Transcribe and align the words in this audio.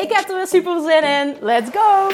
Ik 0.00 0.12
heb 0.12 0.28
er 0.28 0.36
weer 0.36 0.46
super 0.46 0.80
zin 0.80 1.02
in. 1.02 1.36
Let's 1.40 1.70
go! 1.70 2.08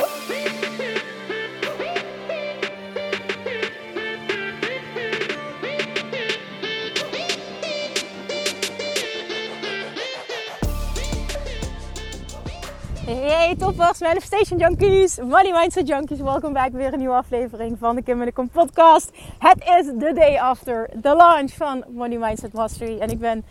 Hey 13.06 13.54
toppers, 13.58 14.00
Manifestation 14.00 14.58
Junkies, 14.58 15.18
Money 15.18 15.52
Mindset 15.52 15.88
Junkies. 15.88 16.20
Welkom 16.20 16.52
bij 16.52 16.70
weer 16.72 16.92
een 16.92 16.98
nieuwe 16.98 17.14
aflevering 17.14 17.78
van 17.78 17.94
de 17.94 18.02
Kim 18.02 18.20
en 18.20 18.26
de 18.26 18.32
Kom 18.32 18.48
podcast. 18.48 19.10
Het 19.38 19.64
is 19.78 19.86
de 19.86 20.12
day 20.14 20.38
after 20.38 20.90
the 21.02 21.14
launch 21.14 21.50
van 21.50 21.84
Money 21.88 22.18
Mindset 22.18 22.52
Mastery. 22.52 22.98
En 22.98 23.08
ik 23.10 23.18
ben, 23.18 23.44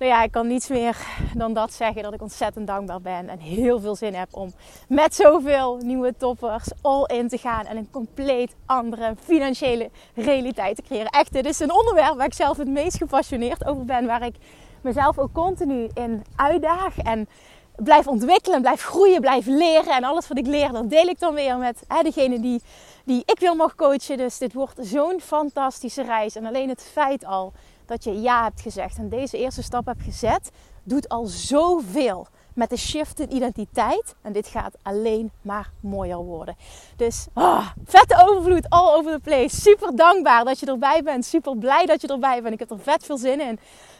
nou 0.00 0.12
ja, 0.12 0.22
ik 0.22 0.30
kan 0.30 0.46
niets 0.46 0.68
meer 0.68 0.96
dan 1.34 1.52
dat 1.52 1.72
zeggen. 1.72 2.02
Dat 2.02 2.14
ik 2.14 2.22
ontzettend 2.22 2.66
dankbaar 2.66 3.00
ben 3.00 3.28
en 3.28 3.38
heel 3.38 3.80
veel 3.80 3.96
zin 3.96 4.14
heb 4.14 4.28
om 4.30 4.52
met 4.88 5.14
zoveel 5.14 5.76
nieuwe 5.76 6.14
toppers 6.16 6.68
all 6.82 7.04
in 7.04 7.28
te 7.28 7.38
gaan. 7.38 7.66
En 7.66 7.76
een 7.76 7.90
compleet 7.90 8.54
andere 8.66 9.14
financiële 9.24 9.90
realiteit 10.14 10.76
te 10.76 10.82
creëren. 10.82 11.10
Echt, 11.10 11.32
dit 11.32 11.46
is 11.46 11.60
een 11.60 11.72
onderwerp 11.72 12.16
waar 12.16 12.26
ik 12.26 12.34
zelf 12.34 12.56
het 12.56 12.68
meest 12.68 12.96
gepassioneerd 12.96 13.66
over 13.66 13.84
ben. 13.84 14.06
Waar 14.06 14.22
ik 14.22 14.34
mezelf 14.80 15.18
ook 15.18 15.32
continu 15.32 15.88
in 15.94 16.24
uitdaag 16.36 16.98
en 16.98 17.28
blijf 17.76 18.06
ontwikkelen, 18.06 18.60
blijf 18.60 18.82
groeien, 18.82 19.20
blijf 19.20 19.46
leren. 19.46 19.96
En 19.96 20.04
alles 20.04 20.28
wat 20.28 20.38
ik 20.38 20.46
leer, 20.46 20.72
dat 20.72 20.90
deel 20.90 21.06
ik 21.06 21.18
dan 21.18 21.34
weer 21.34 21.56
met 21.56 21.82
hè, 21.88 22.02
degene 22.02 22.40
die, 22.40 22.62
die 23.04 23.22
ik 23.24 23.38
wil 23.38 23.54
mag 23.54 23.74
coachen. 23.74 24.16
Dus 24.16 24.38
dit 24.38 24.52
wordt 24.52 24.78
zo'n 24.80 25.20
fantastische 25.20 26.02
reis. 26.02 26.36
En 26.36 26.46
alleen 26.46 26.68
het 26.68 26.88
feit 26.92 27.24
al 27.24 27.52
dat 27.90 28.04
je 28.04 28.20
ja 28.20 28.42
hebt 28.42 28.60
gezegd 28.60 28.96
en 28.98 29.08
deze 29.08 29.38
eerste 29.38 29.62
stap 29.62 29.86
hebt 29.86 30.02
gezet, 30.02 30.50
doet 30.82 31.08
al 31.08 31.26
zoveel 31.26 32.26
met 32.54 32.70
de 32.70 32.76
shift 32.76 33.20
in 33.20 33.34
identiteit. 33.34 34.14
En 34.22 34.32
dit 34.32 34.46
gaat 34.46 34.76
alleen 34.82 35.30
maar 35.42 35.70
mooier 35.80 36.16
worden. 36.16 36.56
Dus 36.96 37.26
oh, 37.34 37.68
vette 37.84 38.22
overvloed 38.26 38.68
all 38.68 38.94
over 38.94 39.12
the 39.12 39.18
place. 39.18 39.60
Super 39.60 39.96
dankbaar 39.96 40.44
dat 40.44 40.60
je 40.60 40.66
erbij 40.66 41.02
bent. 41.02 41.24
Super 41.24 41.56
blij 41.56 41.86
dat 41.86 42.00
je 42.00 42.08
erbij 42.08 42.42
bent. 42.42 42.54
Ik 42.54 42.58
heb 42.58 42.70
er 42.70 42.80
vet 42.80 43.04
veel 43.04 43.18
zin 43.18 43.40
in. 43.40 43.58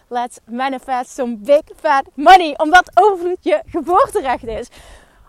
Let's 0.09 0.39
manifest 0.45 1.11
some 1.11 1.37
big 1.37 1.63
fat 1.77 2.05
money. 2.15 2.59
Omdat 2.59 2.91
overvloed 2.95 3.39
je 3.41 3.63
geboorterecht 3.67 4.47
is. 4.47 4.69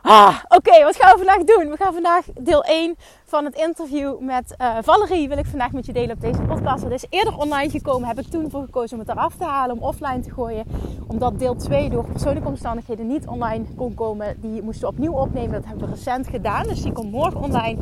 Ah, 0.03 0.35
Oké, 0.47 0.83
wat 0.83 0.95
gaan 0.95 1.11
we 1.11 1.25
vandaag 1.25 1.43
doen? 1.43 1.69
We 1.69 1.77
gaan 1.77 1.93
vandaag 1.93 2.25
deel 2.39 2.63
1 2.63 2.95
van 3.25 3.45
het 3.45 3.55
interview 3.55 4.19
met 4.19 4.55
uh, 4.61 4.77
Valerie. 4.81 5.27
Wil 5.27 5.37
ik 5.37 5.45
vandaag 5.45 5.71
met 5.71 5.85
je 5.85 5.93
delen 5.93 6.15
op 6.15 6.21
deze 6.21 6.41
podcast. 6.41 6.83
Het 6.83 6.91
is 6.91 7.05
eerder 7.09 7.37
online 7.37 7.69
gekomen. 7.69 8.07
Heb 8.07 8.19
ik 8.19 8.27
toen 8.27 8.49
voor 8.49 8.61
gekozen 8.61 8.93
om 8.93 8.99
het 8.99 9.09
eraf 9.09 9.35
te 9.35 9.43
halen. 9.43 9.75
Om 9.75 9.83
offline 9.83 10.19
te 10.19 10.29
gooien. 10.31 10.65
Omdat 11.07 11.39
deel 11.39 11.55
2 11.55 11.89
door 11.89 12.05
persoonlijke 12.05 12.47
omstandigheden 12.47 13.07
niet 13.07 13.27
online 13.27 13.65
kon 13.75 13.93
komen. 13.93 14.35
Die 14.41 14.61
moesten 14.61 14.87
we 14.87 14.93
opnieuw 14.93 15.13
opnemen. 15.13 15.51
Dat 15.51 15.65
hebben 15.65 15.87
we 15.89 15.93
recent 15.93 16.27
gedaan. 16.27 16.63
Dus 16.63 16.81
die 16.81 16.91
komt 16.91 17.11
morgen 17.11 17.41
online. 17.41 17.77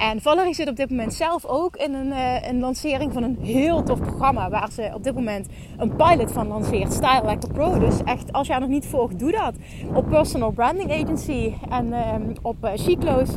En 0.00 0.20
Valerie 0.20 0.54
zit 0.54 0.68
op 0.68 0.76
dit 0.76 0.90
moment 0.90 1.14
zelf 1.14 1.44
ook 1.44 1.76
in 1.76 1.94
een, 1.94 2.06
uh, 2.06 2.48
een 2.48 2.60
lancering 2.60 3.12
van 3.12 3.22
een 3.22 3.38
heel 3.40 3.82
tof 3.82 4.00
programma. 4.00 4.50
Waar 4.50 4.72
ze 4.72 4.90
op 4.94 5.04
dit 5.04 5.14
moment 5.14 5.46
een 5.78 5.96
pilot 5.96 6.32
van 6.32 6.46
lanceert. 6.46 6.92
Style 6.92 7.22
Like 7.26 7.46
a 7.48 7.52
Pro. 7.52 7.78
Dus 7.78 8.02
echt, 8.04 8.32
als 8.32 8.46
jij 8.46 8.58
nog 8.58 8.68
niet 8.68 8.86
volgt, 8.86 9.18
doe 9.18 9.32
dat. 9.32 9.54
Op 9.94 10.08
Personal 10.08 10.50
Branding 10.50 10.92
Agency 10.92 11.52
en 11.70 11.86
uh, 11.86 12.14
op 12.42 12.64
uh, 12.64 12.70
Chiclo's. 12.74 13.28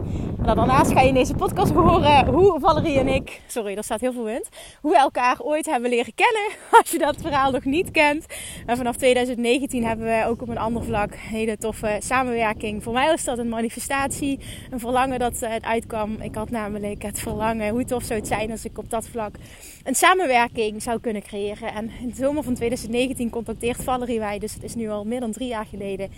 En 0.45 0.55
daarnaast 0.55 0.91
ga 0.91 1.01
je 1.01 1.07
in 1.07 1.13
deze 1.13 1.33
podcast 1.33 1.71
horen 1.71 2.27
hoe 2.27 2.59
Valerie 2.59 2.99
en 2.99 3.07
ik... 3.07 3.41
Sorry, 3.47 3.75
er 3.75 3.83
staat 3.83 4.01
heel 4.01 4.13
veel 4.13 4.23
wind. 4.23 4.49
Hoe 4.81 4.91
we 4.91 4.97
elkaar 4.97 5.39
ooit 5.39 5.65
hebben 5.65 5.89
leren 5.89 6.13
kennen. 6.15 6.51
Als 6.79 6.91
je 6.91 6.97
dat 6.97 7.15
verhaal 7.21 7.51
nog 7.51 7.63
niet 7.63 7.91
kent. 7.91 8.25
En 8.65 8.77
vanaf 8.77 8.95
2019 8.95 9.85
hebben 9.85 10.05
we 10.05 10.25
ook 10.27 10.41
op 10.41 10.49
een 10.49 10.57
ander 10.57 10.83
vlak 10.83 11.11
een 11.11 11.17
hele 11.17 11.57
toffe 11.57 11.97
samenwerking. 11.99 12.83
Voor 12.83 12.93
mij 12.93 13.07
was 13.07 13.23
dat 13.23 13.37
een 13.37 13.49
manifestatie. 13.49 14.39
Een 14.71 14.79
verlangen 14.79 15.19
dat 15.19 15.39
het 15.39 15.63
uitkwam. 15.63 16.15
Ik 16.21 16.35
had 16.35 16.51
namelijk 16.53 17.01
het 17.01 17.19
verlangen. 17.19 17.69
Hoe 17.69 17.85
tof 17.85 18.03
zou 18.03 18.19
het 18.19 18.27
zijn 18.27 18.51
als 18.51 18.65
ik 18.65 18.77
op 18.77 18.89
dat 18.89 19.07
vlak 19.07 19.35
een 19.83 19.95
samenwerking 19.95 20.81
zou 20.81 20.99
kunnen 20.99 21.21
creëren. 21.21 21.73
En 21.73 21.91
in 22.01 22.09
de 22.09 22.15
zomer 22.15 22.43
van 22.43 22.53
2019 22.53 23.29
contacteert 23.29 23.83
Valerie 23.83 24.19
mij. 24.19 24.39
Dus 24.39 24.53
het 24.53 24.63
is 24.63 24.75
nu 24.75 24.89
al 24.89 25.05
meer 25.05 25.19
dan 25.19 25.31
drie 25.31 25.47
jaar 25.47 25.65
geleden. 25.65 26.09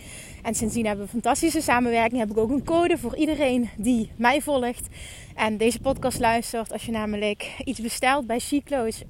En 0.44 0.56
sindsdien 0.56 0.86
hebben 0.86 1.06
we 1.06 1.12
een 1.14 1.22
fantastische 1.22 1.62
samenwerking. 1.62 2.20
Heb 2.20 2.32
ik 2.32 2.38
ook 2.38 2.50
een 2.50 2.64
code 2.64 2.98
voor 2.98 3.16
iedereen 3.16 3.70
die 3.78 4.12
mij 4.16 4.42
volgt. 4.42 4.88
En 5.36 5.58
deze 5.58 5.80
podcast 5.80 6.20
luistert. 6.20 6.72
Als 6.72 6.86
je 6.86 6.92
namelijk 6.92 7.56
iets 7.64 7.80
bestelt 7.80 8.28
bij 8.28 8.40
Chiclo's 8.40 9.04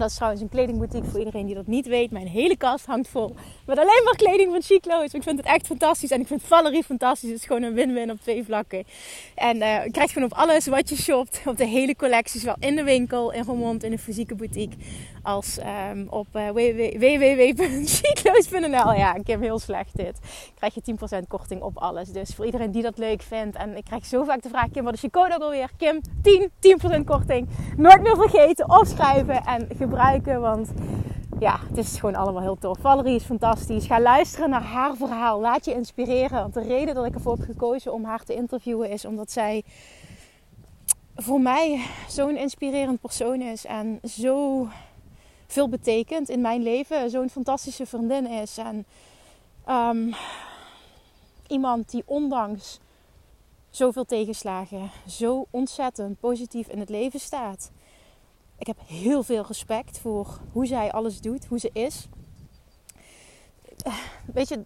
dat 0.00 0.10
is 0.10 0.16
trouwens 0.16 0.42
een 0.42 0.48
kledingboutique 0.48 1.10
voor 1.10 1.18
iedereen 1.18 1.46
die 1.46 1.54
dat 1.54 1.66
niet 1.66 1.86
weet. 1.86 2.10
Mijn 2.10 2.26
hele 2.26 2.56
kast 2.56 2.86
hangt 2.86 3.08
vol 3.08 3.34
met 3.66 3.78
alleen 3.78 4.02
maar 4.04 4.16
kleding 4.16 4.50
van 4.50 4.62
Chiclo's. 4.62 5.12
Ik 5.12 5.22
vind 5.22 5.38
het 5.38 5.46
echt 5.46 5.66
fantastisch. 5.66 6.10
En 6.10 6.20
ik 6.20 6.26
vind 6.26 6.42
Valerie 6.42 6.84
fantastisch. 6.84 7.30
Het 7.30 7.38
is 7.38 7.44
gewoon 7.44 7.62
een 7.62 7.74
win-win 7.74 8.10
op 8.10 8.20
twee 8.20 8.44
vlakken. 8.44 8.84
En 9.34 9.56
uh, 9.56 9.84
je 9.84 9.90
krijgt 9.90 10.12
gewoon 10.12 10.30
op 10.32 10.36
alles 10.36 10.66
wat 10.66 10.88
je 10.88 10.96
shopt. 10.96 11.42
Op 11.46 11.56
de 11.56 11.66
hele 11.66 11.96
collectie. 11.96 12.40
Zowel 12.40 12.56
in 12.58 12.76
de 12.76 12.82
winkel, 12.82 13.32
in 13.32 13.44
Roermond, 13.44 13.84
in 13.84 13.90
de 13.90 13.98
fysieke 13.98 14.34
boutique. 14.34 14.76
Als 15.22 15.58
um, 15.92 16.06
op 16.08 16.26
uh, 16.32 16.48
www.chiclo's.nl. 16.98 18.92
Ja, 18.92 19.14
ik 19.14 19.26
heel 19.26 19.58
slecht 19.58 19.96
dit. 19.96 20.18
Krijg 20.54 20.74
je 20.74 20.94
10% 21.22 21.26
korting 21.28 21.62
op 21.62 21.78
alles. 21.78 22.08
Dus 22.08 22.34
voor 22.34 22.44
iedereen 22.44 22.70
die 22.70 22.82
dat 22.82 22.98
leuk 22.98 23.22
vindt. 23.22 23.56
En 23.56 23.76
ik 23.76 23.84
krijg 23.84 24.06
zo 24.06 24.24
vaak 24.24 24.42
de 24.42 24.48
vraag, 24.48 24.70
Kim, 24.70 24.84
wat 24.84 24.94
is 24.94 25.00
je 25.00 25.10
code 25.10 25.34
ook 25.34 25.42
alweer? 25.42 25.70
Kim, 25.76 26.00
10, 26.22 26.50
10% 27.00 27.04
korting. 27.04 27.48
Nooit 27.76 28.02
meer 28.02 28.16
vergeten. 28.16 28.70
Opschrijven 28.70 29.44
en 29.44 29.68
gebruiken. 29.90 30.40
Want 30.40 30.70
ja, 31.38 31.60
het 31.68 31.76
is 31.76 31.98
gewoon 31.98 32.14
allemaal 32.14 32.42
heel 32.42 32.58
tof. 32.58 32.78
Valerie 32.80 33.14
is 33.14 33.24
fantastisch. 33.24 33.86
Ga 33.86 34.00
luisteren 34.00 34.50
naar 34.50 34.62
haar 34.62 34.96
verhaal. 34.96 35.40
Laat 35.40 35.64
je 35.64 35.74
inspireren. 35.74 36.40
Want 36.40 36.54
de 36.54 36.62
reden 36.62 36.94
dat 36.94 37.04
ik 37.04 37.14
ervoor 37.14 37.36
heb 37.36 37.44
gekozen 37.44 37.92
om 37.92 38.04
haar 38.04 38.24
te 38.24 38.34
interviewen 38.34 38.90
is 38.90 39.04
omdat 39.04 39.30
zij 39.30 39.64
voor 41.16 41.40
mij 41.40 41.86
zo'n 42.08 42.36
inspirerend 42.36 43.00
persoon 43.00 43.40
is. 43.40 43.66
En 43.66 44.00
zo 44.08 44.66
veel 45.46 45.68
betekent 45.68 46.28
in 46.28 46.40
mijn 46.40 46.62
leven. 46.62 47.10
Zo'n 47.10 47.30
fantastische 47.30 47.86
vriendin 47.86 48.26
is. 48.26 48.58
En 48.58 48.86
um, 49.68 50.14
iemand 51.46 51.90
die 51.90 52.02
ondanks 52.06 52.80
zoveel 53.70 54.04
tegenslagen 54.04 54.90
zo 55.06 55.46
ontzettend 55.50 56.20
positief 56.20 56.68
in 56.68 56.78
het 56.78 56.88
leven 56.88 57.20
staat. 57.20 57.70
Ik 58.60 58.66
heb 58.66 58.78
heel 58.86 59.22
veel 59.22 59.44
respect 59.46 59.98
voor 59.98 60.38
hoe 60.52 60.66
zij 60.66 60.92
alles 60.92 61.20
doet, 61.20 61.46
hoe 61.46 61.58
ze 61.58 61.70
is. 61.72 62.08
Weet 64.34 64.48
je, 64.48 64.62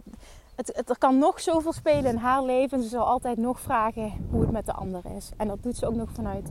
het, 0.55 0.73
het, 0.77 0.91
er 0.91 0.99
kan 0.99 1.19
nog 1.19 1.41
zoveel 1.41 1.73
spelen 1.73 2.11
in 2.11 2.17
haar 2.17 2.45
leven. 2.45 2.83
Ze 2.83 2.89
zal 2.89 3.05
altijd 3.05 3.39
nog 3.39 3.61
vragen 3.61 4.13
hoe 4.31 4.41
het 4.41 4.51
met 4.51 4.67
de 4.67 4.73
ander 4.73 5.03
is. 5.17 5.31
En 5.37 5.49
dat 5.49 5.63
doet 5.63 5.77
ze 5.77 5.87
ook 5.87 5.95
nog 5.95 6.11
vanuit 6.13 6.51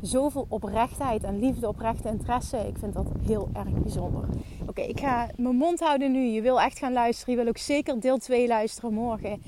zoveel 0.00 0.46
oprechtheid 0.48 1.22
en 1.22 1.38
liefde, 1.38 1.68
oprechte 1.68 2.08
interesse. 2.08 2.56
Ik 2.56 2.78
vind 2.78 2.94
dat 2.94 3.06
heel 3.26 3.48
erg 3.52 3.72
bijzonder. 3.72 4.28
Oké, 4.66 4.80
ik 4.80 5.00
ga 5.00 5.28
mijn 5.36 5.56
mond 5.56 5.80
houden 5.80 6.12
nu. 6.12 6.24
Je 6.24 6.42
wil 6.42 6.60
echt 6.60 6.78
gaan 6.78 6.92
luisteren. 6.92 7.34
Je 7.34 7.40
wil 7.40 7.48
ook 7.48 7.58
zeker 7.58 8.00
deel 8.00 8.18
2 8.18 8.46
luisteren 8.46 8.92
morgen. 8.92 9.42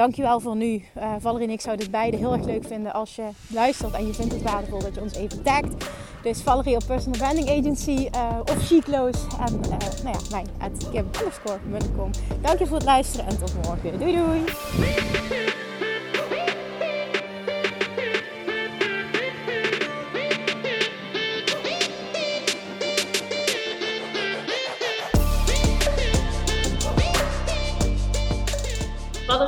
Dankjewel 0.00 0.40
voor 0.40 0.56
nu. 0.56 0.82
Uh, 0.96 1.14
Valerie 1.18 1.46
en 1.46 1.52
ik 1.52 1.60
zouden 1.60 1.84
het 1.84 1.94
beide 1.94 2.16
heel 2.16 2.32
erg 2.32 2.44
leuk 2.44 2.64
vinden 2.64 2.92
als 2.92 3.16
je 3.16 3.28
luistert 3.48 3.94
en 3.94 4.06
je 4.06 4.14
vindt 4.14 4.32
het 4.32 4.42
waardevol 4.42 4.78
dat 4.78 4.94
je 4.94 5.00
ons 5.00 5.14
even 5.14 5.42
tagt. 5.42 5.90
Dus 6.22 6.42
Valerie 6.42 6.74
op 6.74 6.82
Personal 6.86 7.18
Branding 7.18 7.48
Agency 7.48 8.08
uh, 8.14 8.40
of 8.42 8.66
Chiclo's 8.66 9.26
en 9.46 9.54
uh, 9.54 9.68
nou 10.02 10.16
ja, 10.16 10.18
mijn 10.30 10.46
at 10.58 10.90
kim.com. 10.90 12.10
Dank 12.40 12.58
je 12.58 12.66
voor 12.66 12.76
het 12.76 12.86
luisteren 12.86 13.26
en 13.26 13.38
tot 13.38 13.54
morgen. 13.62 13.98
Doei 13.98 14.16
doei! 14.16 15.68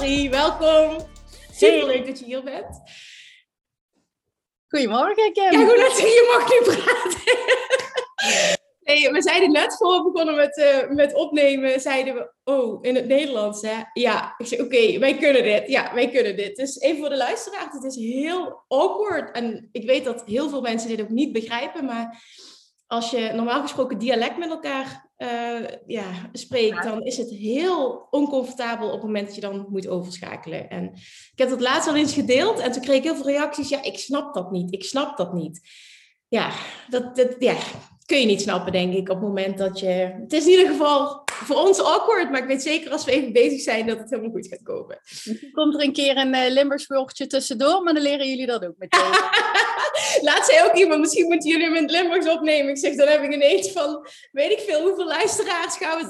Welkom. 0.02 1.06
Super 1.52 1.86
leuk 1.86 2.06
dat 2.06 2.18
je 2.18 2.24
hier 2.24 2.42
bent. 2.42 2.80
Goedemorgen, 4.68 5.32
Kim. 5.32 5.52
Ja, 5.52 5.66
goed 5.66 5.76
dat 5.76 5.98
je 5.98 6.34
mag 6.36 6.50
nu 6.50 6.60
praten. 6.74 7.20
we 9.12 9.22
zeiden 9.22 9.52
net 9.52 9.76
voor 9.76 9.96
we 9.96 10.10
begonnen 10.12 10.34
met, 10.34 10.56
uh, 10.56 10.88
met 10.88 11.14
opnemen, 11.14 11.80
zeiden 11.80 12.14
we, 12.14 12.32
oh, 12.44 12.78
in 12.80 12.94
het 12.94 13.06
Nederlands, 13.06 13.62
hè? 13.62 13.82
Ja, 13.92 14.34
ik 14.38 14.46
zei, 14.46 14.62
oké, 14.62 14.98
wij 14.98 15.16
kunnen 15.16 15.42
dit. 15.42 15.68
Ja, 15.68 15.94
wij 15.94 16.10
kunnen 16.10 16.36
dit. 16.36 16.56
Dus 16.56 16.80
even 16.80 16.98
voor 16.98 17.08
de 17.08 17.16
luisteraars, 17.16 17.72
het 17.72 17.84
is 17.84 17.96
heel 17.96 18.64
awkward. 18.68 19.36
En 19.36 19.68
ik 19.72 19.86
weet 19.86 20.04
dat 20.04 20.22
heel 20.26 20.48
veel 20.48 20.60
mensen 20.60 20.88
dit 20.88 21.00
ook 21.00 21.08
niet 21.08 21.32
begrijpen, 21.32 21.84
maar 21.84 22.22
als 22.86 23.10
je 23.10 23.30
normaal 23.32 23.60
gesproken 23.60 23.98
dialect 23.98 24.36
met 24.38 24.50
elkaar 24.50 25.11
uh, 25.22 25.68
ja, 25.86 26.30
spreekt, 26.32 26.82
dan 26.82 27.02
is 27.02 27.16
het 27.16 27.30
heel 27.30 28.06
oncomfortabel 28.10 28.86
op 28.86 28.92
het 28.92 29.02
moment 29.02 29.26
dat 29.26 29.34
je 29.34 29.40
dan 29.40 29.66
moet 29.68 29.88
overschakelen. 29.88 30.70
En 30.70 30.84
ik 31.32 31.32
heb 31.38 31.48
dat 31.48 31.60
laatst 31.60 31.88
al 31.88 31.96
eens 31.96 32.14
gedeeld 32.14 32.58
en 32.58 32.72
toen 32.72 32.82
kreeg 32.82 32.96
ik 32.96 33.02
heel 33.02 33.14
veel 33.14 33.26
reacties. 33.26 33.68
Ja, 33.68 33.82
ik 33.82 33.98
snap 33.98 34.34
dat 34.34 34.50
niet. 34.50 34.72
Ik 34.72 34.84
snap 34.84 35.16
dat 35.16 35.32
niet. 35.32 35.60
Ja, 36.28 36.50
dat, 36.88 37.16
dat 37.16 37.36
ja, 37.38 37.56
kun 38.06 38.20
je 38.20 38.26
niet 38.26 38.40
snappen, 38.40 38.72
denk 38.72 38.94
ik, 38.94 39.08
op 39.08 39.16
het 39.16 39.26
moment 39.26 39.58
dat 39.58 39.78
je... 39.78 39.86
Het 40.20 40.32
is 40.32 40.44
in 40.44 40.50
ieder 40.50 40.66
geval 40.66 41.21
voor 41.44 41.56
ons 41.56 41.80
awkward, 41.80 42.30
maar 42.30 42.40
ik 42.40 42.46
weet 42.46 42.62
zeker 42.62 42.90
als 42.90 43.04
we 43.04 43.10
even 43.10 43.32
bezig 43.32 43.60
zijn 43.60 43.86
dat 43.86 43.98
het 43.98 44.10
helemaal 44.10 44.30
goed 44.30 44.46
gaat 44.46 44.62
komen. 44.62 44.98
Komt 45.52 45.74
er 45.74 45.82
een 45.82 45.92
keer 45.92 46.16
een 46.16 46.34
uh, 46.34 47.26
tussendoor, 47.26 47.82
maar 47.82 47.94
dan 47.94 48.02
leren 48.02 48.28
jullie 48.28 48.46
dat 48.46 48.64
ook 48.64 48.74
meteen. 48.78 49.00
Laat 50.28 50.46
zei 50.46 50.68
ook 50.68 50.74
iemand, 50.74 51.00
misschien 51.00 51.26
moeten 51.26 51.50
jullie 51.50 51.64
hem 51.64 51.74
in 51.74 51.82
het 51.82 51.90
Limburgs 51.90 52.28
opnemen. 52.28 52.70
Ik 52.70 52.78
zeg, 52.78 52.96
dan 52.96 53.08
heb 53.08 53.22
ik 53.22 53.32
ineens 53.32 53.72
van, 53.72 54.06
weet 54.32 54.50
ik 54.50 54.60
veel, 54.60 54.82
hoeveel 54.82 55.06
luisteraars 55.06 55.76
gaan 55.76 55.98
we... 55.98 56.06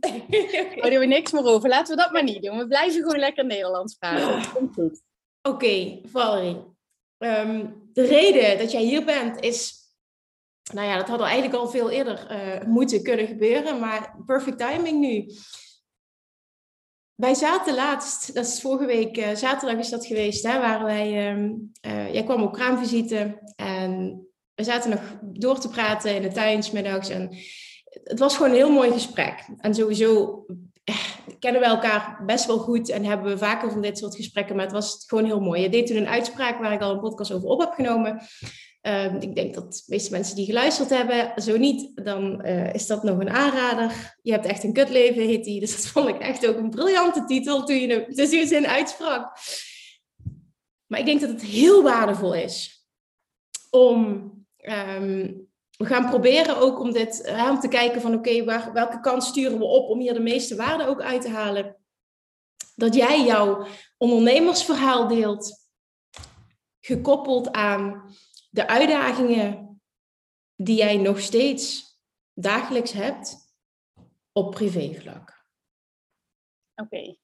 Daar 0.80 0.90
doen 0.90 0.98
we 0.98 1.06
niks 1.06 1.32
meer 1.32 1.44
over. 1.44 1.68
Laten 1.68 1.96
we 1.96 2.02
dat 2.02 2.12
maar 2.12 2.22
niet 2.22 2.42
doen. 2.42 2.58
We 2.58 2.66
blijven 2.66 3.02
gewoon 3.02 3.18
lekker 3.18 3.44
Nederlands 3.44 3.94
praten. 3.94 4.52
Komt 4.52 4.74
goed. 4.74 5.02
Oké, 5.42 5.54
okay, 5.54 6.02
Valerie. 6.12 6.74
Ehm, 7.18 7.66
de 7.92 8.06
reden 8.06 8.58
dat 8.58 8.72
jij 8.72 8.82
hier 8.82 9.04
bent 9.04 9.40
is 9.40 9.85
nou 10.74 10.86
ja, 10.86 10.96
dat 10.96 11.08
had 11.08 11.20
eigenlijk 11.20 11.54
al 11.54 11.68
veel 11.68 11.90
eerder 11.90 12.30
uh, 12.30 12.66
moeten 12.66 13.02
kunnen 13.02 13.26
gebeuren, 13.26 13.80
maar 13.80 14.16
perfect 14.26 14.58
timing 14.58 15.00
nu. 15.00 15.32
Wij 17.14 17.34
zaten 17.34 17.74
laatst, 17.74 18.34
dat 18.34 18.46
is 18.46 18.60
vorige 18.60 18.86
week, 18.86 19.16
uh, 19.16 19.34
zaterdag 19.34 19.78
is 19.78 19.88
dat 19.88 20.06
geweest, 20.06 20.46
hè, 20.46 20.58
waar 20.58 20.84
wij, 20.84 21.34
uh, 21.86 22.12
jij 22.12 22.24
kwam 22.24 22.42
op 22.42 22.52
kraamvisite 22.52 23.38
en 23.56 24.20
we 24.54 24.64
zaten 24.64 24.90
nog 24.90 25.18
door 25.22 25.58
te 25.58 25.68
praten 25.68 26.14
in 26.14 26.22
de 26.22 26.32
tuin 26.32 26.64
middags 26.72 27.08
en 27.08 27.36
het 28.04 28.18
was 28.18 28.36
gewoon 28.36 28.50
een 28.50 28.56
heel 28.56 28.72
mooi 28.72 28.92
gesprek. 28.92 29.48
En 29.58 29.74
sowieso 29.74 30.44
kennen 31.38 31.60
we 31.60 31.66
elkaar 31.66 32.22
best 32.26 32.46
wel 32.46 32.58
goed 32.58 32.88
en 32.88 33.04
hebben 33.04 33.32
we 33.32 33.38
vaker 33.38 33.70
van 33.70 33.80
dit 33.80 33.98
soort 33.98 34.16
gesprekken, 34.16 34.56
maar 34.56 34.64
het 34.64 34.74
was 34.74 35.04
gewoon 35.06 35.24
heel 35.24 35.40
mooi. 35.40 35.62
Je 35.62 35.68
deed 35.68 35.86
toen 35.86 35.96
een 35.96 36.08
uitspraak 36.08 36.58
waar 36.58 36.72
ik 36.72 36.80
al 36.80 36.92
een 36.92 37.00
podcast 37.00 37.32
over 37.32 37.48
op 37.48 37.60
heb 37.60 37.72
genomen. 37.72 38.20
Ehm, 38.86 39.16
ik 39.20 39.34
denk 39.34 39.54
dat 39.54 39.72
de 39.72 39.82
meeste 39.86 40.10
mensen 40.10 40.36
die 40.36 40.44
geluisterd 40.44 40.90
hebben, 40.90 41.42
zo 41.42 41.56
niet, 41.56 42.04
dan 42.04 42.46
uh, 42.46 42.74
is 42.74 42.86
dat 42.86 43.02
nog 43.02 43.18
een 43.18 43.30
aanrader. 43.30 44.16
Je 44.22 44.32
hebt 44.32 44.46
echt 44.46 44.64
een 44.64 44.72
kutleven, 44.72 45.22
heet 45.22 45.44
die. 45.44 45.60
Dus 45.60 45.76
dat 45.76 45.86
vond 45.86 46.08
ik 46.08 46.18
echt 46.18 46.46
ook 46.46 46.56
een 46.56 46.70
briljante 46.70 47.24
titel 47.24 47.64
toen 47.64 47.76
je 47.76 47.88
hem 47.88 48.14
dus 48.14 48.30
je 48.30 48.46
zin 48.46 48.66
uitsprak. 48.66 49.38
Maar 50.86 51.00
ik 51.00 51.06
denk 51.06 51.20
dat 51.20 51.30
het 51.30 51.42
heel 51.42 51.82
waardevol 51.82 52.34
is 52.34 52.86
om. 53.70 54.32
Um, 54.56 55.48
we 55.76 55.84
gaan 55.84 56.10
proberen 56.10 56.56
ook 56.56 56.80
om, 56.80 56.92
dit, 56.92 57.34
om 57.50 57.60
te 57.60 57.68
kijken 57.68 58.00
van 58.00 58.14
oké, 58.14 58.44
welke 58.72 59.00
kant 59.00 59.24
sturen 59.24 59.58
we 59.58 59.64
op 59.64 59.88
om 59.88 60.00
hier 60.00 60.14
de 60.14 60.20
meeste 60.20 60.56
waarde 60.56 60.86
ook 60.86 61.00
uit 61.00 61.22
te 61.22 61.30
halen. 61.30 61.76
Dat 62.74 62.94
jij 62.94 63.24
jouw 63.24 63.66
ondernemersverhaal 63.96 65.08
deelt, 65.08 65.68
gekoppeld 66.80 67.52
aan 67.52 68.14
de 68.56 68.66
uitdagingen 68.66 69.80
die 70.54 70.76
jij 70.76 70.96
nog 70.96 71.20
steeds 71.20 71.96
dagelijks 72.32 72.92
hebt 72.92 73.36
op 74.32 74.50
privévlak. 74.50 75.44
Oké. 76.74 77.16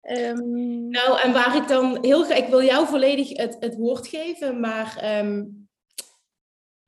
Ehm, 0.00 0.88
nou, 0.88 1.20
en 1.20 1.32
waar 1.32 1.56
ik 1.56 1.68
dan 1.68 2.04
heel 2.04 2.24
graag, 2.24 2.38
ik 2.38 2.48
wil 2.48 2.62
jou 2.62 2.86
volledig 2.86 3.36
het, 3.36 3.56
het 3.60 3.76
woord 3.76 4.06
geven, 4.06 4.60
maar 4.60 5.18
um, 5.24 5.69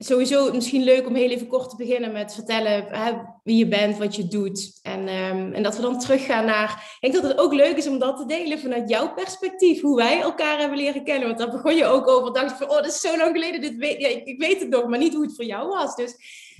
sowieso 0.04 0.52
misschien 0.52 0.82
leuk 0.82 1.06
om 1.06 1.14
heel 1.14 1.30
even 1.30 1.46
kort 1.46 1.70
te 1.70 1.76
beginnen 1.76 2.12
met 2.12 2.34
vertellen 2.34 2.84
hè, 2.88 3.12
wie 3.42 3.56
je 3.56 3.68
bent, 3.68 3.98
wat 3.98 4.16
je 4.16 4.28
doet. 4.28 4.78
En, 4.82 5.00
um, 5.00 5.52
en 5.52 5.62
dat 5.62 5.76
we 5.76 5.82
dan 5.82 5.98
teruggaan 5.98 6.44
naar. 6.44 6.96
Ik 7.00 7.12
denk 7.12 7.22
dat 7.22 7.32
het 7.32 7.40
ook 7.40 7.52
leuk 7.52 7.76
is 7.76 7.86
om 7.86 7.98
dat 7.98 8.16
te 8.16 8.26
delen 8.26 8.58
vanuit 8.58 8.88
jouw 8.88 9.14
perspectief, 9.14 9.80
hoe 9.80 9.96
wij 9.96 10.20
elkaar 10.20 10.58
hebben 10.58 10.78
leren 10.78 11.04
kennen. 11.04 11.26
Want 11.26 11.38
daar 11.38 11.50
begon 11.50 11.76
je 11.76 11.84
ook 11.84 12.08
over. 12.08 12.32
Dacht 12.32 12.58
van, 12.58 12.70
oh, 12.70 12.76
dat 12.76 12.86
is 12.86 13.00
zo 13.00 13.16
lang 13.16 13.32
geleden. 13.32 13.60
Dit 13.60 13.76
weet, 13.76 14.00
ja, 14.00 14.08
ik, 14.08 14.24
ik, 14.24 14.40
weet 14.40 14.60
het 14.60 14.68
nog, 14.68 14.86
maar 14.86 14.98
niet 14.98 15.14
hoe 15.14 15.24
het 15.24 15.34
voor 15.34 15.44
jou 15.44 15.68
was. 15.68 15.94
Dus 15.94 16.16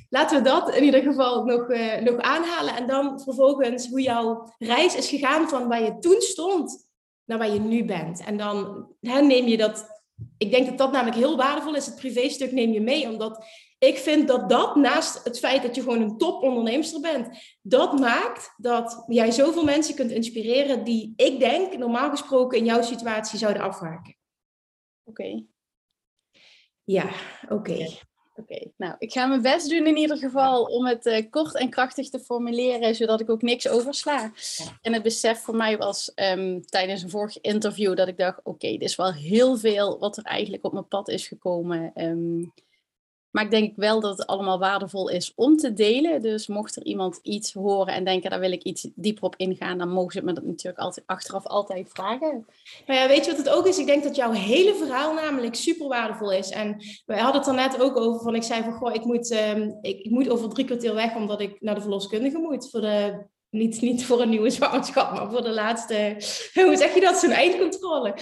laten 0.09 0.37
we 0.37 0.49
dat 0.49 0.75
in 0.75 0.85
ieder 0.85 1.03
geval 1.03 1.45
nog, 1.45 1.69
uh, 1.69 1.99
nog 2.01 2.17
aanhalen. 2.17 2.77
En 2.77 2.87
dan 2.87 3.21
vervolgens 3.21 3.89
hoe 3.89 4.03
jouw 4.03 4.53
reis 4.59 4.97
is 4.97 5.09
gegaan 5.09 5.49
van 5.49 5.69
waar 5.69 5.83
je 5.83 5.99
toen 5.99 6.21
stond 6.21 6.91
naar 7.25 7.39
waar 7.39 7.53
je 7.53 7.61
nu 7.61 7.85
bent. 7.85 8.25
En 8.25 8.37
dan 8.37 8.87
hè, 9.01 9.21
neem 9.21 9.47
je 9.47 9.57
dat 9.57 9.92
ik 10.39 10.51
denk 10.51 10.67
dat 10.67 10.79
dat 10.79 10.93
namelijk 10.93 11.17
heel 11.17 11.37
waardevol 11.37 11.75
is. 11.75 11.87
Het 11.87 11.97
privéstuk 11.97 12.53
neem 12.53 12.73
je 12.73 12.81
mee, 12.81 13.09
omdat 13.09 13.47
ik 13.79 13.97
vind 13.97 14.29
dat 14.29 14.49
dat 14.49 14.77
naast 14.77 15.25
het 15.25 15.39
feit 15.39 15.63
dat 15.63 15.75
je 15.75 15.83
gewoon 15.83 16.01
een 16.01 16.19
topondernemster 16.19 17.01
bent, 17.01 17.57
dat 17.63 17.99
maakt 17.99 18.55
dat 18.57 19.05
jij 19.09 19.31
zoveel 19.31 19.65
mensen 19.65 19.95
kunt 19.95 20.11
inspireren 20.11 20.85
die 20.85 21.13
ik 21.17 21.39
denk 21.39 21.77
normaal 21.77 22.11
gesproken 22.11 22.59
in 22.59 22.65
jouw 22.65 22.83
situatie 22.83 23.39
zouden 23.39 23.63
afhaken. 23.63 24.17
Oké. 25.05 25.45
Ja, 26.85 27.11
oké. 27.49 27.87
Oké, 28.43 28.71
nou, 28.77 28.95
ik 28.99 29.13
ga 29.13 29.27
mijn 29.27 29.43
best 29.43 29.71
doen 29.71 29.87
in 29.87 29.97
ieder 29.97 30.17
geval 30.17 30.65
om 30.65 30.87
het 30.87 31.07
uh, 31.07 31.31
kort 31.31 31.55
en 31.55 31.71
krachtig 31.71 32.09
te 32.09 32.19
formuleren, 32.19 32.95
zodat 32.95 33.21
ik 33.21 33.31
ook 33.31 33.43
niks 33.43 33.69
oversla. 33.69 34.33
En 34.81 34.93
het 34.93 35.03
besef 35.03 35.39
voor 35.39 35.57
mij 35.57 35.77
was 35.77 36.13
um, 36.15 36.67
tijdens 36.67 37.03
een 37.03 37.11
vorig 37.11 37.41
interview 37.41 37.97
dat 37.97 38.09
ik 38.09 38.17
dacht, 38.17 38.39
oké, 38.39 38.49
okay, 38.49 38.71
dit 38.71 38.89
is 38.89 38.97
wel 38.97 39.13
heel 39.13 39.57
veel 39.57 39.99
wat 39.99 40.17
er 40.17 40.25
eigenlijk 40.25 40.65
op 40.65 40.73
mijn 40.73 40.89
pad 40.89 41.09
is 41.09 41.27
gekomen. 41.27 41.93
Um, 41.95 42.53
maar 43.33 43.45
ik 43.45 43.51
denk 43.51 43.73
wel 43.77 44.01
dat 44.01 44.19
het 44.19 44.27
allemaal 44.27 44.59
waardevol 44.59 45.09
is 45.09 45.33
om 45.35 45.57
te 45.57 45.73
delen. 45.73 46.23
Dus 46.23 46.47
mocht 46.47 46.77
er 46.77 46.85
iemand 46.85 47.19
iets 47.23 47.53
horen 47.53 47.95
en 47.95 48.05
denken, 48.05 48.31
daar 48.31 48.41
wil 48.41 48.53
ik 48.53 48.63
iets 48.63 48.89
dieper 48.95 49.25
op 49.25 49.35
ingaan, 49.37 49.79
dan 49.79 49.89
mogen 49.89 50.13
ze 50.13 50.25
me 50.25 50.33
dat 50.33 50.45
natuurlijk 50.45 50.83
altijd, 50.83 51.07
achteraf 51.07 51.47
altijd 51.47 51.89
vragen. 51.93 52.47
Nou 52.87 53.01
ja, 53.01 53.09
weet 53.09 53.25
je 53.25 53.31
wat 53.31 53.41
het 53.41 53.49
ook 53.49 53.67
is? 53.67 53.79
Ik 53.79 53.87
denk 53.87 54.03
dat 54.03 54.17
jouw 54.17 54.33
hele 54.33 54.75
verhaal 54.75 55.15
namelijk 55.15 55.55
super 55.55 55.89
waardevol 55.89 56.33
is. 56.33 56.51
En 56.51 56.77
wij 57.07 57.19
hadden 57.19 57.41
het 57.41 57.51
er 57.51 57.57
net 57.57 57.81
ook 57.81 57.97
over 57.97 58.21
van, 58.21 58.35
ik 58.35 58.43
zei 58.43 58.63
van, 58.63 58.73
goh, 58.73 58.95
ik 58.95 59.05
moet, 59.05 59.31
um, 59.31 59.79
ik, 59.81 59.99
ik, 59.99 60.11
moet 60.11 60.31
over 60.31 60.49
drie 60.49 60.67
kwartier 60.67 60.95
weg, 60.95 61.15
omdat 61.15 61.41
ik 61.41 61.61
naar 61.61 61.75
de 61.75 61.81
verloskundige 61.81 62.39
moet. 62.39 62.71
Voor 62.71 62.81
de, 62.81 63.27
niet, 63.51 63.81
niet 63.81 64.07
voor 64.07 64.21
een 64.21 64.29
nieuwe 64.29 64.51
zwangerschap, 64.51 65.13
maar 65.13 65.31
voor 65.31 65.43
de 65.43 65.53
laatste, 65.53 66.17
hoe 66.55 66.77
zeg 66.77 66.95
je 66.95 67.01
dat, 67.01 67.17
zo'n 67.17 67.31
eindcontrole. 67.31 68.15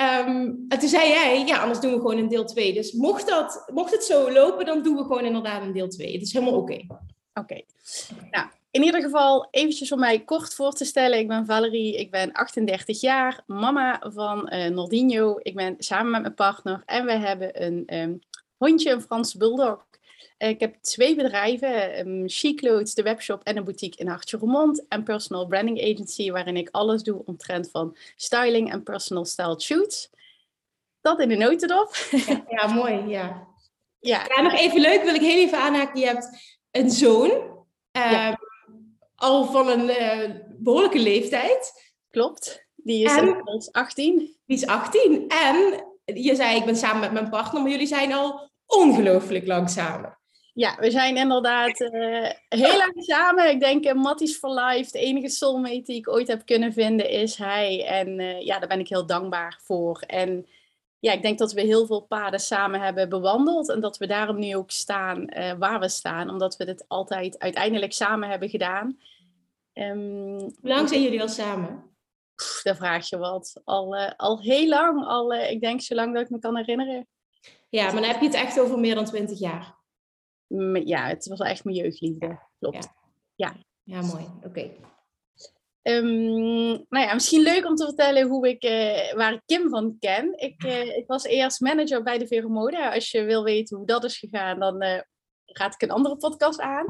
Um, 0.00 0.64
en 0.68 0.78
toen 0.78 0.88
zei 0.88 1.08
jij, 1.08 1.44
ja, 1.46 1.58
anders 1.58 1.80
doen 1.80 1.92
we 1.92 1.96
gewoon 1.96 2.18
een 2.18 2.28
deel 2.28 2.44
2. 2.44 2.72
Dus 2.72 2.92
mocht, 2.92 3.28
dat, 3.28 3.70
mocht 3.72 3.92
het 3.92 4.04
zo 4.04 4.32
lopen, 4.32 4.64
dan 4.64 4.82
doen 4.82 4.96
we 4.96 5.02
gewoon 5.02 5.24
inderdaad 5.24 5.62
een 5.62 5.72
deel 5.72 5.88
2. 5.88 6.12
Het 6.12 6.22
is 6.22 6.32
helemaal 6.32 6.60
oké. 6.60 6.86
Oké. 7.34 7.60
Nou, 8.30 8.46
in 8.70 8.82
ieder 8.82 9.02
geval 9.02 9.48
eventjes 9.50 9.92
om 9.92 9.98
mij 9.98 10.20
kort 10.20 10.54
voor 10.54 10.72
te 10.72 10.84
stellen. 10.84 11.18
Ik 11.18 11.28
ben 11.28 11.46
Valerie, 11.46 11.96
ik 11.96 12.10
ben 12.10 12.32
38 12.32 13.00
jaar, 13.00 13.42
mama 13.46 14.02
van 14.14 14.52
uh. 14.52 15.34
Ik 15.38 15.54
ben 15.54 15.74
samen 15.78 16.10
met 16.10 16.22
mijn 16.22 16.34
partner 16.34 16.82
en 16.86 17.04
we 17.04 17.12
hebben 17.12 17.64
een 17.64 17.94
um, 17.94 18.18
hondje, 18.56 18.90
een 18.90 19.02
Franse 19.02 19.38
bulldog. 19.38 19.86
Ik 20.36 20.60
heb 20.60 20.76
twee 20.80 21.14
bedrijven, 21.14 21.98
um, 21.98 22.28
Chic 22.28 22.56
Clothes, 22.56 22.94
de 22.94 23.02
webshop 23.02 23.42
en 23.42 23.56
een 23.56 23.64
boutique 23.64 23.98
in 23.98 24.08
Hartje 24.08 24.36
Roermond. 24.36 24.84
En 24.88 25.02
Personal 25.02 25.46
Branding 25.46 25.80
Agency, 25.80 26.30
waarin 26.30 26.56
ik 26.56 26.68
alles 26.70 27.02
doe 27.02 27.22
omtrent 27.24 27.70
van 27.70 27.96
styling 28.16 28.72
en 28.72 28.82
personal 28.82 29.24
style 29.24 29.60
shoots. 29.60 30.10
Dat 31.00 31.20
in 31.20 31.28
de 31.28 31.36
notendop. 31.36 31.96
Ja, 32.26 32.44
ja 32.48 32.66
mooi, 32.66 32.94
ja. 32.94 33.48
ja. 33.98 34.24
Ja, 34.28 34.42
nog 34.42 34.52
even 34.52 34.80
leuk, 34.80 35.02
wil 35.02 35.14
ik 35.14 35.20
heel 35.20 35.46
even 35.46 35.58
aanhaken. 35.58 36.00
Je 36.00 36.06
hebt 36.06 36.56
een 36.70 36.90
zoon, 36.90 37.30
um, 37.92 38.36
al 39.14 39.44
van 39.44 39.68
een 39.68 39.88
uh, 39.88 40.36
behoorlijke 40.58 40.98
leeftijd. 40.98 41.92
Klopt, 42.10 42.66
die 42.74 43.04
is 43.04 43.16
inmiddels 43.16 43.72
18. 43.72 44.36
Die 44.46 44.56
is 44.56 44.66
18 44.66 45.28
en 45.28 45.84
je 46.04 46.34
zei 46.34 46.56
ik 46.56 46.64
ben 46.64 46.76
samen 46.76 47.00
met 47.00 47.12
mijn 47.12 47.30
partner, 47.30 47.62
maar 47.62 47.70
jullie 47.70 47.86
zijn 47.86 48.12
al 48.12 48.50
ongelooflijk 48.66 49.46
lang 49.46 49.70
samen. 49.70 50.18
Ja, 50.56 50.76
we 50.78 50.90
zijn 50.90 51.16
inderdaad 51.16 51.80
uh, 51.80 52.30
heel 52.48 52.76
lang 52.76 52.92
samen. 52.96 53.50
Ik 53.50 53.60
denk 53.60 53.84
uh, 53.84 53.92
Matties 53.92 54.36
for 54.36 54.50
Life, 54.50 54.90
de 54.90 54.98
enige 54.98 55.28
soulmate 55.28 55.82
die 55.82 55.96
ik 55.96 56.08
ooit 56.08 56.28
heb 56.28 56.46
kunnen 56.46 56.72
vinden, 56.72 57.10
is 57.10 57.36
hij. 57.36 57.86
En 57.86 58.20
uh, 58.20 58.40
ja, 58.40 58.58
daar 58.58 58.68
ben 58.68 58.80
ik 58.80 58.88
heel 58.88 59.06
dankbaar 59.06 59.60
voor. 59.62 60.00
En 60.06 60.46
ja, 60.98 61.12
ik 61.12 61.22
denk 61.22 61.38
dat 61.38 61.52
we 61.52 61.60
heel 61.60 61.86
veel 61.86 62.00
paden 62.00 62.40
samen 62.40 62.80
hebben 62.80 63.08
bewandeld. 63.08 63.70
En 63.70 63.80
dat 63.80 63.98
we 63.98 64.06
daarom 64.06 64.38
nu 64.38 64.56
ook 64.56 64.70
staan 64.70 65.28
waar 65.58 65.80
we 65.80 65.88
staan. 65.88 66.30
Omdat 66.30 66.56
we 66.56 66.64
dit 66.64 66.84
altijd 66.88 67.38
uiteindelijk 67.38 67.92
samen 67.92 68.28
hebben 68.28 68.48
gedaan. 68.48 68.98
Um, 69.72 70.38
Hoe 70.38 70.52
lang 70.60 70.88
zijn 70.88 71.02
jullie 71.02 71.20
al 71.20 71.28
samen? 71.28 71.82
Pff, 72.34 72.62
daar 72.62 72.76
vraag 72.76 73.08
je 73.08 73.18
wat. 73.18 73.60
Al, 73.64 73.96
al 74.16 74.40
heel 74.40 74.68
lang. 74.68 75.06
Al, 75.06 75.34
ik 75.34 75.60
denk 75.60 75.80
zolang 75.80 76.14
dat 76.14 76.22
ik 76.22 76.30
me 76.30 76.38
kan 76.38 76.56
herinneren. 76.56 77.06
Ja, 77.68 77.84
maar 77.84 78.00
dan 78.00 78.10
heb 78.10 78.20
je 78.20 78.26
het 78.26 78.36
echt 78.36 78.60
over 78.60 78.78
meer 78.78 78.94
dan 78.94 79.04
twintig 79.04 79.38
jaar. 79.38 79.82
Ja, 80.84 81.06
het 81.06 81.26
was 81.26 81.40
echt 81.40 81.64
mijn 81.64 81.76
jeugdliefde. 81.76 82.38
Klopt. 82.58 82.88
Ja, 83.34 83.56
ja. 83.82 84.00
mooi. 84.02 84.24
Oké. 84.44 84.70
Um, 85.82 86.84
nou 86.88 87.06
ja, 87.06 87.14
misschien 87.14 87.42
leuk 87.42 87.66
om 87.66 87.74
te 87.74 87.84
vertellen 87.84 88.28
hoe 88.28 88.48
ik, 88.48 88.64
uh, 88.64 89.12
waar 89.14 89.32
ik 89.32 89.42
Kim 89.46 89.68
van 89.68 89.96
ken. 89.98 90.38
Ik, 90.38 90.64
uh, 90.64 90.96
ik 90.96 91.06
was 91.06 91.24
eerst 91.24 91.60
manager 91.60 92.02
bij 92.02 92.18
de 92.18 92.26
Veromoda. 92.26 92.94
Als 92.94 93.10
je 93.10 93.24
wil 93.24 93.44
weten 93.44 93.76
hoe 93.76 93.86
dat 93.86 94.04
is 94.04 94.18
gegaan, 94.18 94.58
dan 94.58 94.82
uh, 94.82 95.00
raad 95.58 95.74
ik 95.74 95.82
een 95.82 95.90
andere 95.90 96.16
podcast 96.16 96.60
aan. 96.60 96.86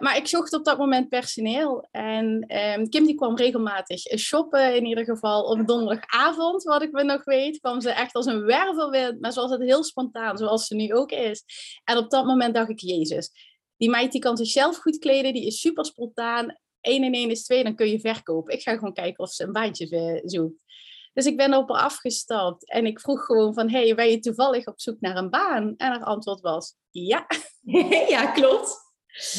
maar 0.00 0.16
ik 0.16 0.26
zocht 0.26 0.52
op 0.52 0.64
dat 0.64 0.78
moment 0.78 1.08
personeel. 1.08 1.88
En 1.90 2.56
um, 2.78 2.88
Kim 2.88 3.06
die 3.06 3.14
kwam 3.14 3.36
regelmatig 3.36 4.18
shoppen 4.18 4.76
in 4.76 4.84
ieder 4.84 5.04
geval. 5.04 5.42
Op 5.42 5.66
donderdagavond, 5.66 6.62
wat 6.62 6.82
ik 6.82 6.92
me 6.92 7.02
nog 7.02 7.24
weet, 7.24 7.60
kwam 7.60 7.80
ze 7.80 7.90
echt 7.90 8.14
als 8.14 8.26
een 8.26 8.44
wervelwind. 8.44 9.20
Maar 9.20 9.32
zoals 9.32 9.50
het 9.50 9.62
heel 9.62 9.84
spontaan, 9.84 10.38
zoals 10.38 10.66
ze 10.66 10.74
nu 10.74 10.94
ook 10.94 11.10
is. 11.10 11.44
En 11.84 11.96
op 11.96 12.10
dat 12.10 12.24
moment 12.24 12.54
dacht 12.54 12.70
ik, 12.70 12.80
jezus, 12.80 13.30
die 13.76 13.90
meid 13.90 14.12
die 14.12 14.20
kan 14.20 14.36
zichzelf 14.36 14.76
goed 14.76 14.98
kleden, 14.98 15.32
die 15.32 15.46
is 15.46 15.60
super 15.60 15.84
spontaan. 15.84 16.58
1 16.80 17.02
en 17.02 17.12
1 17.12 17.30
is 17.30 17.44
2, 17.44 17.64
dan 17.64 17.74
kun 17.74 17.88
je 17.88 18.00
verkopen. 18.00 18.54
Ik 18.54 18.62
ga 18.62 18.74
gewoon 18.74 18.92
kijken 18.92 19.24
of 19.24 19.32
ze 19.32 19.44
een 19.44 19.52
baantje 19.52 20.20
zoekt. 20.24 20.63
Dus 21.14 21.26
ik 21.26 21.36
ben 21.36 21.54
op 21.54 21.68
haar 21.68 21.82
afgestapt 21.82 22.70
en 22.70 22.86
ik 22.86 23.00
vroeg 23.00 23.24
gewoon 23.24 23.54
van, 23.54 23.70
hey, 23.70 23.94
ben 23.94 24.10
je 24.10 24.18
toevallig 24.18 24.66
op 24.66 24.80
zoek 24.80 25.00
naar 25.00 25.16
een 25.16 25.30
baan? 25.30 25.74
En 25.76 25.90
haar 25.90 26.04
antwoord 26.04 26.40
was, 26.40 26.74
ja. 26.90 27.26
ja, 28.14 28.26
klopt. 28.26 28.82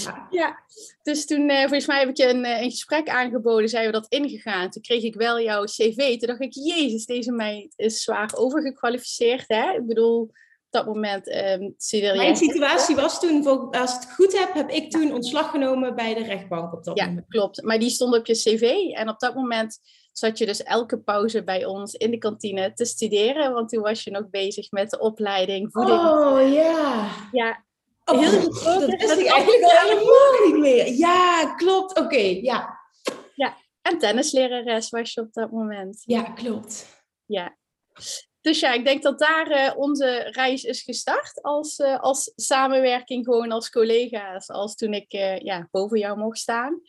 Ja. 0.01 0.27
ja. 0.29 0.63
dus 1.03 1.25
toen, 1.25 1.49
uh, 1.49 1.59
volgens 1.59 1.85
mij 1.85 1.99
heb 1.99 2.09
ik 2.09 2.17
je 2.17 2.29
een, 2.29 2.45
eh, 2.45 2.61
een 2.61 2.69
gesprek 2.69 3.09
aangeboden, 3.09 3.69
zijn 3.69 3.85
we 3.85 3.91
dat 3.91 4.07
ingegaan. 4.07 4.69
Toen 4.69 4.81
kreeg 4.81 5.03
ik 5.03 5.15
wel 5.15 5.41
jouw 5.41 5.63
cv. 5.63 6.17
Toen 6.17 6.27
dacht 6.27 6.41
ik, 6.41 6.53
jezus, 6.53 7.05
deze 7.05 7.31
meid 7.31 7.73
is 7.75 8.01
zwaar 8.01 8.31
overgekwalificeerd. 8.35 9.43
Hè? 9.47 9.71
Ik 9.71 9.85
bedoel, 9.85 10.31
dat 10.75 10.85
moment 10.85 11.27
um, 11.27 11.75
Mijn 12.15 12.35
situatie 12.35 12.95
was 12.95 13.19
toen, 13.19 13.47
als 13.71 13.95
ik 13.95 14.01
het 14.01 14.11
goed 14.11 14.39
heb, 14.39 14.53
heb 14.53 14.69
ik 14.69 14.91
toen 14.91 15.13
ontslag 15.13 15.51
genomen 15.51 15.95
bij 15.95 16.13
de 16.13 16.23
rechtbank 16.23 16.73
op 16.73 16.83
dat 16.83 16.97
ja, 16.97 17.05
moment. 17.05 17.27
klopt. 17.27 17.63
Maar 17.63 17.79
die 17.79 17.89
stond 17.89 18.15
op 18.15 18.25
je 18.25 18.33
cv 18.33 18.91
en 18.93 19.09
op 19.09 19.19
dat 19.19 19.35
moment 19.35 19.79
zat 20.17 20.37
je 20.37 20.45
dus 20.45 20.63
elke 20.63 20.99
pauze 20.99 21.43
bij 21.43 21.65
ons 21.65 21.93
in 21.93 22.11
de 22.11 22.17
kantine 22.17 22.73
te 22.73 22.85
studeren, 22.85 23.53
want 23.53 23.69
toen 23.69 23.81
was 23.81 24.03
je 24.03 24.11
nog 24.11 24.29
bezig 24.29 24.71
met 24.71 24.89
de 24.89 24.99
opleiding 24.99 25.71
voeding. 25.71 25.99
Oh 25.99 26.53
ja. 26.53 27.09
Ja. 27.31 27.63
Oh, 28.05 28.19
heel 28.19 28.41
goed. 28.41 28.99
Dat 28.99 29.17
is 29.17 29.27
eigenlijk 29.27 29.63
al 29.63 29.89
helemaal 29.89 30.45
niet 30.45 30.57
meer. 30.57 30.87
Ja, 30.93 31.53
klopt. 31.55 31.99
Oké, 31.99 32.39
ja. 32.41 32.79
Ja, 33.33 33.57
en 33.81 33.97
tennislerares 33.97 34.89
was 34.89 35.13
je 35.13 35.21
op 35.21 35.33
dat 35.33 35.51
moment. 35.51 36.01
Ja, 36.05 36.21
klopt. 36.21 37.03
Ja. 37.25 37.57
Dus 38.41 38.59
ja, 38.59 38.73
ik 38.73 38.85
denk 38.85 39.03
dat 39.03 39.19
daar 39.19 39.51
uh, 39.51 39.77
onze 39.77 40.29
reis 40.31 40.63
is 40.63 40.81
gestart 40.81 41.41
als, 41.41 41.79
uh, 41.79 41.99
als 41.99 42.31
samenwerking, 42.35 43.25
gewoon 43.25 43.51
als 43.51 43.69
collega's, 43.69 44.49
als 44.49 44.75
toen 44.75 44.93
ik 44.93 45.13
uh, 45.13 45.39
ja, 45.39 45.67
boven 45.71 45.99
jou 45.99 46.17
mocht 46.17 46.37
staan. 46.37 46.81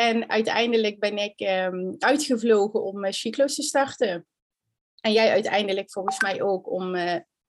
En 0.00 0.28
uiteindelijk 0.28 0.98
ben 0.98 1.18
ik 1.18 1.40
um, 1.40 1.96
uitgevlogen 1.98 2.82
om 2.82 3.04
uh, 3.04 3.10
cyclo's 3.10 3.54
te 3.54 3.62
starten. 3.62 4.26
En 5.00 5.12
jij 5.12 5.30
uiteindelijk 5.30 5.90
volgens 5.92 6.20
mij 6.20 6.42
ook 6.42 6.70
om 6.70 6.96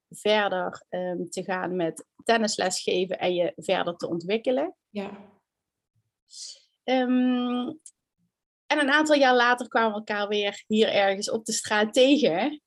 verder 0.09 0.85
um, 0.89 1.29
te 1.29 1.43
gaan 1.43 1.75
met 1.75 2.05
tennisles 2.23 2.81
geven 2.81 3.19
en 3.19 3.33
je 3.33 3.53
verder 3.55 3.95
te 3.95 4.07
ontwikkelen. 4.07 4.75
Ja. 4.89 5.09
Um, 6.83 7.79
en 8.65 8.79
een 8.79 8.91
aantal 8.91 9.15
jaar 9.15 9.35
later 9.35 9.67
kwamen 9.67 9.91
we 9.91 9.97
elkaar 9.97 10.27
weer 10.27 10.63
hier 10.67 10.87
ergens 10.87 11.29
op 11.29 11.45
de 11.45 11.51
straat 11.51 11.93
tegen. 11.93 12.61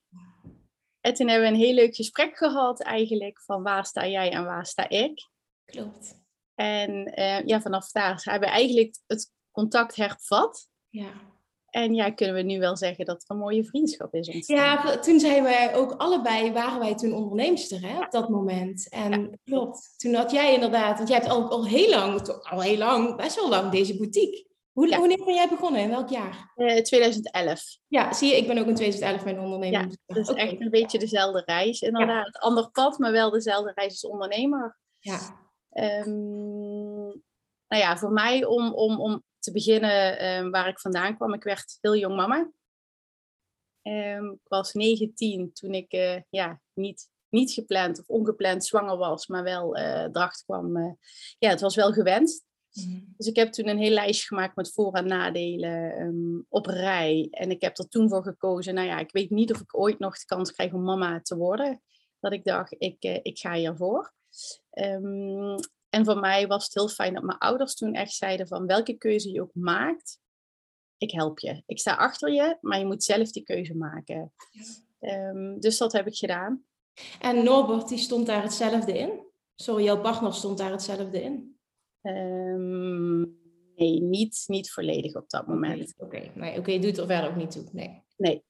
En 0.99 1.13
toen 1.13 1.27
hebben 1.27 1.47
we 1.47 1.53
een 1.53 1.61
heel 1.61 1.73
leuk 1.73 1.95
gesprek 1.95 2.37
gehad 2.37 2.81
eigenlijk 2.81 3.41
van 3.41 3.63
waar 3.63 3.85
sta 3.85 4.07
jij 4.07 4.31
en 4.31 4.45
waar 4.45 4.65
sta 4.65 4.89
ik. 4.89 5.29
Klopt. 5.65 6.23
En 6.55 7.19
uh, 7.19 7.41
ja, 7.45 7.61
vanaf 7.61 7.91
daar 7.91 8.21
hebben 8.23 8.49
we 8.49 8.55
eigenlijk 8.55 8.97
het 9.07 9.33
contact 9.55 9.95
hervat. 9.95 10.69
Ja. 10.89 11.11
En 11.69 11.93
ja, 11.93 12.11
kunnen 12.11 12.35
we 12.35 12.41
nu 12.41 12.59
wel 12.59 12.77
zeggen 12.77 13.05
dat 13.05 13.21
er 13.21 13.35
een 13.35 13.41
mooie 13.41 13.63
vriendschap 13.63 14.13
is 14.13 14.29
ontstaan. 14.29 14.55
Ja, 14.55 14.99
toen 14.99 15.19
zijn 15.19 15.43
wij 15.43 15.75
ook 15.75 15.91
allebei, 15.91 16.51
waren 16.51 16.79
wij 16.79 16.95
toen 16.95 17.13
onderneemster 17.13 17.81
hè, 17.81 17.99
op 17.99 18.11
dat 18.11 18.29
moment. 18.29 18.89
En 18.89 19.21
ja. 19.21 19.29
klopt, 19.43 19.93
toen 19.97 20.13
had 20.13 20.31
jij 20.31 20.53
inderdaad, 20.53 20.97
want 20.97 21.09
jij 21.09 21.17
hebt 21.17 21.29
al, 21.29 21.49
al 21.49 21.65
heel 21.65 21.89
lang, 21.89 22.27
al 22.27 22.61
heel 22.61 22.77
lang, 22.77 23.15
best 23.15 23.35
wel 23.35 23.49
lang 23.49 23.71
deze 23.71 23.97
boutique. 23.97 24.47
Hoe, 24.71 24.87
ja. 24.87 24.99
Wanneer 24.99 25.25
ben 25.25 25.33
jij 25.33 25.49
begonnen? 25.49 25.81
In 25.81 25.89
welk 25.89 26.09
jaar? 26.09 26.53
Uh, 26.55 26.81
2011. 26.81 27.61
Ja, 27.87 28.13
zie 28.13 28.29
je, 28.29 28.37
ik 28.37 28.47
ben 28.47 28.57
ook 28.57 28.67
in 28.67 28.75
2011 28.75 29.23
mijn 29.23 29.39
onderneming. 29.39 29.97
Ja, 30.05 30.15
dus 30.15 30.29
okay. 30.29 30.47
echt 30.47 30.61
een 30.61 30.69
beetje 30.69 30.99
dezelfde 30.99 31.43
reis. 31.45 31.81
Inderdaad, 31.81 32.33
ja. 32.33 32.39
ander 32.39 32.69
pad, 32.71 32.99
maar 32.99 33.11
wel 33.11 33.29
dezelfde 33.29 33.71
reis 33.75 33.91
als 33.91 34.11
ondernemer. 34.11 34.77
Ja. 34.99 35.19
Um, 35.71 37.23
nou 37.67 37.81
ja, 37.83 37.97
voor 37.97 38.11
mij 38.11 38.45
om, 38.45 38.73
om, 38.73 38.99
om 38.99 39.23
te 39.45 39.51
beginnen 39.51 40.25
um, 40.25 40.51
waar 40.51 40.67
ik 40.67 40.79
vandaan 40.79 41.15
kwam. 41.15 41.33
Ik 41.33 41.43
werd 41.43 41.77
heel 41.81 41.95
jong 41.95 42.15
mama. 42.15 42.51
Um, 43.81 44.31
ik 44.31 44.47
was 44.47 44.73
19 44.73 45.53
toen 45.53 45.73
ik 45.73 45.93
uh, 45.93 46.21
ja, 46.29 46.61
niet, 46.73 47.09
niet 47.29 47.51
gepland 47.51 47.99
of 47.99 48.07
ongepland 48.07 48.65
zwanger 48.65 48.97
was, 48.97 49.27
maar 49.27 49.43
wel 49.43 49.77
uh, 49.77 50.05
dracht 50.05 50.43
kwam. 50.43 50.77
Uh, 50.77 50.93
ja, 51.37 51.49
het 51.49 51.61
was 51.61 51.75
wel 51.75 51.93
gewenst. 51.93 52.43
Mm. 52.71 53.13
Dus 53.17 53.27
ik 53.27 53.35
heb 53.35 53.51
toen 53.51 53.67
een 53.67 53.77
heel 53.77 53.91
lijstje 53.91 54.27
gemaakt 54.27 54.55
met 54.55 54.73
voor- 54.73 54.93
en 54.93 55.07
nadelen 55.07 56.01
um, 56.01 56.45
op 56.49 56.65
rij. 56.65 57.27
En 57.31 57.49
ik 57.49 57.61
heb 57.61 57.77
er 57.77 57.87
toen 57.87 58.09
voor 58.09 58.23
gekozen, 58.23 58.73
nou 58.73 58.87
ja, 58.87 58.99
ik 58.99 59.11
weet 59.11 59.29
niet 59.29 59.51
of 59.51 59.59
ik 59.59 59.77
ooit 59.77 59.99
nog 59.99 60.17
de 60.17 60.25
kans 60.25 60.51
krijg 60.51 60.73
om 60.73 60.83
mama 60.83 61.21
te 61.21 61.37
worden. 61.37 61.81
Dat 62.19 62.33
ik 62.33 62.43
dacht, 62.43 62.75
ik, 62.77 63.03
ik 63.21 63.39
ga 63.39 63.53
hiervoor. 63.53 64.13
Um, 64.71 65.55
en 65.95 66.05
voor 66.05 66.19
mij 66.19 66.47
was 66.47 66.63
het 66.63 66.73
heel 66.73 66.87
fijn 66.87 67.13
dat 67.13 67.23
mijn 67.23 67.37
ouders 67.37 67.75
toen 67.75 67.93
echt 67.93 68.13
zeiden 68.13 68.47
van 68.47 68.65
welke 68.65 68.97
keuze 68.97 69.31
je 69.31 69.41
ook 69.41 69.53
maakt, 69.53 70.19
ik 70.97 71.11
help 71.11 71.39
je. 71.39 71.63
Ik 71.65 71.79
sta 71.79 71.95
achter 71.95 72.33
je, 72.33 72.57
maar 72.61 72.79
je 72.79 72.85
moet 72.85 73.03
zelf 73.03 73.31
die 73.31 73.43
keuze 73.43 73.75
maken. 73.75 74.33
Ja. 74.99 75.29
Um, 75.29 75.59
dus 75.59 75.77
dat 75.77 75.91
heb 75.91 76.07
ik 76.07 76.15
gedaan. 76.15 76.63
En 77.19 77.43
Norbert, 77.43 77.87
die 77.87 77.97
stond 77.97 78.25
daar 78.25 78.43
hetzelfde 78.43 78.97
in? 78.97 79.25
Sorry, 79.55 79.83
jouw 79.83 80.01
partner 80.01 80.33
stond 80.33 80.57
daar 80.57 80.71
hetzelfde 80.71 81.21
in? 81.21 81.57
Um, 82.01 83.19
nee, 83.75 84.01
niet, 84.01 84.43
niet 84.47 84.71
volledig 84.71 85.15
op 85.15 85.29
dat 85.29 85.47
moment. 85.47 85.93
Oké, 85.97 86.05
okay. 86.05 86.31
nee, 86.35 86.59
okay, 86.59 86.79
doet 86.79 86.97
er 86.97 87.07
verder 87.07 87.29
ook 87.29 87.35
niet 87.35 87.51
toe. 87.51 87.63
Nee. 87.71 88.03
Nee. 88.17 88.43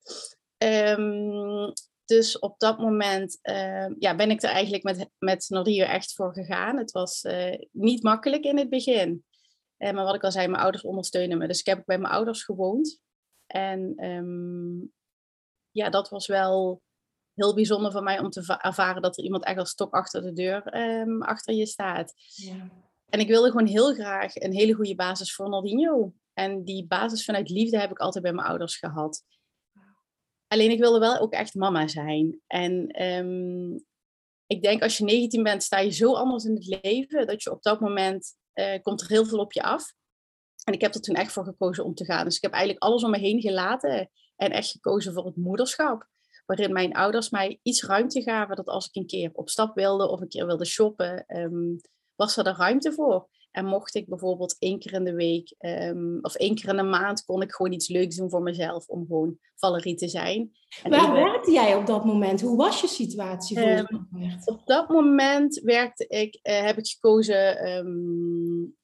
Um, 0.97 1.73
dus 2.05 2.39
op 2.39 2.59
dat 2.59 2.79
moment 2.79 3.39
uh, 3.43 3.87
ja, 3.99 4.15
ben 4.15 4.29
ik 4.29 4.41
er 4.41 4.49
eigenlijk 4.49 4.83
met, 4.83 5.09
met 5.17 5.45
Nordio 5.49 5.85
echt 5.85 6.13
voor 6.13 6.33
gegaan. 6.33 6.77
Het 6.77 6.91
was 6.91 7.23
uh, 7.23 7.55
niet 7.71 8.03
makkelijk 8.03 8.43
in 8.43 8.57
het 8.57 8.69
begin. 8.69 9.25
Uh, 9.77 9.91
maar 9.91 10.05
wat 10.05 10.15
ik 10.15 10.23
al 10.23 10.31
zei, 10.31 10.47
mijn 10.47 10.61
ouders 10.61 10.83
ondersteunen 10.83 11.37
me. 11.37 11.47
Dus 11.47 11.59
ik 11.59 11.65
heb 11.65 11.85
bij 11.85 11.97
mijn 11.97 12.13
ouders 12.13 12.43
gewoond. 12.43 12.99
En 13.45 14.05
um, 14.05 14.93
ja, 15.71 15.89
dat 15.89 16.09
was 16.09 16.27
wel 16.27 16.81
heel 17.33 17.53
bijzonder 17.53 17.91
voor 17.91 18.03
mij 18.03 18.19
om 18.19 18.29
te 18.29 18.57
ervaren 18.61 19.01
dat 19.01 19.17
er 19.17 19.23
iemand 19.23 19.43
echt 19.43 19.57
als 19.57 19.69
stok 19.69 19.93
achter 19.93 20.21
de 20.21 20.33
deur 20.33 20.75
um, 20.75 21.21
achter 21.21 21.53
je 21.53 21.65
staat. 21.65 22.13
Ja. 22.35 22.69
En 23.09 23.19
ik 23.19 23.27
wilde 23.27 23.51
gewoon 23.51 23.67
heel 23.67 23.93
graag 23.93 24.35
een 24.35 24.53
hele 24.53 24.73
goede 24.73 24.95
basis 24.95 25.35
voor 25.35 25.49
Nordinho. 25.49 26.13
En 26.33 26.63
die 26.63 26.87
basis 26.87 27.25
vanuit 27.25 27.49
liefde 27.49 27.79
heb 27.79 27.91
ik 27.91 27.99
altijd 27.99 28.23
bij 28.23 28.33
mijn 28.33 28.47
ouders 28.47 28.77
gehad. 28.77 29.23
Alleen 30.55 30.71
ik 30.71 30.79
wilde 30.79 30.99
wel 30.99 31.19
ook 31.19 31.33
echt 31.33 31.53
mama 31.53 31.87
zijn. 31.87 32.41
En 32.47 33.03
um, 33.03 33.85
ik 34.47 34.61
denk 34.61 34.81
als 34.83 34.97
je 34.97 35.03
19 35.03 35.43
bent, 35.43 35.63
sta 35.63 35.79
je 35.79 35.91
zo 35.91 36.13
anders 36.13 36.43
in 36.43 36.55
het 36.55 36.81
leven. 36.83 37.27
Dat 37.27 37.43
je 37.43 37.51
op 37.51 37.63
dat 37.63 37.79
moment 37.79 38.35
uh, 38.53 38.81
komt 38.81 39.01
er 39.01 39.07
heel 39.07 39.25
veel 39.25 39.39
op 39.39 39.53
je 39.53 39.63
af. 39.63 39.93
En 40.63 40.73
ik 40.73 40.81
heb 40.81 40.93
er 40.93 41.01
toen 41.01 41.15
echt 41.15 41.31
voor 41.31 41.43
gekozen 41.43 41.83
om 41.83 41.93
te 41.95 42.05
gaan. 42.05 42.25
Dus 42.25 42.35
ik 42.35 42.41
heb 42.41 42.51
eigenlijk 42.51 42.83
alles 42.83 43.03
om 43.03 43.11
me 43.11 43.17
heen 43.17 43.41
gelaten. 43.41 44.11
En 44.35 44.51
echt 44.51 44.71
gekozen 44.71 45.13
voor 45.13 45.25
het 45.25 45.35
moederschap. 45.35 46.07
Waarin 46.45 46.73
mijn 46.73 46.93
ouders 46.93 47.29
mij 47.29 47.59
iets 47.61 47.83
ruimte 47.83 48.21
gaven. 48.21 48.55
Dat 48.55 48.67
als 48.67 48.87
ik 48.87 48.95
een 48.95 49.07
keer 49.07 49.29
op 49.33 49.49
stap 49.49 49.75
wilde 49.75 50.09
of 50.09 50.21
een 50.21 50.27
keer 50.27 50.45
wilde 50.45 50.65
shoppen. 50.65 51.23
Um, 51.27 51.79
was 52.15 52.37
er 52.37 52.43
daar 52.43 52.57
ruimte 52.57 52.93
voor. 52.93 53.27
En 53.55 53.65
mocht 53.65 53.95
ik 53.95 54.07
bijvoorbeeld 54.07 54.55
één 54.59 54.79
keer 54.79 54.93
in 54.93 55.03
de 55.03 55.13
week 55.13 55.55
um, 55.59 56.19
of 56.21 56.35
één 56.35 56.55
keer 56.55 56.69
in 56.69 56.75
de 56.75 56.83
maand, 56.83 57.25
kon 57.25 57.41
ik 57.41 57.51
gewoon 57.51 57.71
iets 57.71 57.87
leuks 57.87 58.15
doen 58.15 58.29
voor 58.29 58.41
mezelf 58.41 58.87
om 58.87 59.05
gewoon 59.07 59.37
Valerie 59.55 59.95
te 59.95 60.07
zijn. 60.07 60.51
En 60.83 60.91
Waar 60.91 60.99
even... 60.99 61.13
werkte 61.13 61.51
jij 61.51 61.75
op 61.75 61.85
dat 61.85 62.05
moment? 62.05 62.41
Hoe 62.41 62.57
was 62.57 62.81
je 62.81 62.87
situatie? 62.87 63.77
Um, 63.77 64.07
op 64.45 64.61
dat 64.65 64.89
moment 64.89 65.59
werkte 65.59 66.07
ik, 66.07 66.39
uh, 66.43 66.61
heb 66.61 66.77
ik 66.77 66.87
gekozen 66.87 67.69
um, 67.69 68.75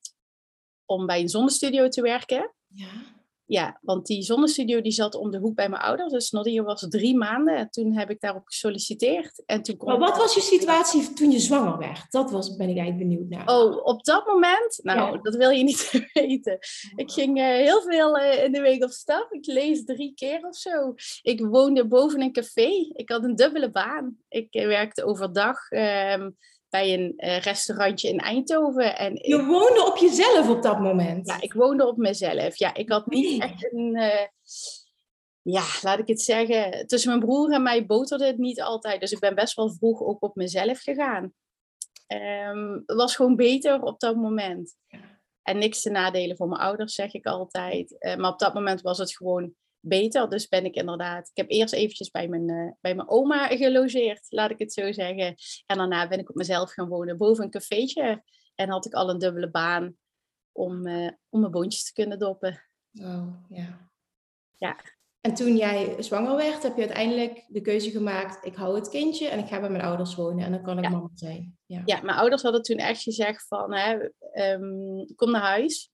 om 0.86 1.06
bij 1.06 1.22
een 1.22 1.30
zonnestudio 1.30 1.88
te 1.88 2.02
werken. 2.02 2.54
Ja. 2.68 3.21
Ja, 3.52 3.80
want 3.82 4.06
die 4.06 4.24
zonnestudio 4.24 4.82
die 4.82 4.92
zat 4.92 5.16
om 5.16 5.32
de 5.32 5.38
hoek 5.38 5.56
bij 5.56 5.70
mijn 5.70 5.82
ouders. 5.82 6.12
Dus 6.12 6.32
Nadia 6.32 6.64
was 6.64 6.86
drie 6.90 7.18
maanden. 7.18 7.56
En 7.56 7.70
toen 7.70 7.98
heb 7.98 8.10
ik 8.10 8.20
daarop 8.20 8.46
gesolliciteerd. 8.46 9.44
En 9.46 9.62
toen 9.62 9.76
maar 9.78 9.98
wat 9.98 10.18
was 10.18 10.34
je 10.34 10.42
situatie 10.42 11.14
toen 11.14 11.32
je 11.32 11.40
zwanger 11.40 11.78
werd? 11.78 12.12
Dat 12.12 12.32
was, 12.32 12.56
ben 12.56 12.70
ik 12.70 12.78
eigenlijk 12.78 13.10
benieuwd 13.10 13.30
naar. 13.30 13.48
Oh, 13.48 13.86
op 13.86 14.04
dat 14.04 14.26
moment? 14.26 14.80
Nou, 14.84 15.12
ja. 15.12 15.22
dat 15.22 15.36
wil 15.36 15.50
je 15.50 15.64
niet 15.64 15.92
weten. 16.14 16.58
Ik 16.96 17.12
ging 17.12 17.38
uh, 17.38 17.44
heel 17.44 17.82
veel 17.82 18.18
uh, 18.18 18.44
in 18.44 18.52
de 18.52 18.62
week 18.62 18.84
op 18.84 18.92
stap. 18.92 19.32
Ik 19.32 19.46
lees 19.46 19.84
drie 19.84 20.14
keer 20.14 20.48
of 20.48 20.56
zo. 20.56 20.94
Ik 21.22 21.40
woonde 21.40 21.88
boven 21.88 22.22
een 22.22 22.34
café. 22.34 22.70
Ik 22.94 23.10
had 23.10 23.24
een 23.24 23.36
dubbele 23.36 23.72
baan. 23.72 24.18
Ik 24.30 24.56
uh, 24.56 24.66
werkte 24.66 25.06
overdag. 25.06 25.72
Um, 25.72 26.38
bij 26.72 26.94
een 26.94 27.14
uh, 27.18 27.38
restaurantje 27.38 28.10
in 28.10 28.20
Eindhoven. 28.20 28.98
En 28.98 29.16
je 29.22 29.46
woonde 29.46 29.86
op 29.86 29.98
jezelf 29.98 30.50
op 30.50 30.62
dat 30.62 30.80
moment? 30.80 31.28
Ja, 31.28 31.42
ik 31.42 31.54
woonde 31.54 31.88
op 31.88 31.98
mezelf. 31.98 32.58
Ja, 32.58 32.74
ik 32.74 32.90
had 32.90 33.08
niet 33.08 33.42
echt 33.42 33.74
een... 33.74 33.96
Uh, 33.96 34.28
ja, 35.42 35.64
laat 35.82 36.00
ik 36.00 36.08
het 36.08 36.22
zeggen. 36.22 36.88
Tussen 36.88 37.10
mijn 37.10 37.26
broer 37.26 37.52
en 37.52 37.64
mij 37.64 37.86
boterde 37.86 38.26
het 38.26 38.38
niet 38.38 38.62
altijd. 38.62 39.00
Dus 39.00 39.12
ik 39.12 39.20
ben 39.20 39.36
best 39.36 39.54
wel 39.54 39.74
vroeg 39.74 40.02
ook 40.02 40.24
op 40.24 40.36
mezelf 40.36 40.82
gegaan. 40.82 41.34
Um, 42.08 42.84
het 42.86 42.98
was 42.98 43.16
gewoon 43.16 43.36
beter 43.36 43.82
op 43.82 44.00
dat 44.00 44.16
moment. 44.16 44.76
En 45.42 45.58
niks 45.58 45.82
te 45.82 45.90
nadelen 45.90 46.38
voor 46.38 46.48
mijn 46.48 46.62
ouders, 46.62 46.96
zeg 46.96 47.14
ik 47.14 47.26
altijd. 47.26 47.96
Uh, 48.00 48.16
maar 48.16 48.32
op 48.32 48.40
dat 48.40 48.54
moment 48.54 48.82
was 48.82 48.98
het 48.98 49.16
gewoon 49.16 49.54
beter. 49.82 50.30
Dus 50.30 50.48
ben 50.48 50.66
ik 50.66 50.76
inderdaad. 50.76 51.28
Ik 51.28 51.38
heb 51.38 51.50
eerst 51.50 51.74
eventjes 51.74 52.10
bij 52.10 52.28
mijn, 52.28 52.50
uh, 52.50 52.72
bij 52.82 52.96
mijn 52.96 53.10
oma 53.10 53.48
gelogeerd, 53.48 54.26
laat 54.30 54.52
ik 54.52 54.60
het 54.60 54.74
zo 54.74 54.92
zeggen. 54.92 55.36
En 55.66 55.78
daarna 55.78 56.08
ben 56.08 56.20
ik 56.20 56.30
op 56.30 56.36
mezelf 56.36 56.72
gaan 56.72 56.88
wonen 56.88 57.18
boven 57.18 57.44
een 57.44 57.50
cafeetje. 57.50 58.24
En 58.56 58.70
had 58.70 58.86
ik 58.86 58.94
al 58.94 59.10
een 59.10 59.20
dubbele 59.20 59.50
baan 59.50 59.96
om, 60.52 60.88
uh, 60.88 61.10
om 61.30 61.40
mijn 61.40 61.52
boontjes 61.52 61.84
te 61.84 61.94
kunnen 61.94 62.20
doppen. 62.20 62.62
Oh, 62.94 63.34
ja. 63.50 63.90
Ja. 64.58 64.76
En 65.22 65.34
toen 65.34 65.56
jij 65.58 65.96
zwanger 66.00 66.36
werd, 66.36 66.64
heb 66.64 66.76
je 66.76 66.82
uiteindelijk 66.82 67.46
de 67.48 67.62
keuze 67.62 67.92
gemaakt: 67.92 68.46
ik 68.46 68.56
hou 68.56 68.76
het 68.76 68.90
kindje 68.90 69.28
en 69.28 69.40
ik 69.40 69.48
ga 69.48 69.60
bij 69.60 69.70
mijn 69.70 69.84
ouders 69.84 70.16
wonen 70.16 70.46
en 70.46 70.52
dan 70.52 70.64
kan 70.64 70.78
ik 70.78 70.84
ja. 70.84 70.90
mama 70.90 71.10
zijn. 71.14 71.58
Ja. 71.66 71.82
ja, 71.86 72.02
mijn 72.02 72.18
ouders 72.18 72.42
hadden 72.42 72.62
toen 72.62 72.78
echt 72.78 73.02
gezegd: 73.02 73.48
van 73.48 73.74
hè, 73.74 73.98
um, 74.54 75.16
kom 75.16 75.32
naar 75.32 75.42
huis. 75.42 75.92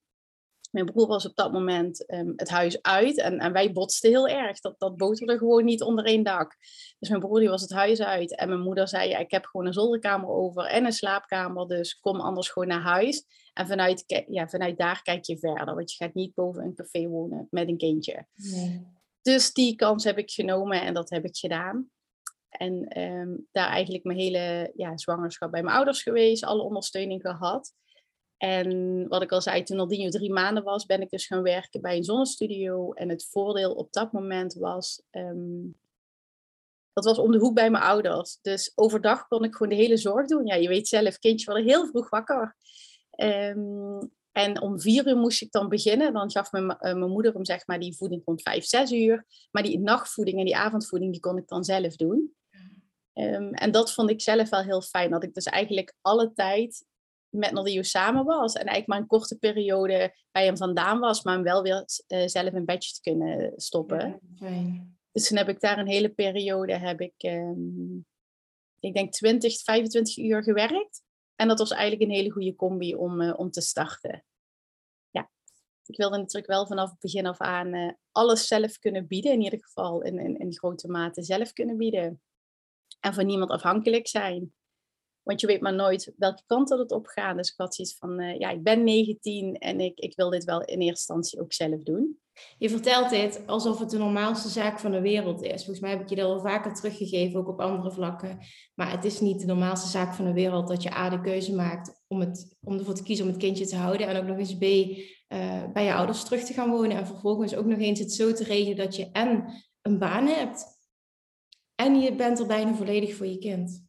Mijn 0.70 0.86
broer 0.86 1.06
was 1.06 1.26
op 1.26 1.34
dat 1.34 1.52
moment 1.52 2.12
um, 2.12 2.32
het 2.36 2.48
huis 2.48 2.82
uit 2.82 3.20
en, 3.20 3.38
en 3.38 3.52
wij 3.52 3.72
botsten 3.72 4.10
heel 4.10 4.28
erg. 4.28 4.60
Dat, 4.60 4.74
dat 4.78 4.96
boterde 4.96 5.38
gewoon 5.38 5.64
niet 5.64 5.82
onder 5.82 6.04
één 6.04 6.22
dak. 6.22 6.56
Dus 6.98 7.08
mijn 7.08 7.20
broer 7.20 7.40
die 7.40 7.48
was 7.48 7.62
het 7.62 7.72
huis 7.72 8.02
uit 8.02 8.36
en 8.36 8.48
mijn 8.48 8.60
moeder 8.60 8.88
zei: 8.88 9.08
ja, 9.08 9.18
Ik 9.18 9.30
heb 9.30 9.44
gewoon 9.44 9.66
een 9.66 9.72
zolderkamer 9.72 10.28
over 10.28 10.64
en 10.64 10.84
een 10.84 10.92
slaapkamer, 10.92 11.66
dus 11.66 12.00
kom 12.00 12.20
anders 12.20 12.48
gewoon 12.48 12.68
naar 12.68 12.82
huis. 12.82 13.24
En 13.52 13.66
vanuit, 13.66 14.24
ja, 14.28 14.48
vanuit 14.48 14.78
daar 14.78 15.02
kijk 15.02 15.24
je 15.24 15.38
verder, 15.38 15.74
want 15.74 15.92
je 15.92 16.04
gaat 16.04 16.14
niet 16.14 16.34
boven 16.34 16.64
een 16.64 16.74
café 16.74 17.08
wonen 17.08 17.46
met 17.50 17.68
een 17.68 17.76
kindje. 17.76 18.26
Nee. 18.34 18.96
Dus 19.22 19.52
die 19.52 19.74
kans 19.74 20.04
heb 20.04 20.18
ik 20.18 20.30
genomen 20.30 20.82
en 20.82 20.94
dat 20.94 21.10
heb 21.10 21.24
ik 21.24 21.36
gedaan. 21.36 21.90
En 22.48 23.00
um, 23.00 23.46
daar 23.52 23.68
eigenlijk 23.68 24.04
mijn 24.04 24.18
hele 24.18 24.72
ja, 24.76 24.96
zwangerschap 24.96 25.50
bij 25.50 25.62
mijn 25.62 25.76
ouders 25.76 26.02
geweest, 26.02 26.44
alle 26.44 26.62
ondersteuning 26.62 27.20
gehad. 27.20 27.72
En 28.38 29.08
wat 29.08 29.22
ik 29.22 29.32
al 29.32 29.42
zei, 29.42 29.62
toen 29.62 29.78
Aldinho 29.78 30.08
drie 30.08 30.32
maanden 30.32 30.64
was, 30.64 30.86
ben 30.86 31.00
ik 31.00 31.10
dus 31.10 31.26
gaan 31.26 31.42
werken 31.42 31.80
bij 31.80 31.96
een 31.96 32.04
zonnestudio. 32.04 32.92
En 32.92 33.08
het 33.08 33.28
voordeel 33.30 33.74
op 33.74 33.92
dat 33.92 34.12
moment 34.12 34.54
was, 34.54 35.02
um, 35.10 35.76
dat 36.92 37.04
was 37.04 37.18
om 37.18 37.32
de 37.32 37.38
hoek 37.38 37.54
bij 37.54 37.70
mijn 37.70 37.84
ouders. 37.84 38.38
Dus 38.42 38.72
overdag 38.74 39.28
kon 39.28 39.44
ik 39.44 39.54
gewoon 39.54 39.68
de 39.68 39.82
hele 39.82 39.96
zorg 39.96 40.26
doen. 40.26 40.46
Ja, 40.46 40.54
je 40.54 40.68
weet 40.68 40.88
zelf, 40.88 41.18
kindje 41.18 41.46
worden 41.46 41.64
heel 41.64 41.86
vroeg 41.86 42.08
wakker. 42.08 42.56
Um, 43.16 44.10
en 44.32 44.60
om 44.60 44.80
vier 44.80 45.06
uur 45.08 45.16
moest 45.16 45.42
ik 45.42 45.52
dan 45.52 45.68
beginnen. 45.68 46.12
Dan 46.12 46.30
gaf 46.30 46.52
mijn, 46.52 46.64
uh, 46.64 46.78
mijn 46.80 47.10
moeder 47.10 47.32
hem 47.32 47.44
zeg 47.44 47.66
maar 47.66 47.80
die 47.80 47.96
voeding 47.96 48.22
rond 48.24 48.42
vijf, 48.42 48.64
zes 48.64 48.92
uur. 48.92 49.26
Maar 49.50 49.62
die 49.62 49.78
nachtvoeding 49.78 50.38
en 50.38 50.44
die 50.44 50.56
avondvoeding, 50.56 51.12
die 51.12 51.20
kon 51.20 51.36
ik 51.38 51.48
dan 51.48 51.64
zelf 51.64 51.96
doen. 51.96 52.34
Um, 53.14 53.54
en 53.54 53.70
dat 53.70 53.92
vond 53.92 54.10
ik 54.10 54.20
zelf 54.20 54.48
wel 54.48 54.62
heel 54.62 54.82
fijn. 54.82 55.10
Dat 55.10 55.22
ik 55.22 55.34
dus 55.34 55.44
eigenlijk 55.44 55.94
alle 56.00 56.32
tijd 56.32 56.86
met 57.28 57.52
Nadio 57.52 57.82
samen 57.82 58.24
was. 58.24 58.52
En 58.52 58.66
eigenlijk 58.66 58.86
maar 58.86 58.98
een 58.98 59.06
korte 59.06 59.38
periode 59.38 60.14
bij 60.30 60.44
hem 60.44 60.56
vandaan 60.56 60.98
was. 60.98 61.22
Maar 61.22 61.34
hem 61.34 61.42
wel 61.42 61.62
weer 61.62 61.84
uh, 62.08 62.26
zelf 62.26 62.52
in 62.52 62.64
bedje 62.64 62.92
te 62.92 63.00
kunnen 63.00 63.52
stoppen. 63.56 64.20
Ja. 64.36 64.86
Dus 65.12 65.28
toen 65.28 65.36
heb 65.36 65.48
ik 65.48 65.60
daar 65.60 65.78
een 65.78 65.88
hele 65.88 66.08
periode, 66.08 66.72
heb 66.72 67.00
ik, 67.00 67.14
um, 67.22 68.06
ik 68.80 68.94
denk 68.94 69.12
20, 69.12 69.62
25 69.62 70.16
uur 70.16 70.42
gewerkt. 70.42 71.02
En 71.34 71.48
dat 71.48 71.58
was 71.58 71.70
eigenlijk 71.70 72.02
een 72.02 72.16
hele 72.16 72.30
goede 72.30 72.54
combi 72.54 72.94
om, 72.94 73.20
uh, 73.20 73.38
om 73.38 73.50
te 73.50 73.60
starten. 73.60 74.24
Ja, 75.10 75.30
ik 75.86 75.96
wilde 75.96 76.16
natuurlijk 76.16 76.46
wel 76.46 76.66
vanaf 76.66 76.90
het 76.90 76.98
begin 76.98 77.26
af 77.26 77.38
aan 77.38 77.74
uh, 77.74 77.92
alles 78.12 78.46
zelf 78.46 78.78
kunnen 78.78 79.06
bieden. 79.06 79.32
In 79.32 79.42
ieder 79.42 79.62
geval 79.62 80.02
in, 80.02 80.18
in, 80.18 80.38
in 80.38 80.54
grote 80.54 80.88
mate 80.88 81.22
zelf 81.22 81.52
kunnen 81.52 81.76
bieden. 81.76 82.22
En 83.00 83.14
van 83.14 83.26
niemand 83.26 83.50
afhankelijk 83.50 84.08
zijn. 84.08 84.52
Want 85.28 85.40
je 85.40 85.46
weet 85.46 85.60
maar 85.60 85.74
nooit 85.74 86.12
welke 86.16 86.42
kant 86.46 86.68
dat 86.68 86.78
het 86.78 86.92
op 86.92 87.06
gaat. 87.06 87.36
Dus 87.36 87.50
ik 87.50 87.56
had 87.56 87.74
zoiets 87.74 87.96
van, 87.96 88.20
uh, 88.20 88.38
ja, 88.38 88.50
ik 88.50 88.62
ben 88.62 88.84
19 88.84 89.54
en 89.54 89.80
ik, 89.80 89.98
ik 89.98 90.16
wil 90.16 90.30
dit 90.30 90.44
wel 90.44 90.60
in 90.60 90.66
eerste 90.66 90.86
instantie 90.86 91.40
ook 91.40 91.52
zelf 91.52 91.82
doen. 91.82 92.18
Je 92.58 92.70
vertelt 92.70 93.10
dit 93.10 93.40
alsof 93.46 93.78
het 93.78 93.90
de 93.90 93.98
normaalste 93.98 94.48
zaak 94.48 94.78
van 94.78 94.90
de 94.90 95.00
wereld 95.00 95.42
is. 95.42 95.64
Volgens 95.64 95.80
mij 95.80 95.90
heb 95.90 96.00
ik 96.00 96.08
je 96.08 96.16
dat 96.16 96.26
al 96.26 96.40
vaker 96.40 96.74
teruggegeven, 96.74 97.40
ook 97.40 97.48
op 97.48 97.60
andere 97.60 97.92
vlakken. 97.92 98.38
Maar 98.74 98.90
het 98.90 99.04
is 99.04 99.20
niet 99.20 99.40
de 99.40 99.46
normaalste 99.46 99.88
zaak 99.88 100.14
van 100.14 100.24
de 100.24 100.32
wereld 100.32 100.68
dat 100.68 100.82
je 100.82 100.94
A, 100.94 101.08
de 101.08 101.20
keuze 101.20 101.54
maakt 101.54 102.02
om, 102.06 102.20
het, 102.20 102.56
om 102.60 102.78
ervoor 102.78 102.94
te 102.94 103.02
kiezen 103.02 103.24
om 103.24 103.30
het 103.30 103.40
kindje 103.40 103.66
te 103.66 103.76
houden. 103.76 104.06
En 104.06 104.16
ook 104.16 104.26
nog 104.26 104.38
eens 104.38 104.56
B, 104.56 104.62
uh, 104.62 105.72
bij 105.72 105.84
je 105.84 105.94
ouders 105.94 106.24
terug 106.24 106.44
te 106.44 106.52
gaan 106.52 106.70
wonen. 106.70 106.96
En 106.96 107.06
vervolgens 107.06 107.54
ook 107.54 107.66
nog 107.66 107.78
eens 107.78 107.98
het 107.98 108.12
zo 108.12 108.32
te 108.32 108.44
regelen 108.44 108.76
dat 108.76 108.96
je 108.96 109.08
en 109.12 109.44
een 109.82 109.98
baan 109.98 110.26
hebt. 110.26 110.64
En 111.74 112.00
je 112.00 112.14
bent 112.14 112.38
er 112.38 112.46
bijna 112.46 112.74
volledig 112.74 113.14
voor 113.14 113.26
je 113.26 113.38
kind. 113.38 113.87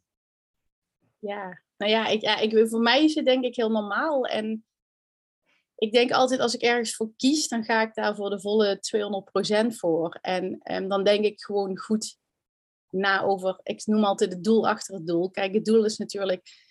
Ja, 1.20 1.62
nou 1.78 1.92
ja, 1.92 2.08
ik, 2.08 2.22
ja 2.22 2.38
ik, 2.38 2.68
voor 2.68 2.82
mij 2.82 3.04
is 3.04 3.16
het 3.16 3.26
denk 3.26 3.44
ik 3.44 3.56
heel 3.56 3.72
normaal. 3.72 4.26
En 4.26 4.66
ik 5.76 5.92
denk 5.92 6.12
altijd 6.12 6.40
als 6.40 6.54
ik 6.54 6.62
ergens 6.62 6.96
voor 6.96 7.12
kies, 7.16 7.48
dan 7.48 7.64
ga 7.64 7.82
ik 7.82 7.94
daar 7.94 8.16
voor 8.16 8.30
de 8.30 8.40
volle 8.40 8.80
200% 9.74 9.76
voor. 9.76 10.18
En, 10.22 10.60
en 10.64 10.88
dan 10.88 11.04
denk 11.04 11.26
ik 11.26 11.42
gewoon 11.42 11.78
goed 11.78 12.18
na 12.90 13.22
over, 13.22 13.60
ik 13.64 13.86
noem 13.86 14.04
altijd 14.04 14.34
het 14.34 14.44
doel 14.44 14.68
achter 14.68 14.94
het 14.94 15.08
doel. 15.08 15.32
Kijk, 15.32 15.54
het 15.54 15.66
doel 15.66 15.86
is 15.86 15.98
natuurlijk 15.98 16.68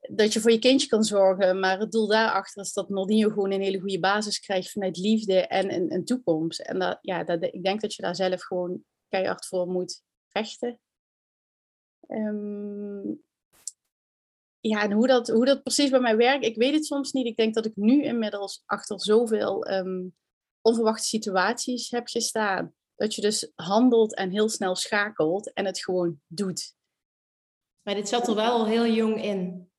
dat 0.00 0.32
je 0.32 0.40
voor 0.40 0.50
je 0.50 0.58
kindje 0.58 0.88
kan 0.88 1.04
zorgen, 1.04 1.60
maar 1.60 1.78
het 1.78 1.92
doel 1.92 2.06
daarachter 2.06 2.62
is 2.62 2.72
dat 2.72 2.88
Nordinho 2.88 3.28
gewoon 3.28 3.52
een 3.52 3.62
hele 3.62 3.80
goede 3.80 4.00
basis 4.00 4.40
krijgt 4.40 4.70
vanuit 4.70 4.96
liefde 4.96 5.46
en 5.46 5.74
een, 5.74 5.92
een 5.92 6.04
toekomst. 6.04 6.60
En 6.60 6.78
dat, 6.78 6.98
ja, 7.00 7.24
dat, 7.24 7.42
ik 7.42 7.62
denk 7.62 7.80
dat 7.80 7.94
je 7.94 8.02
daar 8.02 8.16
zelf 8.16 8.42
gewoon 8.42 8.84
keihard 9.08 9.46
voor 9.46 9.66
moet 9.66 10.02
vechten. 10.28 10.80
Um, 12.08 13.26
ja, 14.60 14.82
en 14.82 14.92
hoe 14.92 15.06
dat, 15.06 15.28
hoe 15.28 15.44
dat 15.44 15.62
precies 15.62 15.90
bij 15.90 16.00
mij 16.00 16.16
werkt, 16.16 16.44
ik 16.44 16.56
weet 16.56 16.74
het 16.74 16.86
soms 16.86 17.12
niet. 17.12 17.26
Ik 17.26 17.36
denk 17.36 17.54
dat 17.54 17.66
ik 17.66 17.76
nu 17.76 18.02
inmiddels 18.02 18.62
achter 18.66 19.00
zoveel 19.00 19.70
um, 19.70 20.16
onverwachte 20.60 21.06
situaties 21.06 21.90
heb 21.90 22.06
gestaan. 22.06 22.74
Dat 22.96 23.14
je 23.14 23.20
dus 23.20 23.52
handelt 23.54 24.14
en 24.14 24.30
heel 24.30 24.48
snel 24.48 24.76
schakelt 24.76 25.52
en 25.52 25.66
het 25.66 25.84
gewoon 25.84 26.20
doet. 26.26 26.76
Maar 27.82 27.94
dit 27.94 28.08
zat 28.08 28.28
er 28.28 28.34
wel 28.34 28.52
al 28.52 28.66
heel 28.66 28.86
jong 28.86 29.22
in. 29.22 29.70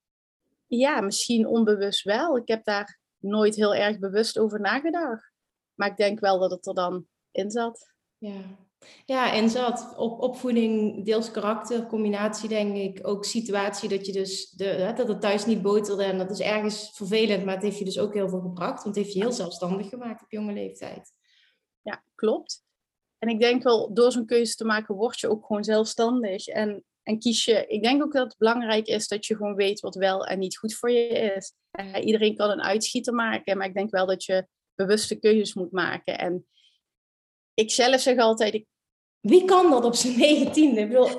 Ja, 0.68 1.02
misschien 1.02 1.48
onbewust 1.48 2.04
wel. 2.04 2.38
Ik 2.38 2.48
heb 2.48 2.64
daar 2.64 3.00
nooit 3.18 3.56
heel 3.56 3.76
erg 3.76 4.00
bewust 4.00 4.38
over 4.38 4.60
nagedacht. 4.60 5.32
Maar 5.74 5.90
ik 5.90 5.98
denk 5.98 6.20
wel 6.20 6.40
dat 6.40 6.52
het 6.52 6.68
er 6.68 6.74
dan 6.74 7.08
in 7.32 7.52
zat. 7.52 7.94
Ja, 8.18 8.69
ja, 9.06 9.34
en 9.34 9.50
zat 9.50 9.94
op 9.98 10.22
opvoeding, 10.22 11.06
deels 11.06 11.32
karakter, 11.32 11.86
combinatie 11.86 12.50
denk 12.50 12.76
ik. 12.76 13.08
Ook 13.08 13.26
situatie 13.26 13.90
dat 13.90 14.06
je 14.06 14.12
dus 14.12 14.50
de, 14.50 14.94
dat 14.96 15.08
het 15.08 15.22
thuis 15.22 15.46
niet 15.46 15.62
boterde. 15.62 16.04
En 16.04 16.18
dat 16.18 16.32
is 16.32 16.40
ergens 16.40 16.92
vervelend, 16.94 17.46
maar 17.46 17.54
het 17.54 17.64
heeft 17.64 17.78
je 17.78 17.86
dus 17.86 18.00
ook 18.00 18.14
heel 18.14 18.30
veel 18.30 18.42
gebracht. 18.42 18.84
Want 18.84 18.96
het 18.96 18.96
heeft 18.96 19.14
je 19.14 19.20
heel 19.20 19.32
zelfstandig 19.32 19.90
gemaakt 19.90 20.24
op 20.24 20.32
jonge 20.32 20.54
leeftijd. 20.54 21.14
Ja, 21.82 22.04
klopt. 22.16 22.64
En 23.18 23.30
ik 23.30 23.40
denk 23.40 23.64
wel, 23.64 23.94
door 23.94 24.12
zo'n 24.12 24.26
keuze 24.26 24.56
te 24.56 24.66
maken, 24.66 24.96
word 24.96 25.20
je 25.20 25.30
ook 25.30 25.46
gewoon 25.46 25.64
zelfstandig. 25.64 26.48
En, 26.48 26.84
en 27.04 27.20
kies 27.20 27.46
je, 27.46 27.66
ik 27.68 27.84
denk 27.84 28.04
ook 28.04 28.14
dat 28.14 28.28
het 28.28 28.38
belangrijk 28.38 28.88
is 28.88 29.08
dat 29.08 29.26
je 29.26 29.36
gewoon 29.36 29.56
weet 29.56 29.80
wat 29.80 29.96
wel 29.96 30.26
en 30.26 30.40
niet 30.40 30.58
goed 30.58 30.74
voor 30.74 30.92
je 30.92 31.08
is. 31.08 31.54
Uh, 31.80 32.06
iedereen 32.06 32.36
kan 32.36 32.50
een 32.50 32.62
uitschieter 32.62 33.14
maken, 33.14 33.58
maar 33.58 33.68
ik 33.68 33.74
denk 33.74 33.92
wel 33.92 34.06
dat 34.06 34.24
je 34.24 34.48
bewuste 34.76 35.16
keuzes 35.16 35.54
moet 35.54 35.72
maken. 35.72 36.18
En 36.18 36.48
ik 37.60 37.72
zelf 37.72 38.02
zeg 38.02 38.18
altijd, 38.18 38.54
ik... 38.54 38.66
wie 39.20 39.46
kan 39.46 39.70
dat 39.70 39.84
op 39.84 39.96
zijn 39.96 40.18
negentiende? 40.18 40.82
Ik 40.82 40.88
bedoel, 40.88 41.10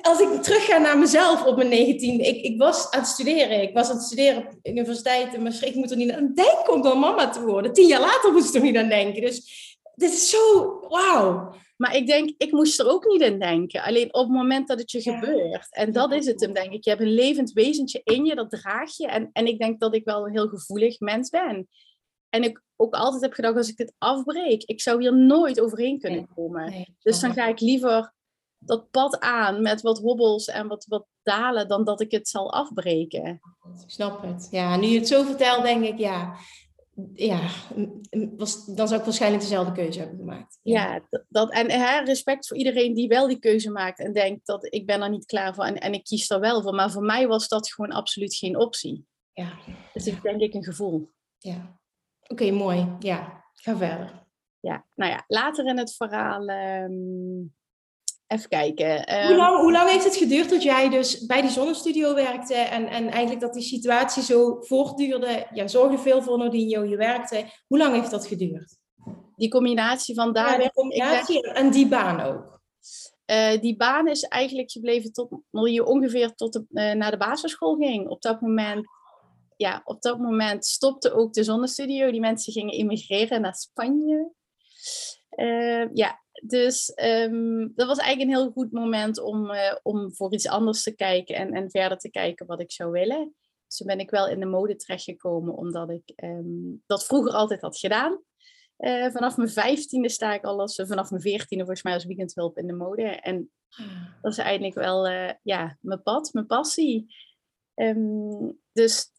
als 0.00 0.20
ik 0.20 0.42
terug 0.42 0.64
ga 0.64 0.78
naar 0.78 0.98
mezelf 0.98 1.44
op 1.44 1.56
mijn 1.56 1.68
negentiende, 1.68 2.24
ik, 2.24 2.42
ik 2.44 2.58
was 2.58 2.90
aan 2.90 3.00
het 3.00 3.08
studeren. 3.08 3.62
Ik 3.62 3.74
was 3.74 3.88
aan 3.88 3.96
het 3.96 4.04
studeren 4.04 4.46
op 4.46 4.50
de 4.62 4.70
universiteit 4.70 5.34
in 5.34 5.42
Maastricht. 5.42 5.74
Ik 5.74 5.78
moet 5.78 5.90
er 5.90 5.96
niet 5.96 6.10
aan 6.10 6.34
denken 6.34 6.72
om 6.72 6.82
dan 6.82 6.98
mama 6.98 7.28
te 7.28 7.40
worden. 7.40 7.72
Tien 7.72 7.86
jaar 7.86 8.00
later 8.00 8.32
moest 8.32 8.48
ik 8.48 8.54
er 8.54 8.60
niet 8.60 8.76
aan 8.76 8.88
denken. 8.88 9.22
Dus 9.22 9.66
dit 9.94 10.12
is 10.12 10.30
zo, 10.30 10.78
wauw. 10.88 11.54
Maar 11.76 11.96
ik 11.96 12.06
denk, 12.06 12.34
ik 12.36 12.52
moest 12.52 12.80
er 12.80 12.88
ook 12.88 13.06
niet 13.06 13.20
in 13.20 13.38
denken. 13.38 13.82
Alleen 13.82 14.14
op 14.14 14.26
het 14.26 14.36
moment 14.36 14.68
dat 14.68 14.78
het 14.78 14.90
je 14.90 15.00
ja. 15.02 15.18
gebeurt. 15.18 15.66
En 15.70 15.92
dat 15.92 16.12
is 16.12 16.26
het 16.26 16.40
hem, 16.40 16.52
denk 16.52 16.72
ik. 16.72 16.84
Je 16.84 16.90
hebt 16.90 17.02
een 17.02 17.14
levend 17.14 17.52
wezentje 17.52 18.00
in 18.04 18.24
je, 18.24 18.34
dat 18.34 18.50
draag 18.50 18.96
je. 18.96 19.06
En, 19.06 19.30
en 19.32 19.46
ik 19.46 19.58
denk 19.58 19.80
dat 19.80 19.94
ik 19.94 20.04
wel 20.04 20.26
een 20.26 20.32
heel 20.32 20.48
gevoelig 20.48 21.00
mens 21.00 21.28
ben. 21.28 21.68
En 22.28 22.42
ik 22.42 22.62
ook 22.76 22.94
altijd 22.94 23.22
heb 23.22 23.32
gedacht, 23.32 23.56
als 23.56 23.68
ik 23.68 23.76
dit 23.76 23.94
afbreek, 23.98 24.62
ik 24.62 24.80
zou 24.80 25.00
hier 25.00 25.16
nooit 25.16 25.60
overheen 25.60 25.98
kunnen 25.98 26.18
nee, 26.18 26.34
komen. 26.34 26.70
Nee, 26.70 26.96
dus 27.02 27.20
dan 27.20 27.32
ga 27.32 27.46
ik 27.46 27.60
liever 27.60 28.12
dat 28.58 28.90
pad 28.90 29.20
aan 29.20 29.62
met 29.62 29.80
wat 29.80 29.98
hobbels 29.98 30.46
en 30.46 30.68
wat, 30.68 30.84
wat 30.84 31.06
dalen, 31.22 31.68
dan 31.68 31.84
dat 31.84 32.00
ik 32.00 32.10
het 32.10 32.28
zal 32.28 32.52
afbreken. 32.52 33.40
Ik 33.82 33.90
snap 33.90 34.22
het. 34.22 34.48
Ja, 34.50 34.76
nu 34.76 34.86
je 34.86 34.98
het 34.98 35.08
zo 35.08 35.22
vertelt, 35.22 35.62
denk 35.62 35.84
ik, 35.84 35.98
ja. 35.98 36.36
ja, 37.14 37.40
was, 38.36 38.66
dan 38.66 38.88
zou 38.88 39.00
ik 39.00 39.06
waarschijnlijk 39.06 39.42
dezelfde 39.42 39.72
keuze 39.72 39.98
hebben 39.98 40.18
gemaakt. 40.18 40.58
Ja, 40.62 41.00
dat, 41.28 41.52
en 41.52 41.70
hè, 41.70 42.00
respect 42.00 42.48
voor 42.48 42.56
iedereen 42.56 42.94
die 42.94 43.08
wel 43.08 43.28
die 43.28 43.38
keuze 43.38 43.70
maakt 43.70 43.98
en 43.98 44.12
denkt 44.12 44.46
dat 44.46 44.74
ik 44.74 44.86
ben 44.86 45.02
er 45.02 45.10
niet 45.10 45.26
klaar 45.26 45.54
voor 45.54 45.64
en, 45.64 45.78
en 45.78 45.92
ik 45.92 46.04
kies 46.04 46.30
er 46.30 46.40
wel 46.40 46.62
voor. 46.62 46.74
Maar 46.74 46.90
voor 46.90 47.04
mij 47.04 47.26
was 47.26 47.48
dat 47.48 47.72
gewoon 47.72 47.92
absoluut 47.92 48.34
geen 48.34 48.56
optie. 48.56 49.06
Ja. 49.32 49.58
Het 49.92 50.06
is 50.06 50.20
denk 50.20 50.40
ik 50.40 50.54
een 50.54 50.64
gevoel. 50.64 51.10
Ja. 51.38 51.78
Oké, 52.28 52.50
mooi. 52.50 52.96
Ja, 52.98 53.44
ga 53.54 53.76
verder. 53.76 54.26
Ja, 54.60 54.84
nou 54.94 55.10
ja, 55.10 55.24
later 55.26 55.66
in 55.66 55.78
het 55.78 55.94
verhaal 55.96 56.46
ehm, 56.46 57.46
Even 58.28 58.48
kijken. 58.48 58.94
Hoe, 58.94 59.04
ehm, 59.04 59.36
lang, 59.36 59.60
hoe 59.60 59.72
lang 59.72 59.90
heeft 59.90 60.04
het 60.04 60.16
geduurd 60.16 60.50
dat 60.50 60.62
jij 60.62 60.88
dus 60.88 61.26
bij 61.26 61.40
die 61.40 61.50
zonnestudio 61.50 62.14
werkte 62.14 62.54
en, 62.54 62.86
en 62.86 63.08
eigenlijk 63.08 63.40
dat 63.40 63.52
die 63.52 63.62
situatie 63.62 64.22
zo 64.22 64.56
voortduurde? 64.60 65.46
Jij 65.52 65.68
zorgde 65.68 65.98
veel 65.98 66.22
voor 66.22 66.38
Nodinho, 66.38 66.84
je 66.84 66.96
werkte. 66.96 67.44
Hoe 67.66 67.78
lang 67.78 67.94
heeft 67.94 68.10
dat 68.10 68.26
geduurd? 68.26 68.76
Die 69.36 69.50
combinatie 69.50 70.14
van 70.14 70.32
daar... 70.32 70.50
Ja, 70.50 70.58
die 70.58 70.72
combinatie 70.72 71.52
en 71.52 71.70
die 71.70 71.88
baan 71.88 72.20
ook. 72.20 72.60
Uh, 73.30 73.60
die 73.60 73.76
baan 73.76 74.08
is 74.08 74.22
eigenlijk 74.22 74.70
gebleven 74.70 75.12
tot 75.12 75.28
je 75.50 75.86
ongeveer 75.86 76.34
tot 76.34 76.52
de, 76.52 76.64
uh, 76.70 76.92
naar 76.92 77.10
de 77.10 77.16
basisschool 77.16 77.76
ging. 77.76 78.08
Op 78.08 78.22
dat 78.22 78.40
moment, 78.40 78.86
ja, 79.58 79.80
op 79.84 80.02
dat 80.02 80.18
moment 80.18 80.66
stopte 80.66 81.12
ook 81.12 81.32
de 81.32 81.44
zonnestudio. 81.44 82.10
Die 82.10 82.20
mensen 82.20 82.52
gingen 82.52 82.74
immigreren 82.74 83.40
naar 83.40 83.54
Spanje. 83.54 84.32
Uh, 85.36 85.94
ja, 85.94 86.22
dus 86.42 86.92
um, 87.02 87.72
dat 87.74 87.86
was 87.86 87.98
eigenlijk 87.98 88.30
een 88.30 88.36
heel 88.36 88.52
goed 88.52 88.72
moment 88.72 89.20
om, 89.20 89.50
uh, 89.50 89.76
om 89.82 90.14
voor 90.14 90.32
iets 90.32 90.48
anders 90.48 90.82
te 90.82 90.94
kijken 90.94 91.34
en, 91.34 91.52
en 91.52 91.70
verder 91.70 91.98
te 91.98 92.10
kijken 92.10 92.46
wat 92.46 92.60
ik 92.60 92.72
zou 92.72 92.90
willen. 92.90 93.34
Dus 93.66 93.76
toen 93.76 93.86
ben 93.86 94.00
ik 94.00 94.10
wel 94.10 94.28
in 94.28 94.40
de 94.40 94.46
mode 94.46 94.76
terechtgekomen, 94.76 95.54
omdat 95.54 95.90
ik 95.90 96.12
um, 96.24 96.82
dat 96.86 97.06
vroeger 97.06 97.32
altijd 97.32 97.60
had 97.60 97.78
gedaan. 97.78 98.22
Uh, 98.78 99.10
vanaf 99.10 99.36
mijn 99.36 99.48
vijftiende 99.48 100.08
sta 100.08 100.34
ik 100.34 100.44
al 100.44 100.60
als, 100.60 100.82
vanaf 100.86 101.10
mijn 101.10 101.22
veertiende 101.22 101.64
volgens 101.64 101.82
mij 101.82 101.94
als 101.94 102.04
weekendhulp 102.04 102.58
in 102.58 102.66
de 102.66 102.72
mode. 102.72 103.02
En 103.02 103.50
dat 104.22 104.32
is 104.32 104.38
eigenlijk 104.38 104.74
wel 104.74 105.06
ja, 105.42 105.78
mijn 105.80 106.02
pad, 106.02 106.32
mijn 106.32 106.46
passie. 106.46 107.14
Um, 107.74 108.58
dus 108.72 109.12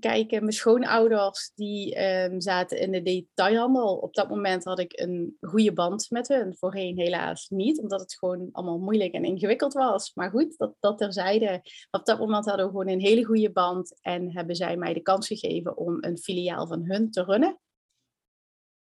kijken. 0.00 0.40
Mijn 0.40 0.52
schoonouders 0.52 1.52
die 1.54 2.02
um, 2.02 2.40
zaten 2.40 2.78
in 2.78 2.92
de 2.92 3.02
detailhandel. 3.02 3.96
Op 3.96 4.14
dat 4.14 4.28
moment 4.28 4.64
had 4.64 4.78
ik 4.78 5.00
een 5.00 5.36
goede 5.40 5.72
band 5.72 6.10
met 6.10 6.28
hen. 6.28 6.56
Voorheen 6.56 6.98
helaas 6.98 7.48
niet, 7.48 7.80
omdat 7.80 8.00
het 8.00 8.14
gewoon 8.14 8.48
allemaal 8.52 8.78
moeilijk 8.78 9.12
en 9.12 9.24
ingewikkeld 9.24 9.72
was. 9.72 10.14
Maar 10.14 10.30
goed, 10.30 10.58
dat, 10.58 10.74
dat 10.80 10.98
terzijde. 10.98 11.62
Op 11.90 12.04
dat 12.04 12.18
moment 12.18 12.44
hadden 12.44 12.64
we 12.64 12.70
gewoon 12.70 12.88
een 12.88 13.00
hele 13.00 13.24
goede 13.24 13.52
band. 13.52 13.98
En 14.00 14.32
hebben 14.32 14.56
zij 14.56 14.76
mij 14.76 14.94
de 14.94 15.02
kans 15.02 15.26
gegeven 15.26 15.76
om 15.76 15.96
een 16.00 16.18
filiaal 16.18 16.66
van 16.66 16.84
hun 16.84 17.10
te 17.10 17.24
runnen. 17.24 17.60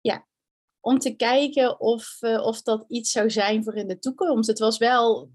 Ja, 0.01 0.27
om 0.81 0.99
te 0.99 1.17
kijken 1.17 1.81
of, 1.81 2.19
uh, 2.21 2.43
of 2.43 2.63
dat 2.63 2.85
iets 2.89 3.11
zou 3.11 3.31
zijn 3.31 3.65
voor 3.65 3.75
in 3.75 3.89
de 3.89 3.99
toekomst. 3.99 4.49
Het 4.49 4.59
was 4.59 4.79
wel 4.79 5.31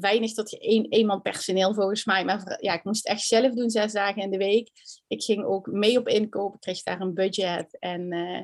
weinig 0.00 0.34
tot 0.34 0.60
één, 0.60 0.88
één 0.88 1.06
man 1.06 1.22
personeel 1.22 1.74
volgens 1.74 2.04
mij. 2.04 2.24
Maar 2.24 2.58
ja, 2.60 2.72
ik 2.72 2.84
moest 2.84 3.08
het 3.08 3.16
echt 3.16 3.26
zelf 3.26 3.54
doen, 3.54 3.70
zes 3.70 3.92
dagen 3.92 4.22
in 4.22 4.30
de 4.30 4.36
week. 4.36 4.70
Ik 5.08 5.22
ging 5.22 5.44
ook 5.44 5.66
mee 5.66 5.98
op 5.98 6.08
inkopen, 6.08 6.58
kreeg 6.58 6.82
daar 6.82 7.00
een 7.00 7.14
budget. 7.14 7.78
En, 7.78 8.12
uh, 8.12 8.40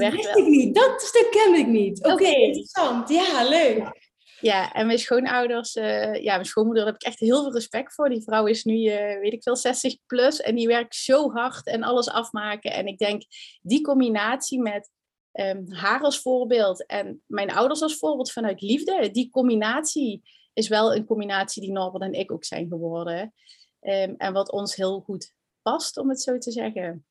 dat 0.00 0.12
wist 0.12 0.36
ik 0.36 0.46
niet. 0.46 0.74
Dat 0.74 1.00
stuk 1.02 1.30
ken 1.30 1.54
ik 1.54 1.66
niet. 1.66 1.98
Oké, 1.98 2.12
okay, 2.12 2.34
interessant. 2.34 3.08
Ja, 3.08 3.48
leuk. 3.48 4.08
Ja, 4.40 4.72
en 4.72 4.86
mijn 4.86 4.98
schoonouders, 4.98 5.76
uh, 5.76 6.22
ja, 6.22 6.34
mijn 6.34 6.44
schoonmoeder, 6.44 6.84
daar 6.84 6.92
heb 6.92 7.02
ik 7.02 7.08
echt 7.08 7.20
heel 7.20 7.42
veel 7.42 7.52
respect 7.52 7.94
voor. 7.94 8.08
Die 8.08 8.22
vrouw 8.22 8.46
is 8.46 8.64
nu, 8.64 8.74
uh, 8.74 9.20
weet 9.20 9.32
ik 9.32 9.42
veel, 9.42 9.56
60 9.56 9.96
plus 10.06 10.40
en 10.40 10.54
die 10.54 10.66
werkt 10.66 10.94
zo 10.94 11.32
hard 11.32 11.66
en 11.66 11.82
alles 11.82 12.08
afmaken. 12.08 12.72
En 12.72 12.86
ik 12.86 12.98
denk, 12.98 13.22
die 13.62 13.80
combinatie 13.80 14.60
met 14.60 14.90
um, 15.32 15.72
haar 15.72 16.00
als 16.00 16.20
voorbeeld 16.20 16.86
en 16.86 17.22
mijn 17.26 17.50
ouders 17.50 17.82
als 17.82 17.96
voorbeeld 17.96 18.32
vanuit 18.32 18.60
liefde, 18.60 19.10
die 19.10 19.30
combinatie 19.30 20.22
is 20.60 20.68
wel 20.68 20.94
een 20.94 21.04
combinatie 21.04 21.62
die 21.62 21.72
Norbert 21.72 22.04
en 22.04 22.12
ik 22.12 22.32
ook 22.32 22.44
zijn 22.44 22.68
geworden. 22.68 23.34
Um, 23.80 24.14
en 24.16 24.32
wat 24.32 24.50
ons 24.50 24.76
heel 24.76 25.00
goed 25.00 25.32
past, 25.62 25.96
om 25.96 26.08
het 26.08 26.22
zo 26.22 26.38
te 26.38 26.50
zeggen. 26.50 27.04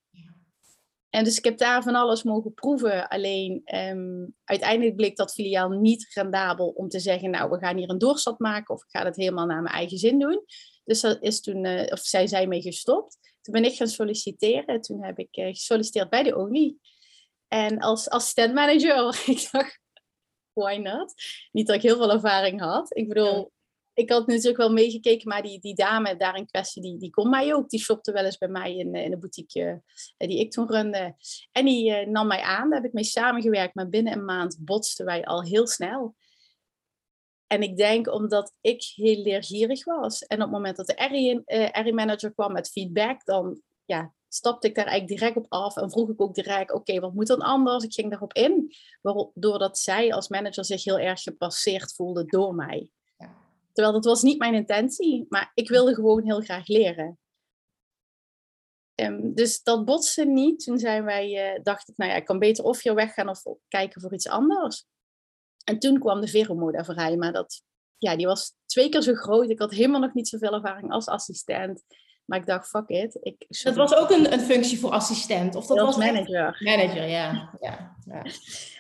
En 1.10 1.24
dus 1.24 1.38
ik 1.38 1.44
heb 1.44 1.58
daar 1.58 1.84
van 1.84 1.96
alles 1.96 2.24
mogen 2.24 2.54
proeven. 2.54 3.08
Alleen 3.08 3.62
um, 3.76 4.36
uiteindelijk 4.44 4.96
bleek 4.96 5.16
dat 5.16 5.34
filiaal 5.34 5.70
niet 5.70 6.14
rendabel 6.14 6.68
om 6.68 6.90
te 6.90 7.00
zeggen, 7.00 7.30
nou, 7.30 7.50
we 7.50 7.58
gaan 7.58 7.78
hier 7.78 7.90
een 7.90 7.98
doorstap 7.98 8.40
maken 8.40 8.76
of 8.76 8.84
ik 8.84 8.90
ga 8.90 9.06
het 9.06 9.16
helemaal 9.16 9.46
naar 9.46 9.62
mijn 9.62 9.76
eigen 9.76 9.98
zin 9.98 10.20
doen. 10.20 10.44
Dus 10.84 11.02
dat 11.02 11.24
is 11.24 11.42
toen, 11.42 11.66
uh, 11.66 11.92
of 11.92 12.00
zij 12.00 12.28
zijn 12.28 12.50
mee 12.50 12.62
gestopt. 12.62 13.18
Toen 13.42 13.54
ben 13.54 13.64
ik 13.66 13.76
gaan 13.76 13.88
solliciteren. 13.88 14.82
Toen 14.82 15.04
heb 15.04 15.20
ik 15.20 15.38
uh, 15.38 15.46
gesolliciteerd 15.46 16.10
bij 16.10 16.24
de 16.24 16.36
ONI. 16.36 16.78
En 17.48 17.80
als 17.80 18.10
assistent 18.10 18.54
manager, 18.54 19.22
ik 19.36 19.50
dacht, 19.52 19.80
why 20.64 20.76
not? 20.76 21.14
Niet 21.52 21.68
dat 21.68 21.76
ik 21.76 21.82
heel 21.82 21.98
veel 21.98 22.12
ervaring 22.12 22.60
had. 22.60 22.98
Ik 22.98 23.08
bedoel, 23.08 23.52
ik 23.94 24.10
had 24.10 24.28
natuurlijk 24.28 24.58
wel 24.58 24.72
meegekeken, 24.72 25.28
maar 25.28 25.42
die, 25.42 25.60
die 25.60 25.76
dame 25.76 26.16
daar 26.16 26.36
in 26.36 26.46
kwestie, 26.46 26.82
die, 26.82 26.98
die 26.98 27.10
kon 27.10 27.30
mij 27.30 27.54
ook. 27.54 27.70
Die 27.70 27.80
shopte 27.80 28.12
wel 28.12 28.26
eens 28.26 28.38
bij 28.38 28.48
mij 28.48 28.76
in, 28.76 28.96
in 28.96 29.12
een 29.12 29.20
boutique 29.20 29.82
uh, 30.18 30.28
die 30.28 30.40
ik 30.40 30.52
toen 30.52 30.70
runde. 30.70 31.16
En 31.52 31.66
die 31.66 31.92
uh, 31.92 32.08
nam 32.08 32.28
mij 32.28 32.42
aan, 32.42 32.70
daar 32.70 32.80
heb 32.80 32.88
ik 32.88 32.94
mee 32.94 33.04
samengewerkt. 33.04 33.76
Maar 33.76 33.90
binnen 33.90 34.14
een 34.14 34.26
maand 34.26 34.58
botsten 34.60 35.06
wij 35.06 35.26
al 35.26 35.44
heel 35.44 35.68
snel. 35.68 36.16
En 37.48 37.62
ik 37.62 37.78
denk 37.78 38.14
omdat 38.14 38.54
ik 38.62 38.84
heel 38.96 39.22
leergierig 39.22 39.86
was. 39.86 40.22
En 40.26 40.38
op 40.38 40.44
het 40.44 40.52
moment 40.52 40.78
dat 40.78 40.88
de 40.88 41.72
RE-manager 41.72 42.30
uh, 42.30 42.36
kwam 42.36 42.52
met 42.52 42.70
feedback, 42.70 43.26
dan 43.26 43.62
ja, 43.86 44.14
stapte 44.30 44.68
ik 44.68 44.76
daar 44.76 44.86
eigenlijk 44.86 45.20
direct 45.20 45.38
op 45.38 45.46
af 45.52 45.78
en 45.78 45.92
vroeg 45.92 46.10
ik 46.10 46.22
ook 46.22 46.36
direct, 46.36 46.74
oké, 46.74 47.00
wat 47.00 47.14
moet 47.14 47.28
dan 47.28 47.40
anders? 47.40 47.84
Ik 47.84 47.94
ging 47.94 48.10
daarop 48.10 48.34
in, 48.34 48.74
doordat 49.34 49.78
zij 49.78 50.14
als 50.14 50.28
manager 50.28 50.66
zich 50.66 50.84
heel 50.84 51.00
erg 51.00 51.22
gepasseerd 51.22 51.94
voelde 51.94 52.26
door 52.26 52.56
mij. 52.56 52.90
Ja. 53.18 53.36
Terwijl 53.74 53.96
dat 53.96 54.06
was 54.06 54.22
niet 54.22 54.40
mijn 54.40 54.54
intentie, 54.54 55.26
maar 55.30 55.52
ik 55.54 55.70
wilde 55.70 55.94
gewoon 55.94 56.24
heel 56.24 56.42
graag 56.42 56.68
leren. 56.68 57.18
Um, 58.96 59.34
dus 59.34 59.64
dat 59.64 59.86
botste 59.86 60.26
niet. 60.26 60.64
Toen 60.64 60.80
zijn 60.80 61.04
wij, 61.04 61.56
uh, 61.56 61.64
dacht 61.64 61.90
ik, 61.90 61.98
nou 61.98 62.12
ja, 62.12 62.18
ik 62.18 62.26
kan 62.26 62.40
beter 62.40 62.64
of 62.64 62.84
hier 62.84 62.96
weggaan 62.96 63.30
of 63.30 63.44
kijken 63.68 64.02
voor 64.02 64.14
iets 64.14 64.28
anders. 64.28 64.86
En 65.64 65.80
toen 65.80 66.00
kwam 66.00 66.22
de 66.22 66.28
Vero 66.28 66.72
vrij, 66.84 67.18
maar 67.18 67.34
dat, 67.34 67.64
ja, 67.98 68.16
die 68.16 68.26
was 68.26 68.56
twee 68.66 68.90
keer 68.90 69.02
zo 69.02 69.14
groot. 69.14 69.50
Ik 69.50 69.60
had 69.60 69.72
helemaal 69.72 70.00
nog 70.00 70.14
niet 70.14 70.28
zoveel 70.28 70.54
ervaring 70.54 70.92
als 70.92 71.08
assistent. 71.08 71.84
Maar 72.30 72.40
ik 72.40 72.46
dacht, 72.46 72.70
fuck 72.70 72.88
it. 72.88 73.18
Ik, 73.22 73.46
dat 73.64 73.76
was 73.76 73.96
ook 73.96 74.10
een, 74.10 74.34
een 74.34 74.40
functie 74.40 74.80
voor 74.80 74.92
assistent? 74.92 75.56
Of 75.56 75.66
dat 75.66 75.80
was 75.80 75.98
manager. 75.98 76.58
Manager, 76.60 77.08
ja. 77.08 77.50
ja, 77.60 77.96
ja. 78.06 78.26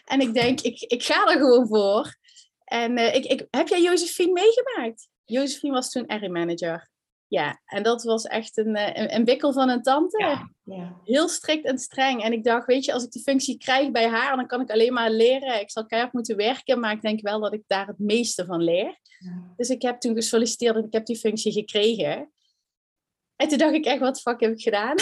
En 0.05 0.21
ik 0.21 0.33
denk, 0.33 0.61
ik, 0.61 0.81
ik 0.81 1.03
ga 1.03 1.25
er 1.25 1.37
gewoon 1.37 1.67
voor. 1.67 2.15
En 2.63 2.97
uh, 2.97 3.15
ik, 3.15 3.25
ik, 3.25 3.47
heb 3.49 3.67
jij 3.67 3.81
Josephine 3.81 4.31
meegemaakt? 4.31 5.09
Josephine 5.25 5.73
was 5.73 5.91
toen 5.91 6.03
R-manager. 6.07 6.89
Ja, 7.27 7.61
en 7.65 7.83
dat 7.83 8.03
was 8.03 8.23
echt 8.23 8.57
een, 8.57 8.75
eh, 8.75 9.01
een, 9.03 9.15
een 9.15 9.25
wikkel 9.25 9.53
van 9.53 9.69
een 9.69 9.81
tante. 9.81 10.17
Ja, 10.17 10.49
ja. 10.63 10.99
Heel 11.03 11.29
strikt 11.29 11.65
en 11.65 11.77
streng. 11.77 12.23
En 12.23 12.33
ik 12.33 12.43
dacht, 12.43 12.65
weet 12.65 12.85
je, 12.85 12.93
als 12.93 13.03
ik 13.03 13.11
die 13.11 13.21
functie 13.21 13.57
krijg 13.57 13.91
bij 13.91 14.07
haar, 14.07 14.35
dan 14.35 14.47
kan 14.47 14.61
ik 14.61 14.71
alleen 14.71 14.93
maar 14.93 15.11
leren. 15.11 15.61
Ik 15.61 15.71
zal 15.71 15.85
keihard 15.85 16.13
moeten 16.13 16.35
werken, 16.35 16.79
maar 16.79 16.91
ik 16.91 17.01
denk 17.01 17.21
wel 17.21 17.39
dat 17.39 17.53
ik 17.53 17.63
daar 17.67 17.87
het 17.87 17.99
meeste 17.99 18.45
van 18.45 18.63
leer. 18.63 18.99
Ja. 19.19 19.53
Dus 19.55 19.69
ik 19.69 19.81
heb 19.81 19.99
toen 19.99 20.15
gesolliciteerd 20.15 20.75
en 20.75 20.85
ik 20.85 20.93
heb 20.93 21.05
die 21.05 21.17
functie 21.17 21.51
gekregen. 21.51 22.31
En 23.39 23.47
toen 23.47 23.57
dacht 23.57 23.73
ik 23.73 23.85
echt, 23.85 23.99
wat 23.99 24.21
fuck 24.21 24.39
heb 24.39 24.51
ik 24.51 24.61
gedaan? 24.61 24.95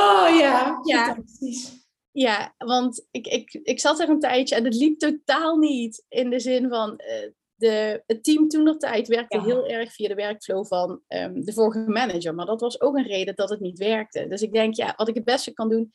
oh 0.00 0.38
ja, 0.38 0.78
ja. 0.82 1.14
precies. 1.14 1.86
Ja, 2.10 2.54
want 2.58 3.06
ik, 3.10 3.26
ik, 3.26 3.60
ik 3.62 3.80
zat 3.80 4.00
er 4.00 4.08
een 4.08 4.20
tijdje 4.20 4.54
en 4.54 4.64
het 4.64 4.74
liep 4.74 4.98
totaal 4.98 5.56
niet. 5.56 6.04
In 6.08 6.30
de 6.30 6.40
zin 6.40 6.68
van, 6.68 6.90
uh, 6.90 7.30
de, 7.54 8.02
het 8.06 8.24
team 8.24 8.48
toen 8.48 8.62
nog 8.62 8.76
tijd 8.76 9.08
werkte 9.08 9.42
heel 9.42 9.66
erg 9.66 9.92
via 9.92 10.08
de 10.08 10.14
workflow 10.14 10.66
van 10.66 11.00
um, 11.08 11.44
de 11.44 11.52
vorige 11.52 11.90
manager. 11.90 12.34
Maar 12.34 12.46
dat 12.46 12.60
was 12.60 12.80
ook 12.80 12.96
een 12.96 13.06
reden 13.06 13.34
dat 13.34 13.50
het 13.50 13.60
niet 13.60 13.78
werkte. 13.78 14.26
Dus 14.28 14.42
ik 14.42 14.52
denk, 14.52 14.74
ja, 14.74 14.94
wat 14.96 15.08
ik 15.08 15.14
het 15.14 15.24
beste 15.24 15.52
kan 15.52 15.68
doen, 15.68 15.92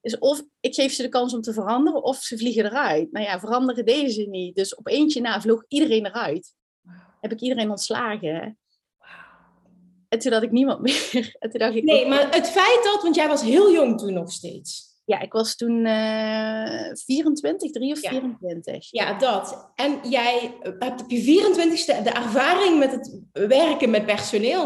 is 0.00 0.18
of 0.18 0.42
ik 0.60 0.74
geef 0.74 0.92
ze 0.92 1.02
de 1.02 1.08
kans 1.08 1.34
om 1.34 1.40
te 1.40 1.52
veranderen, 1.52 2.02
of 2.02 2.16
ze 2.16 2.38
vliegen 2.38 2.64
eruit. 2.64 3.12
Nou 3.12 3.24
ja, 3.24 3.40
veranderen 3.40 3.84
deden 3.84 4.10
ze 4.10 4.22
niet. 4.22 4.56
Dus 4.56 4.74
op 4.74 4.88
eentje 4.88 5.20
na 5.20 5.40
vloog 5.40 5.64
iedereen 5.68 6.06
eruit. 6.06 6.54
Heb 7.20 7.32
ik 7.32 7.40
iedereen 7.40 7.70
ontslagen. 7.70 8.58
En 10.14 10.20
toen 10.20 10.32
had 10.32 10.42
ik 10.42 10.50
niemand 10.50 10.80
meer. 11.12 11.36
En 11.38 11.50
toen 11.50 11.58
dacht 11.58 11.74
ik, 11.74 11.84
nee, 11.84 12.08
maar 12.08 12.34
het 12.34 12.50
feit 12.50 12.80
dat, 12.82 13.02
want 13.02 13.14
jij 13.14 13.28
was 13.28 13.42
heel 13.42 13.72
jong 13.72 13.98
toen 13.98 14.12
nog 14.12 14.32
steeds. 14.32 14.92
Ja, 15.04 15.20
ik 15.20 15.32
was 15.32 15.56
toen 15.56 15.86
uh, 15.86 16.90
24, 16.92 17.70
3 17.70 17.92
of 17.92 18.02
ja. 18.02 18.10
24. 18.10 18.90
Ja, 18.90 19.18
dat. 19.18 19.72
En 19.74 19.98
jij 20.08 20.54
hebt 20.78 21.02
op 21.02 21.10
je 21.10 21.22
24ste 21.22 22.02
de 22.02 22.10
ervaring 22.10 22.78
met 22.78 22.90
het 22.90 23.20
werken 23.32 23.90
met 23.90 24.06
personeel. 24.06 24.64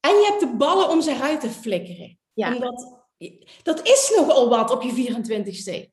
En 0.00 0.10
je 0.10 0.26
hebt 0.28 0.40
de 0.40 0.56
ballen 0.56 0.88
om 0.88 1.00
ze 1.00 1.10
eruit 1.10 1.40
te 1.40 1.50
flikkeren. 1.50 2.18
Ja. 2.32 2.54
Omdat, 2.54 3.02
dat 3.62 3.86
is 3.86 4.12
nogal 4.16 4.48
wat 4.48 4.70
op 4.70 4.82
je 4.82 5.12
24ste. 5.14 5.92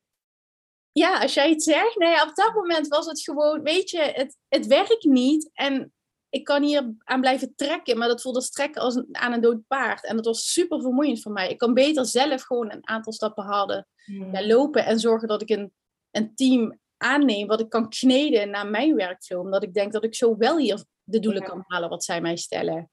Ja, 0.92 1.18
als 1.20 1.34
jij 1.34 1.50
het 1.50 1.62
zegt. 1.62 1.96
Nee, 1.96 2.22
op 2.22 2.34
dat 2.34 2.54
moment 2.54 2.88
was 2.88 3.06
het 3.06 3.22
gewoon, 3.22 3.62
weet 3.62 3.90
je, 3.90 3.98
het, 3.98 4.36
het 4.48 4.66
werkt 4.66 5.04
niet. 5.04 5.50
En 5.52 5.92
ik 6.32 6.44
kan 6.44 6.62
hier 6.62 6.94
aan 7.04 7.20
blijven 7.20 7.52
trekken, 7.56 7.98
maar 7.98 8.08
dat 8.08 8.22
voelde 8.22 8.38
als 8.38 8.50
trekken 8.50 8.82
als 8.82 9.02
aan 9.12 9.32
een 9.32 9.40
dood 9.40 9.66
paard. 9.66 10.04
En 10.04 10.16
dat 10.16 10.24
was 10.24 10.52
super 10.52 10.80
vermoeiend 10.80 11.22
voor 11.22 11.32
mij. 11.32 11.50
Ik 11.50 11.58
kan 11.58 11.74
beter 11.74 12.06
zelf 12.06 12.42
gewoon 12.42 12.72
een 12.72 12.88
aantal 12.88 13.12
stappen 13.12 13.44
harder 13.44 13.86
Hmm. 14.04 14.34
ja, 14.34 14.46
lopen 14.46 14.84
en 14.84 15.00
zorgen 15.00 15.28
dat 15.28 15.42
ik 15.42 15.50
een, 15.50 15.72
een 16.10 16.34
team 16.34 16.78
aanneem 16.96 17.46
wat 17.46 17.60
ik 17.60 17.68
kan 17.68 17.88
kneden 17.88 18.50
naar 18.50 18.66
mijn 18.66 18.96
workflow. 18.96 19.40
Omdat 19.40 19.62
ik 19.62 19.74
denk 19.74 19.92
dat 19.92 20.04
ik 20.04 20.14
zo 20.14 20.36
wel 20.36 20.58
hier 20.58 20.84
de 21.02 21.18
doelen 21.18 21.42
Ja. 21.42 21.48
kan 21.48 21.64
halen 21.66 21.88
wat 21.88 22.04
zij 22.04 22.20
mij 22.20 22.36
stellen. 22.36 22.90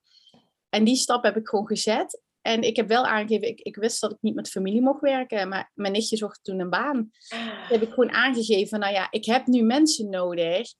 En 0.70 0.84
die 0.84 0.96
stap 0.96 1.24
heb 1.24 1.38
ik 1.38 1.48
gewoon 1.48 1.68
gezet. 1.68 2.22
En 2.42 2.62
ik 2.62 2.76
heb 2.76 2.88
wel 2.88 3.06
aangegeven, 3.06 3.48
ik, 3.48 3.60
ik 3.60 3.76
wist 3.76 4.02
dat 4.02 4.12
ik 4.12 4.18
niet 4.22 4.36
met 4.36 4.50
familie 4.50 4.82
mocht 4.82 5.02
werken, 5.02 5.48
maar 5.50 5.72
mijn 5.74 5.94
nichtje 5.94 6.18
zocht 6.18 6.40
toen 6.44 6.60
een 6.60 6.70
baan. 6.70 7.12
Ah. 7.30 7.40
Toen 7.40 7.80
heb 7.80 7.82
ik 7.82 7.94
gewoon 7.94 8.12
aangegeven, 8.12 8.80
nou 8.80 8.94
ja, 8.94 9.08
ik 9.12 9.26
heb 9.26 9.48
nu 9.48 9.62
mensen 9.62 10.10
nodig. 10.10 10.74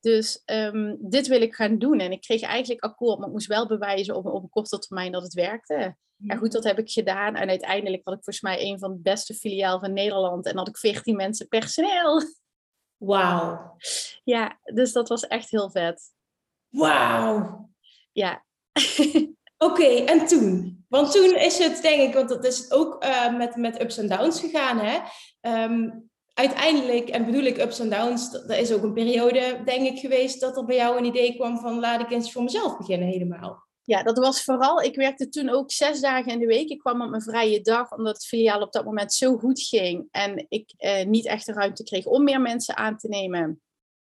Dus 0.00 0.42
ehm, 0.44 0.94
dit 0.98 1.26
wil 1.26 1.40
ik 1.42 1.54
gaan 1.54 1.78
doen. 1.78 1.98
En 1.98 2.12
ik 2.12 2.20
kreeg 2.20 2.42
eigenlijk 2.42 2.84
akkoord, 2.84 3.18
maar 3.18 3.26
ik 3.26 3.32
moest 3.32 3.46
wel 3.46 3.66
bewijzen 3.66 4.14
op, 4.14 4.26
op 4.26 4.42
een 4.42 4.48
korte 4.48 4.78
termijn 4.78 5.12
dat 5.12 5.22
het 5.22 5.34
werkte. 5.34 5.96
Ja, 6.16 6.36
goed, 6.36 6.52
dat 6.52 6.64
heb 6.64 6.78
ik 6.78 6.90
gedaan. 6.90 7.34
En 7.34 7.48
uiteindelijk 7.48 8.04
had 8.04 8.14
ik 8.14 8.24
volgens 8.24 8.40
mij 8.40 8.62
een 8.62 8.78
van 8.78 8.92
de 8.92 9.00
beste 9.00 9.34
filiaal 9.34 9.80
van 9.80 9.92
Nederland. 9.92 10.46
En 10.46 10.56
had 10.56 10.68
ik 10.68 10.78
14 10.78 11.16
mensen 11.16 11.48
personeel. 11.48 12.22
Wauw. 12.96 13.58
Ja, 14.24 14.60
dus 14.62 14.92
dat 14.92 15.08
was 15.08 15.26
echt 15.26 15.50
heel 15.50 15.70
vet. 15.70 16.12
Wauw. 16.68 17.70
Ja, 18.12 18.44
Oké, 19.58 19.84
en 19.84 20.26
toen? 20.26 20.84
Want 20.88 21.12
toen 21.12 21.36
is 21.36 21.58
het, 21.58 21.82
denk 21.82 22.02
ik, 22.08 22.14
want 22.14 22.28
dat 22.28 22.44
is 22.44 22.70
ook 22.70 23.02
eh, 23.02 23.36
met, 23.36 23.56
met 23.56 23.82
ups 23.82 23.98
en 23.98 24.08
downs 24.08 24.40
gegaan, 24.40 24.78
hè? 24.78 24.98
Ehm, 25.40 25.90
uiteindelijk, 26.38 27.08
en 27.08 27.24
bedoel 27.24 27.42
ik 27.42 27.58
ups 27.58 27.78
en 27.78 27.90
downs, 27.90 28.34
er 28.34 28.58
is 28.58 28.72
ook 28.72 28.82
een 28.82 28.92
periode, 28.92 29.62
denk 29.64 29.86
ik, 29.86 29.98
geweest 29.98 30.40
dat 30.40 30.56
er 30.56 30.64
bij 30.64 30.76
jou 30.76 30.98
een 30.98 31.04
idee 31.04 31.34
kwam 31.34 31.58
van 31.58 31.80
laat 31.80 32.00
ik 32.00 32.10
eens 32.10 32.32
voor 32.32 32.42
mezelf 32.42 32.76
beginnen 32.76 33.08
helemaal. 33.08 33.64
ja, 33.84 34.02
dat 34.02 34.18
was 34.18 34.44
vooral, 34.44 34.80
ik 34.80 34.96
werkte 34.96 35.28
toen 35.28 35.48
ook 35.48 35.70
zes 35.70 36.00
dagen 36.00 36.32
in 36.32 36.38
de 36.38 36.46
week. 36.46 36.68
Ik 36.68 36.78
kwam 36.78 37.02
op 37.02 37.10
mijn 37.10 37.22
vrije 37.22 37.60
dag, 37.60 37.92
omdat 37.92 38.14
het 38.14 38.26
filiaal 38.26 38.60
op 38.60 38.72
dat 38.72 38.84
moment 38.84 39.12
zo 39.12 39.36
goed 39.36 39.60
ging. 39.60 40.08
En 40.10 40.46
ik 40.48 40.72
eh, 40.76 41.06
niet 41.06 41.26
echt 41.26 41.46
de 41.46 41.52
ruimte 41.52 41.82
kreeg 41.82 42.04
om 42.04 42.24
meer 42.24 42.40
mensen 42.40 42.76
aan 42.76 42.96
te 42.96 43.08
nemen. 43.08 43.60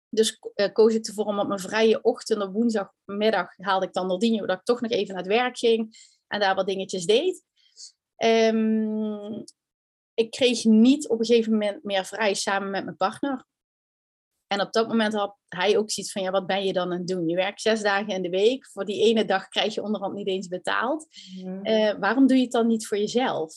Dus 0.08 0.38
eh, 0.54 0.72
koos 0.72 0.94
ik 0.94 1.06
ervoor 1.06 1.24
om 1.24 1.38
op 1.38 1.48
mijn 1.48 1.60
vrije 1.60 2.02
ochtend, 2.02 2.42
op 2.42 2.52
woensdagmiddag, 2.52 3.54
haalde 3.56 3.86
ik 3.86 3.92
dan 3.92 4.06
Nordinho, 4.06 4.46
dat 4.46 4.58
ik 4.58 4.64
toch 4.64 4.80
nog 4.80 4.90
even 4.90 5.14
naar 5.14 5.22
het 5.22 5.32
werk 5.32 5.58
ging 5.58 5.96
en 6.26 6.40
daar 6.40 6.54
wat 6.54 6.66
dingetjes 6.66 7.04
deed. 7.04 7.42
Ehm, 8.16 9.42
ik 10.16 10.30
kreeg 10.30 10.64
niet 10.64 11.08
op 11.08 11.18
een 11.18 11.24
gegeven 11.26 11.52
moment 11.52 11.84
meer 11.84 12.04
vrij 12.04 12.34
samen 12.34 12.70
met 12.70 12.84
mijn 12.84 12.96
partner. 12.96 13.44
En 14.46 14.60
op 14.60 14.72
dat 14.72 14.88
moment 14.88 15.14
had 15.14 15.36
hij 15.48 15.78
ook 15.78 15.90
zoiets 15.90 16.12
van, 16.12 16.22
ja, 16.22 16.30
wat 16.30 16.46
ben 16.46 16.64
je 16.64 16.72
dan 16.72 16.92
aan 16.92 16.98
het 16.98 17.06
doen? 17.08 17.28
Je 17.28 17.36
werkt 17.36 17.60
zes 17.60 17.82
dagen 17.82 18.14
in 18.14 18.22
de 18.22 18.28
week. 18.28 18.66
Voor 18.66 18.84
die 18.84 19.02
ene 19.02 19.24
dag 19.24 19.48
krijg 19.48 19.74
je 19.74 19.82
onderhand 19.82 20.14
niet 20.14 20.26
eens 20.26 20.48
betaald. 20.48 21.06
Eh, 21.62 21.94
waarom 21.98 22.26
doe 22.26 22.36
je 22.36 22.42
het 22.42 22.52
dan 22.52 22.66
niet 22.66 22.86
voor 22.86 22.98
jezelf? 22.98 23.54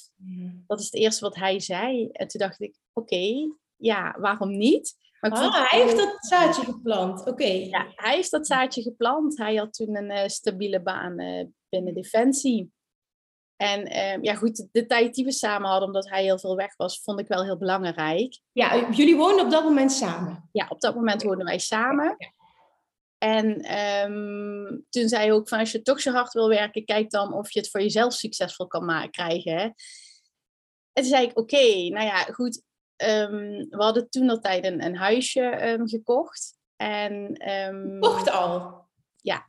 Dat 0.67 0.79
is 0.79 0.85
het 0.85 0.93
eerste 0.95 1.23
wat 1.23 1.35
hij 1.35 1.59
zei. 1.59 2.09
En 2.11 2.27
toen 2.27 2.39
dacht 2.41 2.61
ik, 2.61 2.75
oké, 2.93 3.49
ja, 3.75 4.15
waarom 4.19 4.57
niet? 4.57 4.95
Maar 5.19 5.31
Ah, 5.31 5.69
hij 5.69 5.81
heeft 5.81 5.97
dat 5.97 6.17
zaadje 6.19 6.63
geplant. 6.63 7.25
Oké. 7.27 7.43
ja, 7.47 7.91
hij 7.95 8.15
heeft 8.15 8.31
dat 8.31 8.47
zaadje 8.47 8.81
geplant. 8.81 9.37
Hij 9.37 9.55
had 9.55 9.73
toen 9.73 9.95
een 9.95 10.09
eh, 10.09 10.27
stabiele 10.27 10.81
baan 10.81 11.19
eh, 11.19 11.45
binnen 11.69 11.93
Defensie. 11.93 12.71
En 13.61 13.85
eh, 13.85 14.17
ja, 14.21 14.35
goed, 14.35 14.67
de, 14.71 14.85
tijd 14.85 15.13
die 15.13 15.25
we 15.25 15.31
samen 15.31 15.69
hadden, 15.69 15.87
omdat 15.87 16.09
hij 16.09 16.23
heel 16.23 16.39
veel 16.39 16.55
weg 16.55 16.75
was, 16.75 17.01
vond 17.01 17.19
ik 17.19 17.27
wel 17.27 17.43
heel 17.43 17.57
belangrijk. 17.57 18.39
Ja, 18.51 18.89
jullie 18.89 19.15
woonden 19.15 19.45
op 19.45 19.51
dat 19.51 19.63
moment 19.63 19.91
samen. 19.91 20.49
Ja, 20.51 20.65
op 20.69 20.81
dat 20.81 20.95
moment 20.95 21.23
woonden 21.23 21.45
wij 21.45 21.59
samen. 21.59 22.15
En 23.17 23.59
ehm, 23.61 24.79
toen 24.89 25.07
zei 25.07 25.23
hij 25.23 25.31
ook 25.31 25.47
van, 25.47 25.59
als 25.59 25.71
je 25.71 25.81
toch 25.81 26.01
zo 26.01 26.11
hard 26.11 26.33
wil 26.33 26.49
werken, 26.49 26.85
kijk 26.85 27.09
dan 27.09 27.33
of 27.33 27.51
je 27.51 27.59
het 27.59 27.69
voor 27.69 27.81
jezelf 27.81 28.13
succesvol 28.13 28.67
kan 28.67 28.85
maken, 28.85 29.11
krijgen. 29.11 29.61
En 30.93 31.03
toen 31.03 31.05
zei 31.05 31.25
ik, 31.25 31.37
oké, 31.37 31.89
nou 31.89 32.05
ja, 32.05 32.23
goed. 32.23 32.63
ehm, 32.95 33.65
we 33.69 33.83
hadden 33.83 34.09
toen 34.09 34.27
dat 34.27 34.43
tijd 34.43 34.65
een, 34.65 34.85
een 34.85 34.95
huisje 34.97 35.41
ehm, 35.41 35.87
gekocht. 35.87 36.57
En 36.75 37.33
ehm, 37.33 37.99
Kocht 37.99 38.29
al. 38.29 38.85
Ja. 39.15 39.45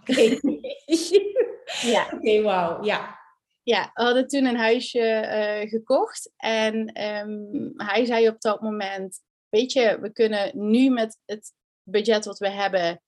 Oké. 0.00 0.38
ja, 1.80 2.08
Oké, 2.14 2.42
wauw. 2.42 2.84
Ja. 2.84 3.18
ja, 3.62 3.90
we 3.94 4.02
hadden 4.02 4.26
toen 4.28 4.44
een 4.44 4.56
huisje 4.56 5.00
eh, 5.00 5.68
gekocht. 5.68 6.32
En 6.36 6.86
ehm, 6.86 7.70
hij 7.76 8.04
zei 8.04 8.28
op 8.28 8.40
dat 8.40 8.60
moment, 8.60 9.20
weet 9.48 9.72
je, 9.72 9.98
we 10.00 10.12
kunnen 10.12 10.50
nu 10.70 10.90
met 10.90 11.18
het 11.24 11.52
budget 11.82 12.24
wat 12.24 12.38
we 12.38 12.50
hebben, 12.50 13.02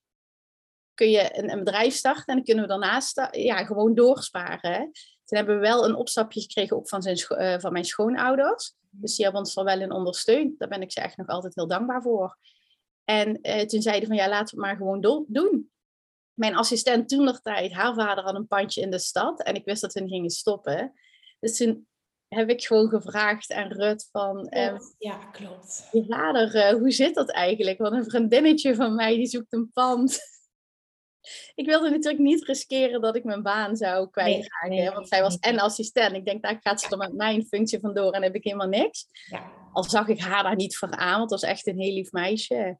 kun 0.93 1.09
je 1.09 1.37
een, 1.37 1.51
een 1.51 1.63
bedrijf 1.63 1.93
starten 1.93 2.25
en 2.25 2.35
dan 2.35 2.43
kunnen 2.43 2.63
we 2.63 2.69
daarnaast 2.69 3.27
ja, 3.31 3.65
gewoon 3.65 3.95
doorsparen. 3.95 4.91
Toen 5.25 5.37
hebben 5.37 5.55
we 5.55 5.67
wel 5.67 5.85
een 5.85 5.95
opstapje 5.95 6.41
gekregen 6.41 6.77
ook 6.77 6.89
van, 6.89 7.01
zijn 7.01 7.17
eh, 7.17 7.59
van 7.59 7.71
mijn 7.71 7.85
schoonouders. 7.85 8.73
Dus 8.89 9.15
die 9.15 9.23
hebben 9.25 9.43
ons 9.43 9.55
er 9.55 9.63
wel 9.63 9.79
in 9.81 9.91
ondersteund. 9.91 10.59
Daar 10.59 10.69
ben 10.69 10.81
ik 10.81 10.91
ze 10.91 11.01
echt 11.01 11.17
nog 11.17 11.27
altijd 11.27 11.55
heel 11.55 11.67
dankbaar 11.67 12.01
voor. 12.01 12.37
En 13.03 13.41
eh, 13.41 13.65
toen 13.65 13.81
zeiden 13.81 14.07
van 14.07 14.17
ja, 14.17 14.29
laten 14.29 14.55
we 14.55 14.61
het 14.61 14.69
maar 14.69 14.75
gewoon 14.75 15.01
do- 15.01 15.25
doen. 15.27 15.71
Mijn 16.41 16.55
assistent 16.55 17.09
toen 17.09 17.23
nog 17.23 17.41
tijd, 17.41 17.71
haar 17.73 17.93
vader 17.93 18.23
had 18.23 18.35
een 18.35 18.47
pandje 18.47 18.81
in 18.81 18.91
de 18.91 18.99
stad 18.99 19.43
en 19.43 19.55
ik 19.55 19.65
wist 19.65 19.81
dat 19.81 19.93
hun 19.93 20.07
gingen 20.07 20.29
stoppen. 20.29 20.93
Dus 21.39 21.57
toen 21.57 21.87
heb 22.27 22.49
ik 22.49 22.63
gewoon 22.63 22.89
gevraagd 22.89 23.51
aan 23.51 23.71
Rut 23.71 24.07
van, 24.11 24.47
ehm, 24.47 24.77
Ja, 24.97 25.15
klopt. 25.15 25.87
je 25.91 26.05
vader, 26.07 26.55
eh, 26.55 26.73
hoe 26.73 26.91
zit 26.91 27.15
dat 27.15 27.31
eigenlijk? 27.31 27.77
Want 27.77 27.93
een 27.93 28.09
vriendinnetje 28.09 28.75
van 28.75 28.95
mij 28.95 29.15
die 29.15 29.25
zoekt 29.25 29.53
een 29.53 29.71
pand. 29.73 30.19
ik 31.55 31.65
wilde 31.65 31.89
natuurlijk 31.89 32.23
niet 32.23 32.45
riskeren 32.45 33.01
dat 33.01 33.15
ik 33.15 33.23
mijn 33.23 33.43
baan 33.43 33.75
zou 33.75 34.09
kwijtraken. 34.09 34.69
nee, 34.69 34.91
want 34.91 35.07
zij 35.07 35.21
was 35.21 35.39
en 35.39 35.59
assistent. 35.59 36.15
Ik 36.15 36.25
denk, 36.25 36.43
daar 36.43 36.59
gaat 36.61 36.81
ze 36.81 36.89
er 36.89 36.97
met 36.97 37.13
mijn 37.13 37.45
functie 37.45 37.79
vandoor 37.79 38.11
en 38.11 38.23
heb 38.23 38.35
ik 38.35 38.43
helemaal 38.43 38.67
niks. 38.67 39.05
Ja. 39.29 39.51
Al 39.73 39.83
zag 39.83 40.07
ik 40.07 40.19
haar 40.19 40.43
daar 40.43 40.55
niet 40.55 40.77
voor 40.77 40.91
aan, 40.91 41.19
want 41.19 41.31
het 41.31 41.41
was 41.41 41.49
echt 41.49 41.67
een 41.67 41.79
heel 41.79 41.93
lief 41.93 42.11
meisje. 42.11 42.79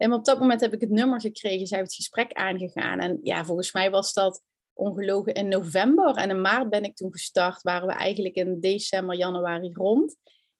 En 0.00 0.12
op 0.12 0.24
dat 0.24 0.38
moment 0.38 0.60
heb 0.60 0.72
ik 0.72 0.80
het 0.80 0.90
nummer 0.90 1.20
gekregen. 1.20 1.66
Zij 1.66 1.78
heeft 1.78 1.90
het 1.90 2.00
gesprek 2.00 2.32
aangegaan. 2.32 2.98
En 2.98 3.20
ja, 3.22 3.44
volgens 3.44 3.72
mij 3.72 3.90
was 3.90 4.12
dat 4.12 4.42
ongelogen 4.72 5.34
in 5.34 5.48
november. 5.48 6.14
En 6.14 6.30
in 6.30 6.40
maart 6.40 6.70
ben 6.70 6.84
ik 6.84 6.96
toen 6.96 7.12
gestart. 7.12 7.62
Waren 7.62 7.86
we 7.86 7.94
eigenlijk 7.94 8.34
in 8.34 8.60
december, 8.60 9.16
januari 9.16 9.72
rond. 9.72 10.16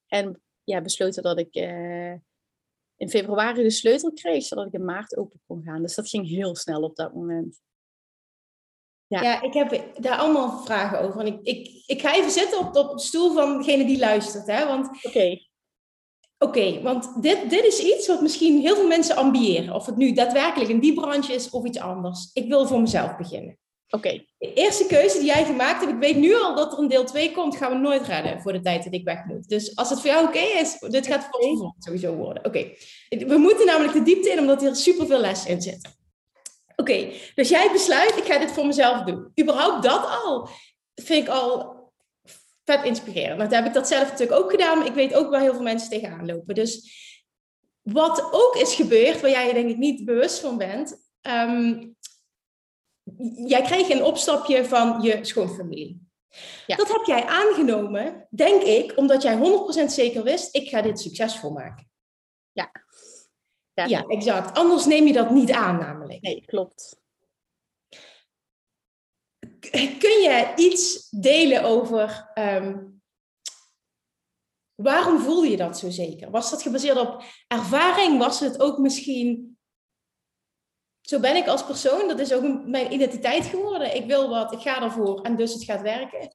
En 0.06 0.42
ja, 0.64 0.80
besloten 0.80 1.22
dat 1.22 1.38
ik 1.38 1.54
eh, 1.54 2.12
in 2.96 3.08
februari 3.08 3.62
de 3.62 3.70
sleutel 3.70 4.12
kreeg. 4.12 4.44
Zodat 4.44 4.66
ik 4.66 4.72
in 4.72 4.84
maart 4.84 5.16
open 5.16 5.40
kon 5.46 5.62
gaan. 5.62 5.82
Dus 5.82 5.94
dat 5.94 6.08
ging 6.08 6.28
heel 6.28 6.56
snel 6.56 6.82
op 6.82 6.96
dat 6.96 7.14
moment. 7.14 7.60
Ja. 9.06 9.22
Ja. 9.22 9.42
ik 9.42 9.52
heb 9.52 9.90
daar 10.02 10.18
allemaal 10.18 10.64
vragen 10.64 11.00
over. 11.00 11.20
En 11.20 11.26
ik, 11.26 11.40
ik, 11.42 11.82
ik 11.86 12.00
ga 12.00 12.14
even 12.14 12.30
zitten 12.30 12.58
op, 12.58 12.76
op 12.76 12.96
de 12.96 13.02
stoel 13.02 13.32
van 13.32 13.58
degene 13.58 13.84
die 13.84 13.98
luistert. 13.98 14.46
Hè? 14.46 14.66
Want 14.66 14.88
Oké, 16.42 16.82
want 16.82 17.22
dit, 17.22 17.50
dit 17.50 17.64
is 17.64 17.78
iets 17.78 18.06
wat 18.06 18.20
misschien 18.20 18.60
heel 18.60 18.74
veel 18.74 18.86
mensen 18.86 19.16
ambiëren. 19.16 19.74
Of 19.74 19.86
het 19.86 19.96
nu 19.96 20.12
daadwerkelijk 20.12 20.70
in 20.70 20.80
die 20.80 20.94
branche 20.94 21.32
is 21.32 21.50
of 21.50 21.64
iets 21.64 21.78
anders. 21.78 22.30
Ik 22.32 22.48
wil 22.48 22.66
voor 22.66 22.80
mezelf 22.80 23.16
beginnen. 23.16 23.58
oké. 23.90 24.24
De 24.38 24.52
eerste 24.52 24.86
keuze 24.86 25.18
die 25.18 25.26
jij 25.26 25.44
gemaakt 25.44 25.80
hebt, 25.80 25.92
ik 25.92 25.98
weet 25.98 26.16
nu 26.16 26.34
al 26.34 26.54
dat 26.54 26.72
er 26.72 26.78
een 26.78 26.88
deel 26.88 27.04
2 27.04 27.32
komt, 27.32 27.56
gaan 27.56 27.72
we 27.72 27.78
nooit 27.78 28.06
redden 28.06 28.40
voor 28.40 28.52
de 28.52 28.60
tijd 28.60 28.84
dat 28.84 28.94
ik 28.94 29.04
weg 29.04 29.24
moet. 29.24 29.48
Dus 29.48 29.76
als 29.76 29.90
het 29.90 30.00
voor 30.00 30.10
jou 30.10 30.26
oké 30.26 30.38
is, 30.38 30.78
dit 30.78 31.06
gaat 31.06 31.28
vervolgd 31.30 31.74
sowieso 31.78 32.14
worden. 32.14 32.44
Oké, 32.44 32.70
we 33.08 33.36
moeten 33.36 33.66
namelijk 33.66 33.92
de 33.92 34.02
diepte 34.02 34.30
in, 34.30 34.38
omdat 34.38 34.60
hier 34.60 34.76
superveel 34.76 35.20
lessen 35.20 35.50
in 35.50 35.62
zitten. 35.62 35.92
Oké, 36.76 37.08
dus 37.34 37.48
jij 37.48 37.70
besluit, 37.72 38.16
ik 38.16 38.24
ga 38.24 38.38
dit 38.38 38.52
voor 38.52 38.66
mezelf 38.66 39.02
doen. 39.02 39.32
Überhaupt 39.40 39.82
dat 39.82 40.06
al, 40.24 40.48
vind 40.94 41.26
ik 41.26 41.28
al 41.28 41.79
vet 42.70 42.84
inspirerend. 42.84 43.38
Want 43.38 43.54
heb 43.54 43.66
ik 43.66 43.72
dat 43.72 43.88
zelf 43.88 44.10
natuurlijk 44.10 44.40
ook 44.40 44.50
gedaan, 44.50 44.78
maar 44.78 44.86
ik 44.86 44.94
weet 44.94 45.14
ook 45.14 45.30
waar 45.30 45.40
heel 45.40 45.54
veel 45.54 45.62
mensen 45.62 45.90
tegenaan 45.90 46.26
lopen. 46.26 46.54
Dus 46.54 46.98
wat 47.82 48.28
ook 48.32 48.56
is 48.56 48.74
gebeurd, 48.74 49.20
waar 49.20 49.30
jij 49.30 49.46
je 49.46 49.54
denk 49.54 49.68
ik 49.68 49.76
niet 49.76 50.04
bewust 50.04 50.40
van 50.40 50.58
bent, 50.58 51.10
ehm, 51.20 51.88
jij 53.46 53.62
kreeg 53.62 53.88
een 53.88 54.04
opstapje 54.04 54.64
van 54.64 55.02
je 55.02 55.18
schoonfamilie. 55.24 56.08
Ja. 56.66 56.76
Dat 56.76 56.92
heb 56.92 57.04
jij 57.04 57.24
aangenomen, 57.24 58.26
denk 58.30 58.62
ik, 58.62 58.92
omdat 58.96 59.22
jij 59.22 59.36
100% 59.36 59.92
zeker 59.92 60.22
wist, 60.22 60.54
ik 60.54 60.68
ga 60.68 60.82
dit 60.82 61.00
succesvol 61.00 61.50
maken. 61.50 61.90
Ja. 62.52 62.70
Ja. 63.74 63.84
Ja, 63.86 64.04
exact. 64.06 64.58
Anders 64.58 64.86
neem 64.86 65.06
je 65.06 65.12
dat 65.12 65.30
niet 65.30 65.52
aan 65.52 65.78
namelijk. 65.78 66.20
Nee, 66.20 66.44
klopt. 66.46 66.99
Kun 69.98 70.20
je 70.20 70.52
iets 70.56 71.08
delen 71.10 71.62
over 71.62 72.30
ehm, 72.34 72.78
waarom 74.74 75.20
voel 75.20 75.42
je 75.42 75.56
dat 75.56 75.78
zo 75.78 75.90
zeker? 75.90 76.30
Was 76.30 76.50
dat 76.50 76.62
gebaseerd 76.62 76.98
op 76.98 77.22
ervaring? 77.48 78.18
Was 78.18 78.40
het 78.40 78.60
ook 78.60 78.78
misschien 78.78 79.58
zo 81.00 81.20
ben 81.20 81.36
ik 81.36 81.46
als 81.46 81.64
persoon? 81.64 82.08
Dat 82.08 82.18
is 82.18 82.32
ook 82.32 82.66
mijn 82.66 82.92
identiteit 82.92 83.44
geworden. 83.44 83.94
Ik 83.96 84.06
wil 84.06 84.28
wat, 84.28 84.52
ik 84.52 84.60
ga 84.60 84.82
ervoor 84.82 85.20
en 85.20 85.36
dus 85.36 85.52
het 85.52 85.64
gaat 85.64 85.82
werken. 85.82 86.34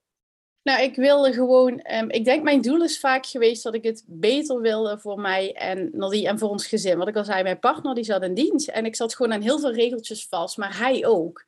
Nou, 0.64 0.82
ik 0.82 0.96
wilde 0.96 1.34
gewoon, 1.34 1.80
ehm, 1.80 2.10
ik 2.10 2.26
denk 2.26 2.44
mijn 2.44 2.62
doel 2.62 2.84
is 2.84 3.00
vaak 3.00 3.26
geweest 3.26 3.64
dat 3.64 3.74
ik 3.74 3.84
het 3.84 4.04
beter 4.08 4.62
wilde 4.62 5.00
voor 5.00 5.20
mij 5.20 5.54
en 5.54 5.90
Nadie 5.94 6.28
en 6.28 6.40
voor 6.40 6.50
ons 6.50 6.68
gezin. 6.68 6.98
Wat 6.98 7.08
ik 7.08 7.16
al 7.16 7.24
zei, 7.24 7.44
mijn 7.44 7.60
partner 7.60 7.96
die 7.96 8.04
zat 8.04 8.24
in 8.24 8.34
dienst 8.34 8.68
en 8.68 8.86
ik 8.86 8.96
zat 8.96 9.16
gewoon 9.16 9.34
aan 9.34 9.42
heel 9.42 9.60
veel 9.60 9.74
regeltjes 9.74 10.28
vast, 10.28 10.58
maar 10.58 10.78
hij 10.78 11.06
ook. 11.06 11.46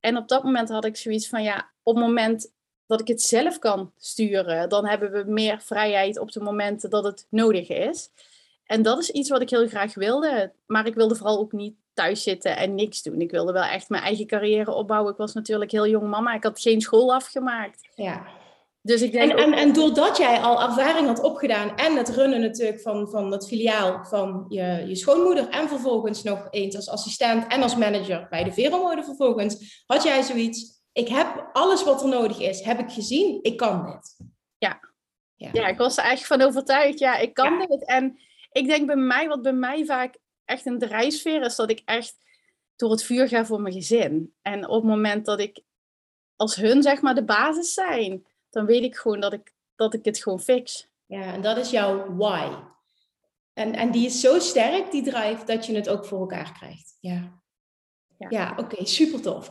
En 0.00 0.16
op 0.16 0.28
dat 0.28 0.44
moment 0.44 0.68
had 0.68 0.84
ik 0.84 0.96
zoiets 0.96 1.28
van, 1.28 1.42
ja, 1.42 1.70
op 1.82 1.94
het 1.94 2.04
moment 2.04 2.52
dat 2.86 3.00
ik 3.00 3.08
het 3.08 3.22
zelf 3.22 3.58
kan 3.58 3.92
sturen, 3.96 4.68
dan 4.68 4.86
hebben 4.86 5.12
we 5.12 5.24
meer 5.26 5.60
vrijheid 5.60 6.18
op 6.18 6.32
de 6.32 6.40
momenten 6.40 6.90
dat 6.90 7.04
het 7.04 7.26
nodig 7.30 7.68
is. 7.68 8.10
En 8.64 8.82
dat 8.82 8.98
is 8.98 9.10
iets 9.10 9.30
wat 9.30 9.40
ik 9.40 9.50
heel 9.50 9.68
graag 9.68 9.94
wilde. 9.94 10.52
Maar 10.66 10.86
ik 10.86 10.94
wilde 10.94 11.14
vooral 11.14 11.38
ook 11.38 11.52
niet 11.52 11.74
thuis 11.94 12.22
zitten 12.22 12.56
en 12.56 12.74
niks 12.74 13.02
doen. 13.02 13.20
Ik 13.20 13.30
wilde 13.30 13.52
wel 13.52 13.62
echt 13.62 13.88
mijn 13.88 14.02
eigen 14.02 14.26
carrière 14.26 14.72
opbouwen. 14.72 15.12
Ik 15.12 15.18
was 15.18 15.34
natuurlijk 15.34 15.70
heel 15.70 15.86
jong 15.86 16.08
mama. 16.08 16.34
Ik 16.34 16.42
had 16.42 16.60
geen 16.60 16.80
school 16.80 17.14
afgemaakt. 17.14 17.88
Ja. 17.94 18.26
Dus 18.82 19.02
ik 19.02 19.12
denk 19.12 19.32
en, 19.32 19.38
en, 19.38 19.52
en 19.52 19.72
doordat 19.72 20.16
jij 20.16 20.38
al 20.38 20.62
ervaring 20.62 21.06
had 21.06 21.22
opgedaan 21.22 21.76
en 21.76 21.96
het 21.96 22.08
runnen 22.08 22.40
natuurlijk 22.40 22.80
van, 22.80 23.08
van 23.08 23.32
het 23.32 23.46
filiaal 23.46 24.04
van 24.04 24.44
je, 24.48 24.84
je 24.86 24.96
schoonmoeder 24.96 25.48
en 25.48 25.68
vervolgens 25.68 26.22
nog 26.22 26.46
eens 26.50 26.76
als 26.76 26.88
assistent 26.88 27.46
en 27.46 27.62
als 27.62 27.76
manager 27.76 28.26
bij 28.30 28.44
de 28.44 28.52
Veromode 28.52 29.04
vervolgens, 29.04 29.84
had 29.86 30.02
jij 30.02 30.22
zoiets, 30.22 30.82
ik 30.92 31.08
heb 31.08 31.50
alles 31.52 31.84
wat 31.84 32.02
er 32.02 32.08
nodig 32.08 32.40
is, 32.40 32.60
heb 32.60 32.78
ik 32.78 32.90
gezien, 32.90 33.38
ik 33.42 33.56
kan 33.56 33.86
dit. 33.86 34.16
Ja, 34.58 34.80
ja. 35.34 35.48
ja 35.52 35.66
ik 35.66 35.78
was 35.78 35.96
er 35.96 36.04
echt 36.04 36.26
van 36.26 36.42
overtuigd, 36.42 36.98
ja, 36.98 37.16
ik 37.16 37.34
kan 37.34 37.58
dit. 37.58 37.86
En 37.86 38.18
ik 38.52 38.66
denk 38.66 38.86
bij 38.86 38.96
mij, 38.96 39.28
wat 39.28 39.42
bij 39.42 39.52
mij 39.52 39.84
vaak 39.84 40.18
echt 40.44 40.66
een 40.66 40.78
drijfveer 40.78 41.42
is, 41.42 41.56
dat 41.56 41.70
ik 41.70 41.82
echt 41.84 42.16
door 42.76 42.90
het 42.90 43.04
vuur 43.04 43.28
ga 43.28 43.44
voor 43.44 43.60
mijn 43.60 43.74
gezin. 43.74 44.34
En 44.42 44.68
op 44.68 44.82
het 44.82 44.90
moment 44.90 45.24
dat 45.24 45.40
ik 45.40 45.60
als 46.36 46.56
hun 46.56 46.82
zeg 46.82 47.00
maar 47.00 47.14
de 47.14 47.24
basis 47.24 47.72
zijn, 47.72 48.26
dan 48.50 48.66
weet 48.66 48.82
ik 48.82 48.96
gewoon 48.96 49.20
dat 49.20 49.32
ik, 49.32 49.52
dat 49.76 49.94
ik 49.94 50.04
het 50.04 50.22
gewoon 50.22 50.40
fix. 50.40 50.88
Ja, 51.06 51.22
en 51.22 51.40
dat 51.40 51.56
is 51.56 51.70
jouw 51.70 52.14
why. 52.16 52.48
En, 53.52 53.74
en 53.74 53.90
die 53.90 54.06
is 54.06 54.20
zo 54.20 54.38
sterk, 54.38 54.90
die 54.90 55.02
drive, 55.02 55.44
dat 55.44 55.66
je 55.66 55.74
het 55.74 55.88
ook 55.88 56.06
voor 56.06 56.20
elkaar 56.20 56.52
krijgt. 56.52 56.96
Ja, 57.00 57.40
ja, 58.18 58.26
ja 58.30 58.54
oké, 58.56 58.86
super 58.86 59.22
tof. 59.22 59.50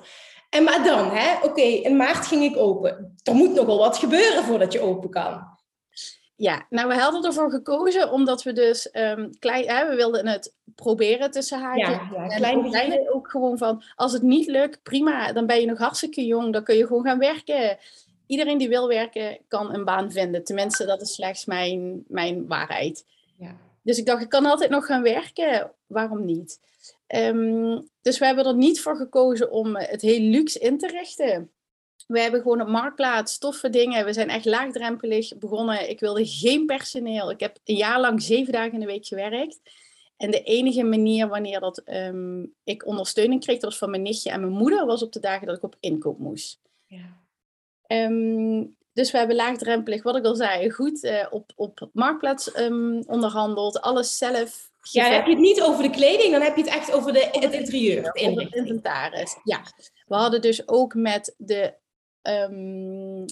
En 0.50 0.64
maar 0.64 0.84
dan, 0.84 1.10
hè, 1.12 1.44
oké, 1.44 1.62
in 1.62 1.96
maart 1.96 2.28
ging 2.28 2.44
ik 2.44 2.58
open. 2.58 3.16
Er 3.24 3.34
moet 3.34 3.54
nogal 3.54 3.78
wat 3.78 3.98
gebeuren 3.98 4.44
voordat 4.44 4.74
je 4.74 4.80
open 4.80 5.10
kan. 5.10 5.56
Ja, 6.36 6.66
nou 6.70 6.88
we 6.88 6.94
hadden 6.94 7.24
ervoor 7.24 7.50
gekozen 7.50 8.12
omdat 8.12 8.44
we 8.44 8.54
dus 8.54 8.90
um, 8.94 9.40
klein, 9.40 9.68
hè, 9.70 9.90
we 9.90 9.96
wilden 9.96 10.28
het 10.28 10.56
proberen 10.76 11.32
tussen 11.32 11.62
haakjes. 11.62 11.88
Ja, 11.88 12.26
ja, 12.28 12.38
klein 12.70 13.14
ook 13.14 13.30
gewoon 13.30 13.58
van, 13.58 13.84
als 13.96 14.14
het 14.14 14.22
niet 14.22 14.48
lukt, 14.48 14.84
prima, 14.84 15.34
dan 15.34 15.46
ben 15.46 15.60
je 15.60 15.66
nog 15.66 15.78
hartstikke 15.78 16.26
jong, 16.26 16.54
dan 16.54 16.64
kun 16.64 16.76
je 16.76 16.88
gewoon 16.88 17.04
gaan 17.04 17.20
werken. 17.20 17.78
Iedereen 18.28 18.58
die 18.58 18.70
wil 18.70 18.88
werken, 18.88 19.38
kan 19.48 19.74
een 19.74 19.86
baan 19.86 20.12
vinden. 20.12 20.44
Tenminste, 20.44 20.86
dat 20.86 21.02
is 21.02 21.14
slechts 21.14 21.46
mijn, 21.46 22.04
mijn 22.08 22.48
waarheid. 22.48 23.06
Ja. 23.38 23.58
Dus 23.84 23.98
ik 23.98 24.06
dacht, 24.06 24.22
ik 24.22 24.30
kan 24.30 24.46
altijd 24.46 24.70
nog 24.70 24.86
gaan 24.86 25.04
werken, 25.04 25.72
waarom 25.86 26.26
niet? 26.26 26.60
Um, 27.08 27.90
dus 28.02 28.20
we 28.20 28.26
hebben 28.26 28.46
er 28.46 28.56
niet 28.56 28.82
voor 28.82 28.96
gekozen 28.96 29.52
om 29.52 29.76
het 29.76 30.02
heel 30.02 30.20
luxe 30.20 30.60
in 30.60 30.78
te 30.78 30.88
richten. 30.88 31.52
We 32.08 32.20
hebben 32.20 32.42
gewoon 32.42 32.62
op 32.62 32.68
marktplaats 32.68 33.38
toffe 33.38 33.70
dingen. 33.70 34.06
We 34.06 34.14
zijn 34.14 34.30
echt 34.30 34.46
laagdrempelig 34.46 35.38
begonnen. 35.38 35.90
Ik 35.90 36.00
wilde 36.00 36.26
geen 36.26 36.66
personeel. 36.66 37.32
Ik 37.32 37.40
heb 37.40 37.58
een 37.64 37.76
jaar 37.76 38.00
lang 38.00 38.22
zeven 38.22 38.54
dagen 38.54 38.74
in 38.74 38.80
de 38.80 38.86
week 38.86 39.06
gewerkt. 39.06 39.60
En 40.18 40.32
de 40.32 40.42
enige 40.42 40.84
manier 40.84 41.28
wanneer 41.28 41.60
dat, 41.60 41.82
um, 41.86 42.54
ik 42.64 42.86
ondersteuning 42.86 43.42
kreeg, 43.42 43.60
dat 43.60 43.70
was 43.70 43.78
van 43.78 43.90
mijn 43.90 44.02
nichtje 44.02 44.30
en 44.30 44.40
mijn 44.40 44.52
moeder, 44.52 44.86
was 44.86 45.04
op 45.04 45.12
de 45.14 45.20
dagen 45.20 45.48
dat 45.48 45.58
ik 45.58 45.64
op 45.64 45.76
inkoop 45.80 46.20
moest. 46.20 46.60
Ja. 46.86 47.17
Um, 47.88 48.76
dus 48.94 49.12
we 49.12 49.18
hebben 49.18 49.36
laagdrempelig, 49.36 50.04
wat 50.04 50.16
ik 50.16 50.26
al 50.26 50.36
zei, 50.36 50.72
goed 50.72 51.04
uh, 51.04 51.26
op, 51.30 51.52
op 51.56 51.90
marktplaats 51.94 52.60
um, 52.60 53.04
onderhandeld. 53.06 53.82
Alles 53.82 54.18
zelf. 54.18 54.70
Ja, 54.82 55.04
dan 55.04 55.14
heb 55.14 55.26
je 55.26 55.32
het 55.32 55.40
niet 55.40 55.62
over 55.62 55.84
de 55.84 55.90
kleding, 55.90 56.32
dan 56.32 56.42
heb 56.42 56.56
je 56.56 56.64
het 56.64 56.74
echt 56.74 56.92
over 56.92 57.14
de, 57.14 57.28
het 57.32 57.54
interieur. 57.54 58.04
Het 58.04 58.54
inventaris. 58.54 59.38
Ja. 59.44 59.62
We 60.06 60.16
hadden 60.16 60.42
dus 60.42 60.68
ook 60.68 60.94
met 60.94 61.36
de 61.38 61.74
um, 62.22 63.26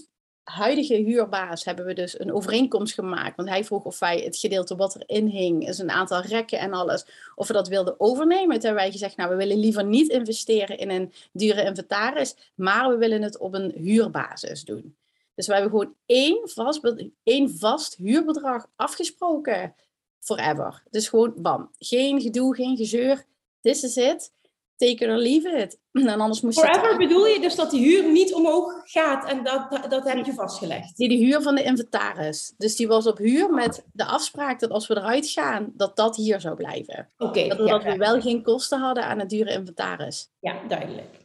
huidige 0.46 0.96
huurbaas 0.96 1.66
hebben 1.66 1.86
we 1.86 1.94
dus 1.94 2.20
een 2.20 2.34
overeenkomst 2.34 2.94
gemaakt. 2.94 3.36
Want 3.36 3.50
hij 3.50 3.64
vroeg 3.64 3.84
of 3.84 4.00
wij 4.00 4.20
het 4.20 4.38
gedeelte 4.38 4.76
wat 4.76 4.96
erin 4.96 5.28
hing, 5.28 5.68
is 5.68 5.80
een 5.80 5.90
aantal 5.90 6.22
rekken 6.22 6.60
en 6.60 6.74
alles, 6.74 7.06
of 7.36 7.48
we 7.48 7.54
dat 7.54 7.68
wilden 7.68 8.00
overnemen. 8.00 8.60
Toen 8.60 8.74
wij 8.74 8.92
gezegd, 8.92 9.18
nou 9.18 9.30
we 9.30 9.36
willen 9.36 9.60
liever 9.60 9.86
niet 9.86 10.10
investeren 10.10 10.78
in 10.78 10.90
een 10.90 11.14
dure 11.32 11.64
inventaris, 11.64 12.36
maar 12.56 12.90
we 12.90 12.98
willen 12.98 13.22
het 13.22 13.38
op 13.38 13.54
een 13.54 13.72
huurbasis 13.76 14.64
doen. 14.64 14.96
Dus 15.36 15.48
we 15.48 15.54
hebben 15.54 15.72
gewoon 15.72 15.94
één 16.06 16.50
vast, 16.50 16.94
één 17.24 17.58
vast 17.58 17.96
huurbedrag 17.96 18.68
afgesproken. 18.76 19.76
Forever. 20.20 20.84
Dus 20.90 21.08
gewoon 21.08 21.34
bam. 21.38 21.72
Geen 21.80 22.22
gedoe, 22.22 22.56
geen 22.56 22.78
gezeur. 22.78 23.26
This 23.62 23.84
is 23.84 23.98
it 23.98 24.32
take 24.78 25.04
it 25.04 25.10
or 25.10 25.18
leave 25.18 25.62
it. 25.62 25.80
En 25.92 26.20
anders 26.20 26.42
moest 26.42 26.60
Forever 26.60 26.98
bedoel 26.98 27.26
je 27.26 27.40
dus 27.40 27.56
dat 27.56 27.72
die 27.72 27.86
huur 27.86 28.12
niet 28.12 28.34
omhoog 28.34 28.82
gaat 28.84 29.30
en 29.30 29.44
dat, 29.44 29.72
dat, 29.72 29.90
dat 29.90 30.04
heb 30.04 30.26
je 30.26 30.34
vastgelegd? 30.34 30.98
Die 30.98 31.10
de 31.10 31.16
huur 31.16 31.42
van 31.42 31.56
de 31.56 31.64
inventaris. 31.64 32.54
Dus 32.58 32.76
die 32.76 32.88
was 32.88 33.08
op 33.08 33.18
huur 33.18 33.50
met 33.50 33.86
de 33.94 34.06
afspraak 34.06 34.60
dat 34.60 34.70
als 34.70 34.88
we 34.88 34.96
eruit 34.96 35.30
gaan, 35.30 35.72
dat 35.74 35.96
dat 35.96 36.16
hier 36.16 36.40
zou 36.42 36.56
blijven. 36.56 37.10
Oké. 37.18 37.48
dat, 37.48 37.68
dat 37.68 37.84
we 37.84 37.98
wel 37.98 38.22
geen 38.22 38.44
kosten 38.44 38.80
hadden 38.80 39.06
aan 39.06 39.20
het 39.20 39.30
dure 39.30 39.52
inventaris. 39.52 40.30
Ja, 40.40 40.62
duidelijk. 40.68 41.24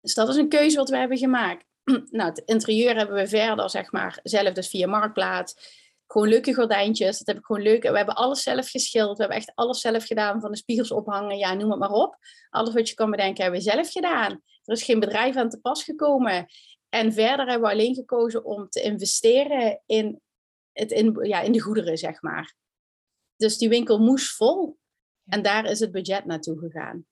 Dus 0.00 0.14
dat 0.14 0.28
is 0.28 0.36
een 0.36 0.48
keuze 0.48 0.76
wat 0.76 0.88
we 0.88 0.96
hebben 0.96 1.18
gemaakt. 1.18 1.64
Nou, 2.10 2.28
het 2.28 2.42
interieur 2.44 2.96
hebben 2.96 3.16
we 3.16 3.28
verder, 3.28 3.70
zeg 3.70 3.92
maar, 3.92 4.18
zelf 4.22 4.52
dus 4.52 4.68
via 4.68 4.86
Marktplaats 4.86 5.54
gewoon 6.12 6.28
leuke 6.28 6.54
gordijntjes. 6.54 7.18
Dat 7.18 7.26
heb 7.26 7.36
ik 7.36 7.44
gewoon 7.44 7.62
leuk. 7.62 7.82
We 7.82 7.96
hebben 7.96 8.14
alles 8.14 8.42
zelf 8.42 8.70
geschilderd. 8.70 9.16
We 9.16 9.22
hebben 9.22 9.40
echt 9.40 9.52
alles 9.54 9.80
zelf 9.80 10.06
gedaan. 10.06 10.40
Van 10.40 10.50
de 10.50 10.56
spiegels 10.56 10.90
ophangen. 10.90 11.38
Ja, 11.38 11.54
noem 11.54 11.70
het 11.70 11.78
maar 11.78 11.90
op. 11.90 12.16
Alles 12.50 12.74
wat 12.74 12.88
je 12.88 12.94
kan 12.94 13.10
bedenken 13.10 13.42
hebben 13.42 13.60
we 13.60 13.70
zelf 13.70 13.90
gedaan. 13.90 14.30
Er 14.64 14.74
is 14.74 14.82
geen 14.82 15.00
bedrijf 15.00 15.36
aan 15.36 15.48
te 15.48 15.60
pas 15.60 15.84
gekomen. 15.84 16.46
En 16.88 17.12
verder 17.12 17.46
hebben 17.46 17.68
we 17.68 17.74
alleen 17.74 17.94
gekozen 17.94 18.44
om 18.44 18.68
te 18.68 18.82
investeren 18.82 19.82
in, 19.86 20.20
het 20.72 20.90
in, 20.90 21.18
ja, 21.22 21.40
in 21.40 21.52
de 21.52 21.60
goederen, 21.60 21.98
zeg 21.98 22.22
maar. 22.22 22.54
Dus 23.36 23.58
die 23.58 23.68
winkel 23.68 23.98
moest 23.98 24.36
vol. 24.36 24.78
En 25.24 25.42
daar 25.42 25.64
is 25.64 25.80
het 25.80 25.92
budget 25.92 26.24
naartoe 26.24 26.58
gegaan. 26.58 27.06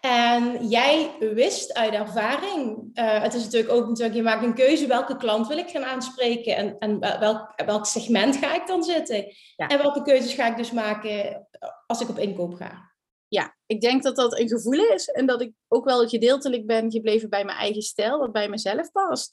En 0.00 0.68
jij 0.68 1.16
wist 1.18 1.74
uit 1.74 1.92
ervaring, 1.92 2.90
uh, 2.94 3.22
het 3.22 3.34
is 3.34 3.44
natuurlijk 3.44 3.72
ook 3.72 3.88
natuurlijk, 3.88 4.16
je 4.16 4.22
maakt 4.22 4.44
een 4.44 4.54
keuze, 4.54 4.86
welke 4.86 5.16
klant 5.16 5.46
wil 5.46 5.58
ik 5.58 5.68
gaan 5.68 5.84
aanspreken 5.84 6.56
en, 6.56 6.78
en 6.78 7.00
welk, 7.00 7.52
welk 7.66 7.86
segment 7.86 8.36
ga 8.36 8.54
ik 8.54 8.66
dan 8.66 8.82
zitten? 8.82 9.34
En 9.56 9.78
welke 9.78 10.02
keuzes 10.02 10.34
ga 10.34 10.50
ik 10.50 10.56
dus 10.56 10.72
maken 10.72 11.46
als 11.86 12.00
ik 12.00 12.08
op 12.08 12.18
inkoop 12.18 12.54
ga? 12.54 12.94
Ja, 13.28 13.56
ik 13.66 13.80
denk 13.80 14.02
dat 14.02 14.16
dat 14.16 14.38
een 14.38 14.48
gevoel 14.48 14.84
is 14.84 15.06
en 15.06 15.26
dat 15.26 15.40
ik 15.40 15.52
ook 15.68 15.84
wel 15.84 16.08
gedeeltelijk 16.08 16.66
ben 16.66 16.90
gebleven 16.90 17.30
bij 17.30 17.44
mijn 17.44 17.58
eigen 17.58 17.82
stijl, 17.82 18.18
wat 18.18 18.32
bij 18.32 18.48
mezelf 18.48 18.92
past. 18.92 19.32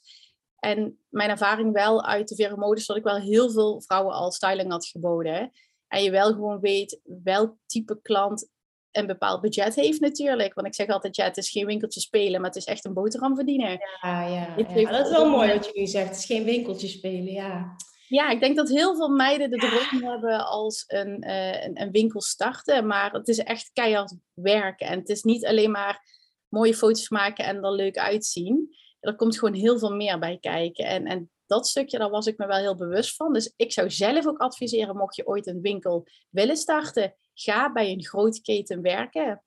En 0.58 0.98
mijn 1.08 1.30
ervaring 1.30 1.72
wel 1.72 2.04
uit 2.04 2.28
de 2.28 2.34
Vero 2.34 2.74
dat 2.74 2.96
ik 2.96 3.02
wel 3.02 3.20
heel 3.20 3.50
veel 3.50 3.82
vrouwen 3.82 4.14
al 4.14 4.32
styling 4.32 4.70
had 4.70 4.86
geboden. 4.86 5.52
En 5.88 6.02
je 6.02 6.10
wel 6.10 6.32
gewoon 6.32 6.60
weet 6.60 7.00
welk 7.22 7.56
type 7.66 8.00
klant 8.02 8.50
een 8.96 9.06
bepaald 9.06 9.40
budget 9.40 9.74
heeft 9.74 10.00
natuurlijk. 10.00 10.54
Want 10.54 10.66
ik 10.66 10.74
zeg 10.74 10.88
altijd, 10.88 11.16
ja, 11.16 11.24
het 11.24 11.36
is 11.36 11.50
geen 11.50 11.66
winkeltje 11.66 12.00
spelen, 12.00 12.40
maar 12.40 12.50
het 12.50 12.58
is 12.58 12.64
echt 12.64 12.84
een 12.84 12.92
boterham 12.92 13.34
verdienen. 13.34 13.78
Ja, 14.00 14.26
ja, 14.26 14.54
ja. 14.56 14.90
dat 14.90 15.06
is 15.06 15.12
wel 15.12 15.30
mooi 15.30 15.52
wat 15.52 15.64
je 15.64 15.72
nu 15.74 15.86
zegt. 15.86 16.08
Het 16.08 16.18
is 16.18 16.26
geen 16.26 16.44
winkeltje 16.44 16.88
spelen, 16.88 17.32
ja. 17.32 17.76
Ja, 18.08 18.30
ik 18.30 18.40
denk 18.40 18.56
dat 18.56 18.68
heel 18.68 18.96
veel 18.96 19.08
meiden 19.08 19.50
de 19.50 19.56
droom 19.56 20.10
hebben 20.10 20.46
als 20.46 20.84
een, 20.86 21.24
uh, 21.24 21.64
een, 21.64 21.80
een, 21.80 21.90
winkel 21.90 22.20
starten. 22.20 22.86
Maar 22.86 23.12
het 23.12 23.28
is 23.28 23.38
echt 23.38 23.70
keihard 23.72 24.16
werken. 24.34 24.86
En 24.86 24.98
het 24.98 25.08
is 25.08 25.22
niet 25.22 25.46
alleen 25.46 25.70
maar 25.70 26.02
mooie 26.48 26.74
foto's 26.74 27.08
maken 27.08 27.44
en 27.44 27.64
er 27.64 27.72
leuk 27.72 27.98
uitzien. 27.98 28.76
Er 29.00 29.16
komt 29.16 29.38
gewoon 29.38 29.54
heel 29.54 29.78
veel 29.78 29.94
meer 29.94 30.18
bij 30.18 30.38
kijken. 30.40 30.84
En, 30.84 31.06
en 31.06 31.30
dat 31.46 31.66
stukje, 31.66 31.98
daar 31.98 32.10
was 32.10 32.26
ik 32.26 32.38
me 32.38 32.46
wel 32.46 32.58
heel 32.58 32.76
bewust 32.76 33.16
van. 33.16 33.32
Dus 33.32 33.52
ik 33.56 33.72
zou 33.72 33.90
zelf 33.90 34.26
ook 34.26 34.38
adviseren, 34.38 34.96
mocht 34.96 35.16
je 35.16 35.26
ooit 35.26 35.46
een 35.46 35.60
winkel 35.60 36.06
willen 36.30 36.56
starten, 36.56 37.14
ga 37.34 37.72
bij 37.72 37.90
een 37.90 38.04
grote 38.04 38.42
keten 38.42 38.82
werken. 38.82 39.42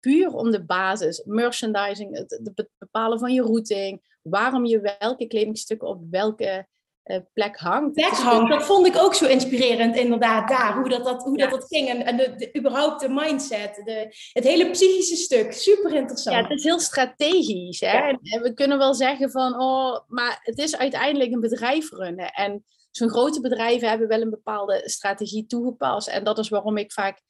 Puur 0.00 0.32
om 0.32 0.50
de 0.50 0.64
basis, 0.64 1.22
merchandising, 1.24 2.16
het, 2.16 2.68
bepalen 2.78 3.18
van 3.18 3.32
je 3.32 3.42
routing, 3.42 4.18
waarom 4.22 4.66
je 4.66 4.96
welke 4.98 5.26
kledingstukken 5.26 5.88
op 5.88 6.02
welke 6.10 6.66
uh, 7.04 7.16
plek 7.32 7.56
hangt. 7.56 7.92
Plek 7.92 8.10
hangt, 8.10 8.50
dat 8.50 8.64
vond 8.64 8.86
ik 8.86 8.96
ook 8.96 9.14
zo 9.14 9.26
inspirerend 9.26 9.96
inderdaad 9.96 10.48
daar, 10.48 10.74
hoe 10.74 10.88
dat, 10.88 11.04
dat, 11.04 11.22
hoe 11.22 11.36
dat, 11.36 11.50
dat 11.50 11.66
ging 11.66 11.88
en, 11.88 12.04
en 12.04 12.16
de, 12.16 12.34
de, 12.36 12.58
überhaupt 12.58 13.00
de 13.00 13.08
mindset, 13.08 13.82
de, 13.84 14.16
het 14.32 14.44
hele 14.44 14.70
psychische 14.70 15.16
stuk, 15.16 15.52
super 15.52 15.94
interessant. 15.94 16.36
Ja, 16.36 16.42
het 16.42 16.58
is 16.58 16.64
heel 16.64 16.80
strategisch. 16.80 17.80
Hè? 17.80 17.98
En 17.98 18.42
we 18.42 18.54
kunnen 18.54 18.78
wel 18.78 18.94
zeggen 18.94 19.30
van, 19.30 19.60
oh, 19.60 19.98
maar 20.08 20.40
het 20.42 20.58
is 20.58 20.76
uiteindelijk 20.76 21.32
een 21.32 21.40
bedrijf 21.40 21.90
runnen 21.90 22.32
en 22.32 22.64
zo'n 22.90 23.08
grote 23.08 23.40
bedrijven 23.40 23.88
hebben 23.88 24.08
wel 24.08 24.20
een 24.20 24.30
bepaalde 24.30 24.82
strategie 24.84 25.46
toegepast. 25.46 26.08
En 26.08 26.24
dat 26.24 26.38
is 26.38 26.48
waarom 26.48 26.76
ik 26.76 26.92
vaak. 26.92 27.22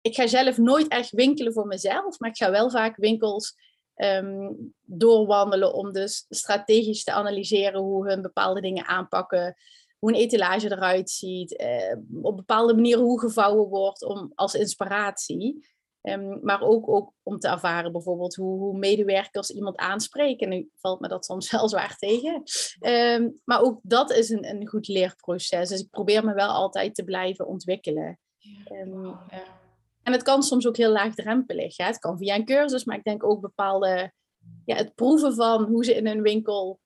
Ik 0.00 0.14
ga 0.14 0.26
zelf 0.26 0.58
nooit 0.58 0.88
echt 0.88 1.10
winkelen 1.10 1.52
voor 1.52 1.66
mezelf, 1.66 2.18
maar 2.18 2.30
ik 2.30 2.36
ga 2.36 2.50
wel 2.50 2.70
vaak 2.70 2.96
winkels 2.96 3.54
ehm, 3.94 4.52
doorwandelen 4.80 5.74
om 5.74 5.92
dus 5.92 6.26
strategisch 6.28 7.04
te 7.04 7.12
analyseren 7.12 7.80
hoe 7.80 8.08
hun 8.08 8.22
bepaalde 8.22 8.60
dingen 8.60 8.86
aanpakken, 8.86 9.56
hoe 9.98 10.10
een 10.10 10.18
etalage 10.18 10.70
eruit 10.70 11.10
ziet, 11.10 11.56
eh, 11.56 11.96
op 12.22 12.36
bepaalde 12.36 12.74
manieren 12.74 13.02
hoe 13.02 13.20
gevouwen 13.20 13.68
wordt 13.68 14.04
om, 14.04 14.32
als 14.34 14.54
inspiratie. 14.54 15.68
Ehm, 16.02 16.38
maar 16.42 16.62
ook, 16.62 16.88
ook 16.88 17.12
om 17.22 17.38
te 17.38 17.48
ervaren 17.48 17.92
bijvoorbeeld 17.92 18.34
hoe, 18.34 18.58
hoe 18.58 18.78
medewerkers 18.78 19.50
iemand 19.50 19.76
aanspreken. 19.76 20.50
En 20.50 20.58
nu 20.58 20.70
valt 20.76 21.00
me 21.00 21.08
dat 21.08 21.24
soms 21.24 21.50
wel 21.52 21.68
zwaar 21.68 21.96
tegen. 21.96 22.42
Ehm, 22.78 23.30
maar 23.44 23.60
ook 23.62 23.80
dat 23.82 24.10
is 24.10 24.28
een, 24.28 24.48
een 24.48 24.68
goed 24.68 24.88
leerproces. 24.88 25.68
Dus 25.68 25.80
ik 25.80 25.90
probeer 25.90 26.24
me 26.24 26.34
wel 26.34 26.48
altijd 26.48 26.94
te 26.94 27.04
blijven 27.04 27.46
ontwikkelen. 27.46 28.18
Ehm, 28.64 29.04
ja. 29.04 29.58
En 30.02 30.12
het 30.12 30.22
kan 30.22 30.42
soms 30.42 30.66
ook 30.66 30.76
heel 30.76 30.92
laagdrempelig. 30.92 31.76
Hè? 31.76 31.84
Het 31.84 31.98
kan 31.98 32.18
via 32.18 32.34
een 32.34 32.44
cursus, 32.44 32.84
maar 32.84 32.96
ik 32.96 33.04
denk 33.04 33.24
ook 33.24 33.40
bepaalde... 33.40 34.12
Ja, 34.64 34.76
het 34.76 34.94
proeven 34.94 35.34
van 35.34 35.64
hoe 35.64 35.84
ze 35.84 35.94
in 35.94 36.06
een 36.06 36.22
winkel 36.22 36.80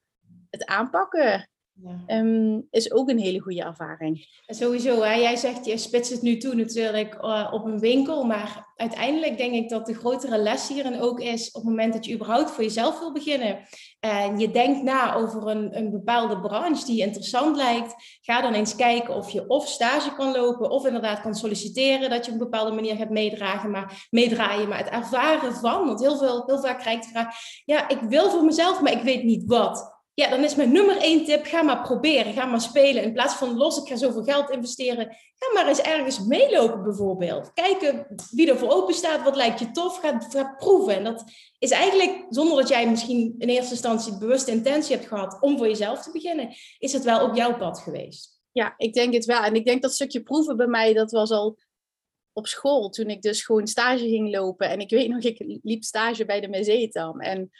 het 0.50 0.66
aanpakken. 0.66 1.48
Ja. 1.82 2.22
is 2.70 2.92
ook 2.92 3.08
een 3.08 3.18
hele 3.18 3.38
goede 3.40 3.62
ervaring. 3.62 4.26
sowieso, 4.46 5.02
hè? 5.02 5.14
jij 5.14 5.36
zegt 5.36 5.64
je 5.64 5.78
spitst 5.78 6.12
het 6.12 6.22
nu 6.22 6.36
toe 6.36 6.54
natuurlijk 6.54 7.14
uh, 7.14 7.50
op 7.52 7.64
een 7.64 7.78
winkel, 7.78 8.24
maar 8.24 8.72
uiteindelijk 8.76 9.36
denk 9.36 9.54
ik 9.54 9.68
dat 9.68 9.86
de 9.86 9.94
grotere 9.94 10.38
les 10.38 10.68
hierin 10.68 11.00
ook 11.00 11.20
is 11.20 11.48
op 11.48 11.54
het 11.54 11.70
moment 11.70 11.92
dat 11.92 12.04
je 12.04 12.14
überhaupt 12.14 12.50
voor 12.50 12.64
jezelf 12.64 12.98
wil 12.98 13.12
beginnen 13.12 13.58
en 14.00 14.38
je 14.38 14.50
denkt 14.50 14.82
na 14.82 15.14
over 15.14 15.48
een, 15.48 15.76
een 15.76 15.90
bepaalde 15.90 16.40
branche 16.40 16.84
die 16.84 17.00
interessant 17.00 17.56
lijkt, 17.56 17.94
ga 18.20 18.40
dan 18.40 18.52
eens 18.52 18.76
kijken 18.76 19.14
of 19.14 19.30
je 19.30 19.48
of 19.48 19.68
stage 19.68 20.14
kan 20.14 20.32
lopen 20.32 20.70
of 20.70 20.86
inderdaad 20.86 21.20
kan 21.20 21.34
solliciteren 21.34 22.10
dat 22.10 22.24
je 22.24 22.32
op 22.32 22.38
een 22.38 22.50
bepaalde 22.50 22.74
manier 22.74 22.96
gaat 22.96 23.10
meedragen, 23.10 23.70
maar 23.70 24.06
meedraaien, 24.10 24.68
maar 24.68 24.78
het 24.78 24.88
ervaren 24.88 25.54
van, 25.54 25.86
want 25.86 26.00
heel, 26.00 26.16
veel, 26.16 26.42
heel 26.46 26.60
vaak 26.60 26.78
krijg 26.78 26.96
ik 26.96 27.02
de 27.02 27.08
vraag, 27.08 27.36
ja, 27.64 27.88
ik 27.88 28.00
wil 28.00 28.30
voor 28.30 28.44
mezelf, 28.44 28.80
maar 28.80 28.92
ik 28.92 29.02
weet 29.02 29.24
niet 29.24 29.44
wat. 29.46 29.93
Ja, 30.14 30.30
dan 30.30 30.44
is 30.44 30.54
mijn 30.54 30.72
nummer 30.72 30.96
één 30.96 31.24
tip, 31.24 31.44
ga 31.44 31.62
maar 31.62 31.82
proberen, 31.82 32.32
ga 32.32 32.44
maar 32.44 32.60
spelen. 32.60 33.02
In 33.02 33.12
plaats 33.12 33.34
van 33.34 33.56
los, 33.56 33.78
ik 33.78 33.88
ga 33.88 33.96
zoveel 33.96 34.22
geld 34.22 34.50
investeren, 34.50 35.16
ga 35.34 35.52
maar 35.54 35.68
eens 35.68 35.80
ergens 35.80 36.24
meelopen 36.24 36.82
bijvoorbeeld. 36.82 37.52
Kijken 37.52 38.06
wie 38.30 38.50
er 38.50 38.58
voor 38.58 38.70
open 38.70 38.94
staat, 38.94 39.24
wat 39.24 39.36
lijkt 39.36 39.58
je 39.58 39.70
tof, 39.70 39.98
ga, 40.28 40.54
proeven. 40.58 40.94
En 40.94 41.04
dat 41.04 41.24
is 41.58 41.70
eigenlijk, 41.70 42.26
zonder 42.28 42.56
dat 42.56 42.68
jij 42.68 42.90
misschien 42.90 43.34
in 43.38 43.48
eerste 43.48 43.72
instantie 43.72 44.12
de 44.12 44.18
bewuste 44.18 44.50
intentie 44.50 44.96
hebt 44.96 45.08
gehad 45.08 45.40
om 45.40 45.58
voor 45.58 45.68
jezelf 45.68 46.02
te 46.02 46.12
beginnen, 46.12 46.54
is 46.78 46.92
het 46.92 47.04
wel 47.04 47.28
op 47.28 47.36
jouw 47.36 47.56
pad 47.56 47.78
geweest. 47.78 48.42
Ja, 48.52 48.74
ik 48.76 48.94
denk 48.94 49.14
het 49.14 49.24
wel. 49.24 49.42
En 49.42 49.54
ik 49.54 49.64
denk 49.64 49.82
dat 49.82 49.94
stukje 49.94 50.22
proeven 50.22 50.56
bij 50.56 50.66
mij, 50.66 50.92
dat 50.92 51.10
was 51.10 51.30
al 51.30 51.58
op 52.32 52.46
school, 52.46 52.88
toen 52.88 53.06
ik 53.06 53.22
dus 53.22 53.44
gewoon 53.44 53.66
stage 53.66 54.08
ging 54.08 54.30
lopen. 54.30 54.68
En 54.68 54.78
ik 54.78 54.90
weet 54.90 55.08
nog, 55.08 55.22
ik 55.22 55.58
liep 55.62 55.84
stage 55.84 56.24
bij 56.24 56.40
de 56.40 56.48
Mezetam. 56.48 57.20
En 57.20 57.50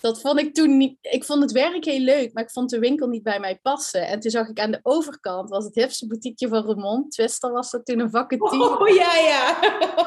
dat 0.00 0.20
vond 0.20 0.38
ik 0.38 0.54
toen 0.54 0.76
niet. 0.76 0.98
Ik 1.00 1.24
vond 1.24 1.42
het 1.42 1.52
werk 1.52 1.84
heel 1.84 2.00
leuk, 2.00 2.32
maar 2.32 2.42
ik 2.42 2.50
vond 2.50 2.70
de 2.70 2.78
winkel 2.78 3.06
niet 3.06 3.22
bij 3.22 3.40
mij 3.40 3.58
passen. 3.62 4.06
En 4.06 4.20
toen 4.20 4.30
zag 4.30 4.48
ik 4.48 4.60
aan 4.60 4.70
de 4.70 4.80
overkant 4.82 5.48
was 5.48 5.64
het 5.64 5.74
hipste 5.74 6.06
boutiqueje 6.06 6.52
van 6.52 6.66
Remond. 6.66 7.12
Twister 7.12 7.52
was 7.52 7.70
dat 7.70 7.84
toen 7.84 7.98
een 7.98 8.10
vacature. 8.10 8.78
Oh 8.78 8.88
ja, 8.88 9.16
ja. 9.16 9.60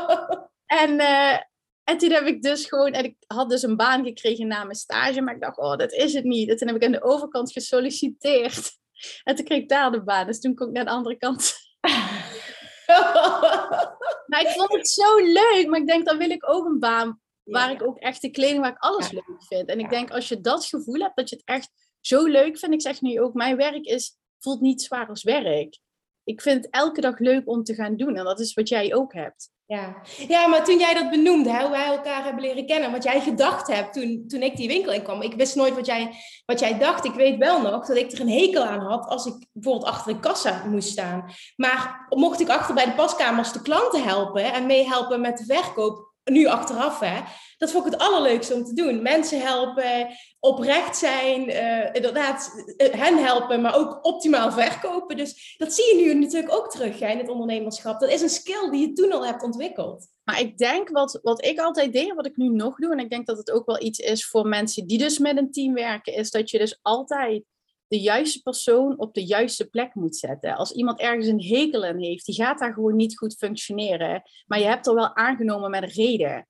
en, 0.81 0.99
uh, 0.99 1.37
en 1.83 1.97
toen 1.97 2.11
heb 2.11 2.25
ik 2.25 2.41
dus 2.41 2.65
gewoon. 2.65 2.91
En 2.91 3.03
ik 3.03 3.15
had 3.27 3.49
dus 3.49 3.61
een 3.61 3.75
baan 3.75 4.03
gekregen 4.03 4.47
na 4.47 4.63
mijn 4.63 4.75
stage, 4.75 5.21
maar 5.21 5.35
ik 5.35 5.41
dacht, 5.41 5.57
oh, 5.57 5.77
dat 5.77 5.91
is 5.91 6.13
het 6.13 6.23
niet. 6.23 6.49
En 6.49 6.57
toen 6.57 6.67
heb 6.67 6.77
ik 6.77 6.85
aan 6.85 6.91
de 6.91 7.03
overkant 7.03 7.51
gesolliciteerd. 7.51 8.71
En 9.23 9.35
toen 9.35 9.45
kreeg 9.45 9.61
ik 9.61 9.69
daar 9.69 9.91
de 9.91 10.03
baan. 10.03 10.25
Dus 10.25 10.39
toen 10.39 10.55
kon 10.55 10.67
ik 10.67 10.73
naar 10.73 10.85
de 10.85 10.91
andere 10.91 11.17
kant. 11.17 11.53
maar 14.27 14.41
ik 14.41 14.47
vond 14.47 14.73
het 14.73 14.87
zo 14.87 15.17
leuk. 15.17 15.65
Maar 15.67 15.79
ik 15.79 15.87
denk, 15.87 16.05
dan 16.05 16.17
wil 16.17 16.29
ik 16.29 16.49
ook 16.49 16.65
een 16.65 16.79
baan 16.79 17.19
Waar 17.43 17.71
ik 17.71 17.83
ook 17.83 17.97
echt 17.97 18.21
de 18.21 18.29
kleding, 18.29 18.59
waar 18.59 18.71
ik 18.71 18.83
alles 18.83 19.11
leuk 19.11 19.43
vind. 19.47 19.69
En 19.69 19.79
ik 19.79 19.89
denk, 19.89 20.11
als 20.11 20.27
je 20.27 20.41
dat 20.41 20.65
gevoel 20.65 20.99
hebt, 20.99 21.15
dat 21.15 21.29
je 21.29 21.35
het 21.35 21.45
echt 21.45 21.69
zo 21.99 22.25
leuk 22.25 22.57
vindt. 22.57 22.75
Ik 22.75 22.81
zeg 22.81 23.01
nu 23.01 23.21
ook, 23.21 23.33
mijn 23.33 23.57
werk 23.57 23.85
is, 23.85 24.17
voelt 24.39 24.61
niet 24.61 24.81
zwaar 24.81 25.07
als 25.07 25.23
werk. 25.23 25.79
Ik 26.23 26.41
vind 26.41 26.65
het 26.65 26.73
elke 26.73 27.01
dag 27.01 27.19
leuk 27.19 27.49
om 27.49 27.63
te 27.63 27.73
gaan 27.73 27.95
doen. 27.95 28.15
En 28.15 28.23
dat 28.23 28.39
is 28.39 28.53
wat 28.53 28.69
jij 28.69 28.93
ook 28.93 29.13
hebt. 29.13 29.49
Ja, 29.71 29.95
ja 30.27 30.47
maar 30.47 30.63
toen 30.63 30.79
jij 30.79 30.93
dat 30.93 31.09
benoemde, 31.09 31.51
hè, 31.51 31.61
hoe 31.61 31.71
wij 31.71 31.85
elkaar 31.85 32.23
hebben 32.23 32.43
leren 32.43 32.65
kennen, 32.65 32.91
wat 32.91 33.03
jij 33.03 33.21
gedacht 33.21 33.67
hebt 33.67 33.93
toen, 33.93 34.23
toen 34.27 34.41
ik 34.41 34.55
die 34.55 34.67
winkel 34.67 34.91
in 34.91 35.03
kwam. 35.03 35.21
Ik 35.21 35.33
wist 35.33 35.55
nooit 35.55 35.75
wat 35.75 35.85
jij, 35.85 36.13
wat 36.45 36.59
jij 36.59 36.77
dacht. 36.77 37.05
Ik 37.05 37.13
weet 37.13 37.37
wel 37.37 37.61
nog 37.61 37.87
dat 37.87 37.97
ik 37.97 38.11
er 38.11 38.19
een 38.19 38.29
hekel 38.29 38.63
aan 38.63 38.79
had 38.79 39.05
als 39.07 39.25
ik 39.25 39.47
bijvoorbeeld 39.51 39.91
achter 39.91 40.13
de 40.13 40.19
kassa 40.19 40.65
moest 40.65 40.89
staan. 40.89 41.31
Maar 41.55 42.05
mocht 42.09 42.39
ik 42.39 42.49
achter 42.49 42.75
bij 42.75 42.85
de 42.85 42.93
paskamers 42.93 43.51
de 43.51 43.61
klanten 43.61 44.03
helpen 44.03 44.53
en 44.53 44.65
meehelpen 44.65 45.21
met 45.21 45.37
de 45.37 45.45
verkoop, 45.45 46.10
nu 46.23 46.45
achteraf, 46.45 46.99
hè, 46.99 47.19
dat 47.57 47.71
vond 47.71 47.85
ik 47.85 47.91
het 47.91 48.01
allerleukste 48.01 48.53
om 48.53 48.63
te 48.63 48.73
doen. 48.73 49.01
Mensen 49.01 49.41
helpen, 49.41 50.07
oprecht 50.39 50.97
zijn, 50.97 51.49
uh, 51.49 51.93
inderdaad 51.93 52.63
eh, 52.77 52.93
hen 52.93 53.17
helpen, 53.17 53.61
maar 53.61 53.75
ook 53.75 54.05
optimaal 54.05 54.51
verkopen. 54.51 55.17
Dus 55.17 55.55
dat 55.57 55.73
zie 55.73 55.95
je 55.95 56.03
nu 56.03 56.13
natuurlijk 56.13 56.53
ook 56.53 56.71
terug 56.71 56.99
hè, 56.99 57.07
in 57.07 57.17
het 57.17 57.29
ondernemerschap. 57.29 57.99
Dat 57.99 58.09
is 58.09 58.21
een 58.21 58.29
skill 58.29 58.69
die 58.69 58.87
je 58.87 58.93
toen 58.93 59.11
al 59.11 59.25
hebt 59.25 59.43
ontwikkeld. 59.43 60.07
Maar 60.23 60.39
ik 60.39 60.57
denk 60.57 60.89
wat, 60.89 61.19
wat 61.21 61.45
ik 61.45 61.59
altijd 61.59 61.93
deed, 61.93 62.13
wat 62.13 62.25
ik 62.25 62.37
nu 62.37 62.49
nog 62.49 62.75
doe, 62.75 62.91
en 62.91 62.99
ik 62.99 63.09
denk 63.09 63.25
dat 63.25 63.37
het 63.37 63.51
ook 63.51 63.65
wel 63.65 63.81
iets 63.81 63.99
is 63.99 64.27
voor 64.27 64.47
mensen 64.47 64.87
die 64.87 64.97
dus 64.97 65.17
met 65.17 65.37
een 65.37 65.51
team 65.51 65.73
werken, 65.73 66.13
is 66.13 66.31
dat 66.31 66.49
je 66.49 66.57
dus 66.57 66.79
altijd 66.81 67.43
de 67.91 67.99
juiste 67.99 68.41
persoon 68.41 68.99
op 68.99 69.13
de 69.13 69.25
juiste 69.25 69.69
plek 69.69 69.95
moet 69.95 70.15
zetten. 70.15 70.55
Als 70.55 70.71
iemand 70.71 70.99
ergens 70.99 71.27
een 71.27 71.43
hekel 71.43 71.85
aan 71.85 71.99
heeft, 71.99 72.25
die 72.25 72.35
gaat 72.35 72.59
daar 72.59 72.73
gewoon 72.73 72.95
niet 72.95 73.17
goed 73.17 73.35
functioneren, 73.35 74.21
maar 74.45 74.59
je 74.59 74.65
hebt 74.65 74.87
er 74.87 74.93
wel 74.93 75.15
aangenomen 75.15 75.69
met 75.69 75.83
een 75.83 75.89
reden. 75.89 76.47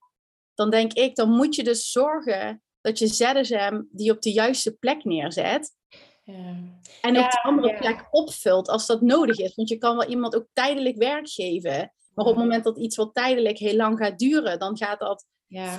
Dan 0.54 0.70
denk 0.70 0.94
ik, 0.94 1.16
dan 1.16 1.30
moet 1.30 1.56
je 1.56 1.64
dus 1.64 1.92
zorgen 1.92 2.64
dat 2.82 3.00
je 3.00 3.08
ZSM 3.08 3.82
die 3.92 4.12
op 4.12 4.22
de 4.22 4.32
juiste 4.32 4.74
plek 4.74 5.04
neerzet. 5.04 5.76
Ja. 6.24 6.56
En 7.02 7.18
op 7.18 7.32
de 7.32 7.42
andere 7.44 7.78
plek 7.78 8.08
opvult 8.12 8.68
als 8.68 8.86
dat 8.86 9.02
nodig 9.02 9.38
is. 9.38 9.56
Want 9.56 9.70
je 9.70 9.78
kan 9.78 9.98
wel 9.98 10.10
iemand 10.10 10.36
ook 10.36 10.48
tijdelijk 10.54 10.98
werk 10.98 11.30
geven. 11.30 11.94
Maar 12.14 12.26
op 12.26 12.36
het 12.36 12.44
moment 12.44 12.64
dat 12.64 12.78
iets 12.78 12.96
wat 12.96 13.14
tijdelijk 13.14 13.58
heel 13.58 13.76
lang 13.76 13.98
gaat 13.98 14.20
duren, 14.20 14.60
dan 14.60 14.78
gaat 14.78 15.00
dat 15.00 15.26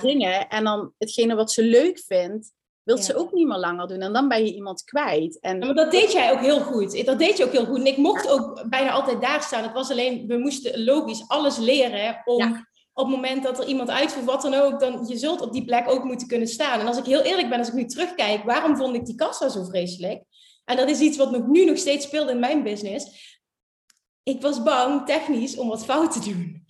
wringen. 0.01 0.49
En 0.49 0.63
dan 0.63 0.93
hetgene 0.97 1.35
wat 1.35 1.51
ze 1.51 1.63
leuk 1.63 1.99
vindt, 1.99 2.51
wilt 2.83 3.03
ze 3.03 3.15
ook 3.15 3.33
niet 3.33 3.47
meer 3.47 3.57
langer 3.57 3.87
doen. 3.87 4.01
En 4.01 4.13
dan 4.13 4.27
ben 4.27 4.45
je 4.45 4.53
iemand 4.53 4.83
kwijt. 4.83 5.39
En... 5.39 5.59
maar 5.59 5.73
dat 5.73 5.91
deed 5.91 6.11
jij 6.11 6.31
ook 6.31 6.39
heel 6.39 6.59
goed. 6.59 7.05
Dat 7.05 7.19
deed 7.19 7.37
je 7.37 7.45
ook 7.45 7.51
heel 7.51 7.65
goed. 7.65 7.79
En 7.79 7.85
ik 7.85 7.97
mocht 7.97 8.29
ook 8.29 8.69
bijna 8.69 8.91
altijd 8.91 9.21
daar 9.21 9.41
staan. 9.41 9.63
Het 9.63 9.73
was 9.73 9.91
alleen, 9.91 10.27
we 10.27 10.37
moesten 10.37 10.83
logisch 10.83 11.23
alles 11.27 11.57
leren 11.57 12.21
om... 12.25 12.71
Op 12.95 13.05
het 13.05 13.15
moment 13.15 13.43
dat 13.43 13.59
er 13.59 13.67
iemand 13.67 13.89
uitvoert, 13.89 14.25
wat 14.25 14.41
dan 14.41 14.53
ook, 14.53 14.79
dan 14.79 15.05
je 15.07 15.17
zult 15.17 15.41
op 15.41 15.53
die 15.53 15.65
plek 15.65 15.89
ook 15.89 16.03
moeten 16.03 16.27
kunnen 16.27 16.47
staan. 16.47 16.79
En 16.79 16.87
als 16.87 16.97
ik 16.97 17.05
heel 17.05 17.21
eerlijk 17.21 17.49
ben, 17.49 17.59
als 17.59 17.67
ik 17.67 17.73
nu 17.73 17.85
terugkijk, 17.85 18.43
waarom 18.43 18.77
vond 18.77 18.95
ik 18.95 19.05
die 19.05 19.15
kassa 19.15 19.49
zo 19.49 19.63
vreselijk? 19.63 20.23
En 20.65 20.77
dat 20.77 20.89
is 20.89 20.99
iets 20.99 21.17
wat 21.17 21.31
nog, 21.31 21.47
nu 21.47 21.65
nog 21.65 21.77
steeds 21.77 22.05
speelt 22.05 22.29
in 22.29 22.39
mijn 22.39 22.63
business. 22.63 23.37
Ik 24.23 24.41
was 24.41 24.63
bang, 24.63 25.05
technisch, 25.05 25.57
om 25.57 25.67
wat 25.67 25.85
fout 25.85 26.11
te 26.11 26.19
doen. 26.19 26.65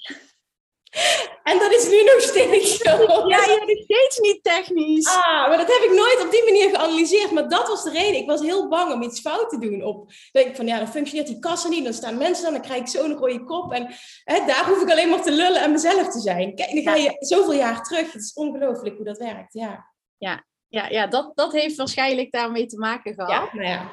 En 1.43 1.59
dat 1.59 1.71
is 1.71 1.89
nu 1.89 2.03
nog 2.03 2.21
steeds 2.21 2.77
zo. 2.77 2.89
Ja, 3.27 3.37
je 3.37 3.63
bent 3.65 3.83
steeds 3.83 4.19
niet 4.19 4.43
technisch. 4.43 5.07
Ah, 5.07 5.47
maar 5.47 5.57
dat 5.57 5.67
heb 5.67 5.81
ik 5.81 5.95
nooit 5.95 6.21
op 6.25 6.31
die 6.31 6.43
manier 6.43 6.69
geanalyseerd. 6.69 7.31
Maar 7.31 7.49
dat 7.49 7.67
was 7.67 7.83
de 7.83 7.89
reden. 7.89 8.21
Ik 8.21 8.27
was 8.27 8.41
heel 8.41 8.67
bang 8.67 8.93
om 8.93 9.01
iets 9.01 9.19
fout 9.19 9.49
te 9.49 9.57
doen. 9.57 9.83
Op, 9.83 10.11
denk 10.31 10.47
ik 10.47 10.55
van, 10.55 10.67
ja, 10.67 10.77
dan 10.77 10.87
functioneert 10.87 11.27
die 11.27 11.39
kassa 11.39 11.67
niet. 11.67 11.83
Dan 11.83 11.93
staan 11.93 12.17
mensen 12.17 12.43
dan, 12.43 12.53
dan 12.53 12.61
krijg 12.61 12.81
ik 12.81 12.87
zo'n 12.87 13.17
rode 13.17 13.43
kop. 13.43 13.71
En 13.71 13.87
hè, 14.23 14.45
daar 14.45 14.65
hoef 14.67 14.81
ik 14.81 14.91
alleen 14.91 15.09
maar 15.09 15.21
te 15.21 15.31
lullen 15.31 15.61
en 15.61 15.71
mezelf 15.71 16.07
te 16.07 16.19
zijn. 16.19 16.55
Kijk, 16.55 16.73
dan 16.73 16.83
ga 16.83 16.95
je 16.95 17.15
zoveel 17.19 17.53
jaar 17.53 17.83
terug. 17.83 18.11
Het 18.11 18.21
is 18.21 18.33
ongelooflijk 18.33 18.95
hoe 18.95 19.05
dat 19.05 19.17
werkt, 19.17 19.53
ja. 19.53 19.91
Ja, 20.17 20.45
ja, 20.67 20.87
ja 20.87 21.07
dat, 21.07 21.31
dat 21.35 21.51
heeft 21.51 21.75
waarschijnlijk 21.75 22.31
daarmee 22.31 22.65
te 22.65 22.77
maken 22.77 23.13
gehad. 23.13 23.31
Ja, 23.31 23.49
nou 23.51 23.67
ja. 23.67 23.89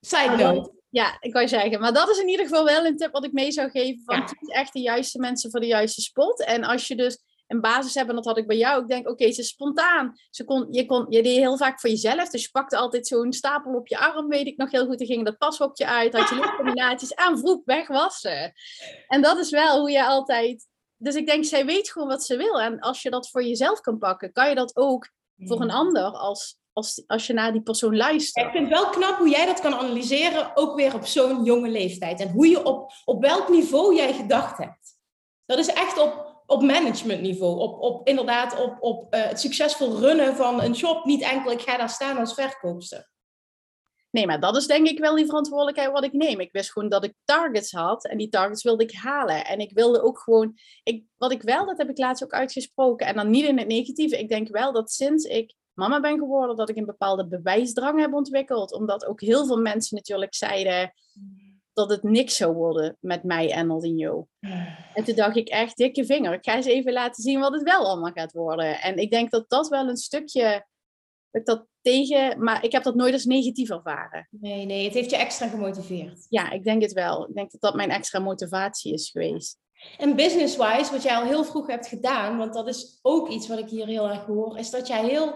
Side 0.00 0.36
note. 0.36 0.77
Ja, 0.90 1.16
ik 1.20 1.32
wou 1.32 1.48
zeggen. 1.48 1.80
Maar 1.80 1.92
dat 1.92 2.08
is 2.08 2.18
in 2.18 2.28
ieder 2.28 2.46
geval 2.46 2.64
wel 2.64 2.86
een 2.86 2.96
tip 2.96 3.12
wat 3.12 3.24
ik 3.24 3.32
mee 3.32 3.52
zou 3.52 3.70
geven. 3.70 4.02
Van 4.04 4.16
ja. 4.16 4.26
echt 4.46 4.72
de 4.72 4.80
juiste 4.80 5.18
mensen 5.18 5.50
voor 5.50 5.60
de 5.60 5.66
juiste 5.66 6.00
spot. 6.00 6.44
En 6.44 6.64
als 6.64 6.86
je 6.86 6.96
dus 6.96 7.22
een 7.46 7.60
basis 7.60 7.94
hebt, 7.94 8.08
en 8.08 8.14
dat 8.14 8.24
had 8.24 8.38
ik 8.38 8.46
bij 8.46 8.56
jou, 8.56 8.82
ik 8.82 8.88
denk, 8.88 9.08
oké, 9.08 9.32
ze 9.32 9.40
is 9.40 9.48
spontaan. 9.48 10.12
Ze 10.30 10.44
kon, 10.44 10.66
je, 10.70 10.86
kon, 10.86 11.06
je 11.08 11.22
deed 11.22 11.36
heel 11.36 11.56
vaak 11.56 11.80
voor 11.80 11.90
jezelf. 11.90 12.28
Dus 12.28 12.42
je 12.42 12.50
pakte 12.50 12.76
altijd 12.76 13.06
zo'n 13.06 13.32
stapel 13.32 13.74
op 13.74 13.88
je 13.88 13.98
arm, 13.98 14.28
weet 14.28 14.46
ik 14.46 14.56
nog 14.56 14.70
heel 14.70 14.86
goed. 14.86 14.98
Dan 14.98 15.06
ging 15.06 15.24
dat 15.24 15.38
pashokje 15.38 15.86
uit, 15.86 16.16
had 16.16 16.28
je 16.28 16.34
luchtcombinaties 16.40 17.14
aan, 17.14 17.38
vroeg, 17.38 17.60
weg 17.64 17.88
was 17.88 18.20
ze. 18.20 18.52
En 19.08 19.22
dat 19.22 19.38
is 19.38 19.50
wel 19.50 19.80
hoe 19.80 19.90
je 19.90 20.04
altijd... 20.04 20.66
Dus 21.00 21.14
ik 21.14 21.26
denk, 21.26 21.44
zij 21.44 21.66
weet 21.66 21.90
gewoon 21.90 22.08
wat 22.08 22.24
ze 22.24 22.36
wil. 22.36 22.60
En 22.60 22.80
als 22.80 23.02
je 23.02 23.10
dat 23.10 23.30
voor 23.30 23.42
jezelf 23.42 23.80
kan 23.80 23.98
pakken, 23.98 24.32
kan 24.32 24.48
je 24.48 24.54
dat 24.54 24.76
ook 24.76 25.10
voor 25.36 25.60
een 25.60 25.70
ander 25.70 26.02
als 26.02 26.58
als, 26.78 27.02
als 27.06 27.26
je 27.26 27.32
naar 27.32 27.52
die 27.52 27.62
persoon 27.62 27.96
luistert. 27.96 28.46
Ik 28.46 28.52
vind 28.52 28.68
het 28.68 28.78
wel 28.78 28.90
knap 28.90 29.18
hoe 29.18 29.28
jij 29.28 29.46
dat 29.46 29.60
kan 29.60 29.74
analyseren, 29.74 30.50
ook 30.54 30.76
weer 30.76 30.94
op 30.94 31.06
zo'n 31.06 31.44
jonge 31.44 31.68
leeftijd. 31.68 32.20
En 32.20 32.30
hoe 32.30 32.48
je 32.48 32.64
op, 32.64 32.92
op 33.04 33.22
welk 33.22 33.48
niveau 33.48 33.94
jij 33.94 34.12
gedacht 34.12 34.58
hebt. 34.58 34.96
Dat 35.46 35.58
is 35.58 35.68
echt 35.68 35.98
op, 35.98 36.42
op 36.46 36.62
managementniveau. 36.62 37.58
Op, 37.58 37.80
op 37.80 38.08
inderdaad 38.08 38.60
op, 38.60 38.76
op 38.80 39.14
uh, 39.14 39.22
het 39.22 39.40
succesvol 39.40 39.98
runnen 39.98 40.36
van 40.36 40.62
een 40.62 40.74
shop. 40.74 41.04
Niet 41.04 41.22
enkel, 41.22 41.50
ik 41.50 41.60
ga 41.60 41.76
daar 41.76 41.90
staan 41.90 42.18
als 42.18 42.34
verkoopster. 42.34 43.10
Nee, 44.10 44.26
maar 44.26 44.40
dat 44.40 44.56
is 44.56 44.66
denk 44.66 44.86
ik 44.86 44.98
wel 44.98 45.14
die 45.14 45.26
verantwoordelijkheid 45.26 45.92
wat 45.92 46.04
ik 46.04 46.12
neem. 46.12 46.40
Ik 46.40 46.52
wist 46.52 46.72
gewoon 46.72 46.88
dat 46.88 47.04
ik 47.04 47.14
targets 47.24 47.72
had 47.72 48.06
en 48.06 48.18
die 48.18 48.28
targets 48.28 48.62
wilde 48.62 48.84
ik 48.84 48.94
halen. 48.94 49.44
En 49.44 49.58
ik 49.58 49.70
wilde 49.72 50.02
ook 50.02 50.18
gewoon, 50.18 50.54
ik, 50.82 51.04
wat 51.16 51.32
ik 51.32 51.42
wel, 51.42 51.66
dat 51.66 51.78
heb 51.78 51.88
ik 51.88 51.98
laatst 51.98 52.24
ook 52.24 52.32
uitgesproken 52.32 53.06
en 53.06 53.14
dan 53.14 53.30
niet 53.30 53.44
in 53.44 53.58
het 53.58 53.66
negatieve. 53.66 54.18
Ik 54.18 54.28
denk 54.28 54.48
wel 54.48 54.72
dat 54.72 54.90
sinds 54.90 55.24
ik 55.24 55.54
mama 55.78 56.00
ben 56.00 56.18
geworden, 56.18 56.56
dat 56.56 56.68
ik 56.68 56.76
een 56.76 56.86
bepaalde 56.86 57.26
bewijsdrang 57.26 58.00
heb 58.00 58.12
ontwikkeld. 58.12 58.72
Omdat 58.72 59.06
ook 59.06 59.20
heel 59.20 59.46
veel 59.46 59.60
mensen 59.60 59.96
natuurlijk 59.96 60.34
zeiden 60.34 60.92
dat 61.72 61.90
het 61.90 62.02
niks 62.02 62.36
zou 62.36 62.54
worden 62.54 62.96
met 63.00 63.24
mij 63.24 63.52
en 63.52 63.70
Aldinho. 63.70 64.28
En 64.94 65.04
toen 65.04 65.14
dacht 65.14 65.36
ik 65.36 65.48
echt, 65.48 65.76
dikke 65.76 66.04
vinger, 66.04 66.32
ik 66.32 66.44
ga 66.44 66.56
eens 66.56 66.66
even 66.66 66.92
laten 66.92 67.22
zien 67.22 67.40
wat 67.40 67.52
het 67.52 67.62
wel 67.62 67.86
allemaal 67.86 68.12
gaat 68.12 68.32
worden. 68.32 68.80
En 68.80 68.96
ik 68.96 69.10
denk 69.10 69.30
dat 69.30 69.44
dat 69.48 69.68
wel 69.68 69.88
een 69.88 69.96
stukje, 69.96 70.66
dat 71.30 71.40
ik 71.40 71.46
dat 71.46 71.66
tegen, 71.82 72.42
maar 72.42 72.64
ik 72.64 72.72
heb 72.72 72.82
dat 72.82 72.94
nooit 72.94 73.12
als 73.12 73.24
negatief 73.24 73.70
ervaren. 73.70 74.28
Nee, 74.30 74.66
nee, 74.66 74.84
het 74.84 74.94
heeft 74.94 75.10
je 75.10 75.16
extra 75.16 75.48
gemotiveerd. 75.48 76.26
Ja, 76.28 76.50
ik 76.50 76.64
denk 76.64 76.82
het 76.82 76.92
wel. 76.92 77.28
Ik 77.28 77.34
denk 77.34 77.50
dat 77.50 77.60
dat 77.60 77.74
mijn 77.74 77.90
extra 77.90 78.18
motivatie 78.18 78.92
is 78.92 79.10
geweest. 79.10 79.58
En 79.98 80.16
business-wise, 80.16 80.92
wat 80.92 81.02
jij 81.02 81.16
al 81.16 81.24
heel 81.24 81.44
vroeg 81.44 81.66
hebt 81.66 81.86
gedaan, 81.86 82.38
want 82.38 82.54
dat 82.54 82.68
is 82.68 82.98
ook 83.02 83.28
iets 83.28 83.48
wat 83.48 83.58
ik 83.58 83.68
hier 83.68 83.86
heel 83.86 84.08
erg 84.08 84.24
hoor, 84.24 84.58
is 84.58 84.70
dat 84.70 84.86
jij 84.86 85.04
heel 85.04 85.34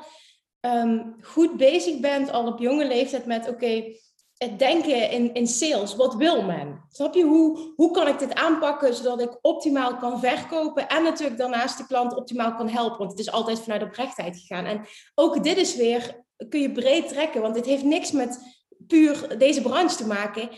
Ehm, 0.63 1.03
goed 1.21 1.57
bezig 1.57 2.01
bent 2.01 2.31
al 2.31 2.47
op 2.47 2.59
jonge 2.59 2.87
leeftijd 2.87 3.27
met 3.27 3.49
oké, 3.49 3.97
het 4.37 4.59
denken 4.59 5.11
in, 5.11 5.35
in 5.35 5.47
sales. 5.47 5.97
Wat 5.97 6.15
wil 6.15 6.43
men? 6.43 6.85
Snap 6.89 7.15
je? 7.15 7.25
Hoe, 7.25 7.73
hoe 7.77 7.91
kan 7.91 8.09
ik 8.09 8.19
dit 8.19 8.35
aanpakken 8.35 8.95
zodat 8.95 9.21
ik 9.21 9.39
optimaal 9.41 9.97
kan 9.97 10.21
verkopen 10.21 10.89
en 10.89 11.03
natuurlijk 11.03 11.39
daarnaast 11.39 11.79
de 11.79 11.87
klant 11.87 12.17
optimaal 12.17 12.55
kan 12.55 12.69
helpen? 12.69 12.99
Want 12.99 13.11
het 13.11 13.21
is 13.21 13.31
altijd 13.31 13.61
vanuit 13.61 13.83
oprechtheid 13.83 14.37
gegaan. 14.37 14.65
En 14.65 14.87
ook 15.15 15.45
dit 15.45 15.57
is 15.57 15.77
weer, 15.77 16.25
kun 16.49 16.61
je 16.61 16.73
breed 16.73 17.09
trekken, 17.09 17.41
want 17.43 17.55
dit 17.55 17.67
heeft 17.67 17.85
niks 17.85 18.11
met 18.11 18.39
puur 18.87 19.39
deze 19.39 19.63
branche 19.63 19.97
te 19.97 20.07
maken 20.07 20.49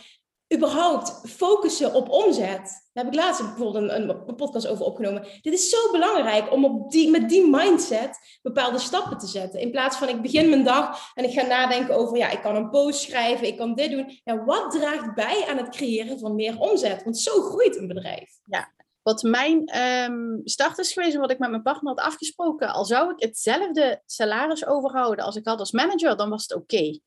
überhaupt 0.55 1.31
focussen 1.31 1.95
op 1.95 2.09
omzet. 2.09 2.83
Daar 2.93 3.05
heb 3.05 3.13
ik 3.13 3.21
laatst 3.21 3.41
bijvoorbeeld 3.41 3.91
een, 3.91 4.09
een, 4.09 4.37
podcast 4.37 4.67
over 4.67 4.85
opgenomen. 4.85 5.27
Dit 5.41 5.53
is 5.53 5.71
zo 5.71 5.91
belangrijk 5.93 6.53
om 6.53 6.65
op 6.65 6.91
die, 6.91 7.11
met 7.11 7.29
die 7.29 7.51
mindset 7.51 8.39
bepaalde 8.43 8.79
stappen 8.79 9.19
te 9.19 9.27
zetten. 9.27 9.61
In 9.61 9.71
plaats 9.71 9.97
van 9.97 10.09
ik 10.09 10.23
begin 10.23 10.49
mijn 10.49 10.65
dag 10.65 11.13
en 11.15 11.25
ik 11.25 11.33
ga 11.33 11.47
nadenken 11.47 11.97
over, 11.97 12.17
ja, 12.17 12.31
ik 12.31 12.41
kan 12.41 12.57
een 12.57 12.71
post 12.71 13.01
schrijven, 13.01 13.47
ik 13.47 13.57
kan 13.57 13.75
dit 13.75 13.91
doen. 13.91 14.21
Ja, 14.25 14.45
wat 14.45 14.71
draagt 14.71 15.15
bij 15.15 15.45
aan 15.49 15.57
het 15.57 15.69
creëren 15.69 16.19
van 16.19 16.35
meer 16.35 16.59
omzet? 16.59 17.05
Want 17.05 17.19
zo 17.19 17.41
groeit 17.41 17.77
een 17.77 17.89
bedrijf. 17.89 18.31
Ja, 18.45 18.73
wat 19.03 19.23
mijn 19.23 19.79
um, 19.81 20.41
start 20.45 20.79
is 20.79 20.93
geweest 20.93 21.17
wat 21.17 21.31
ik 21.31 21.39
met 21.39 21.51
mijn 21.51 21.63
partner 21.63 21.95
had 21.95 22.07
afgesproken. 22.07 22.69
Al 22.69 22.85
zou 22.85 23.11
ik 23.11 23.23
hetzelfde 23.23 24.03
salaris 24.07 24.67
overhouden 24.67 25.25
als 25.25 25.37
ik 25.37 25.47
had 25.47 25.59
als 25.59 25.73
manager, 25.73 26.17
dan 26.17 26.31
was 26.31 26.43
het 26.43 26.55
oké. 26.55 26.99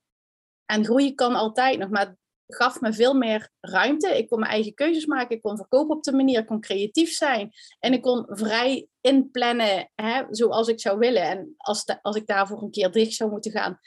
En 0.66 0.86
groeien 0.86 1.16
kan 1.16 1.36
altijd 1.36 1.78
nog, 1.78 1.90
maar 1.90 2.16
gaf 2.48 2.82
me 2.82 2.94
veel 2.94 3.14
meer 3.14 3.50
ruimte. 3.60 4.18
Ik 4.18 4.28
kon 4.28 4.40
mijn 4.40 4.52
eigen 4.52 4.74
keuzes 4.74 5.06
maken. 5.06 5.36
Ik 5.36 5.42
kon 5.42 5.58
verkopen 5.58 5.96
op 5.96 6.04
de 6.04 6.12
manier. 6.12 6.40
Ik 6.40 6.46
kon 6.46 6.62
creatief 6.62 7.12
zijn. 7.12 7.52
En 7.80 7.94
ik 7.94 8.02
kon 8.02 8.26
vrij 8.30 8.88
inplannen 9.02 9.92
hè, 9.96 10.24
zoals 10.30 10.68
ik 10.68 10.80
zou 10.80 10.98
willen. 10.98 11.24
En 11.24 11.54
als, 11.58 11.86
als 12.02 12.16
ik 12.16 12.28
daarvoor 12.28 12.62
een 12.62 12.72
keer 12.72 12.92
dicht 12.92 13.14
zou 13.14 13.32
moeten 13.32 13.52
gaan, 13.52 13.80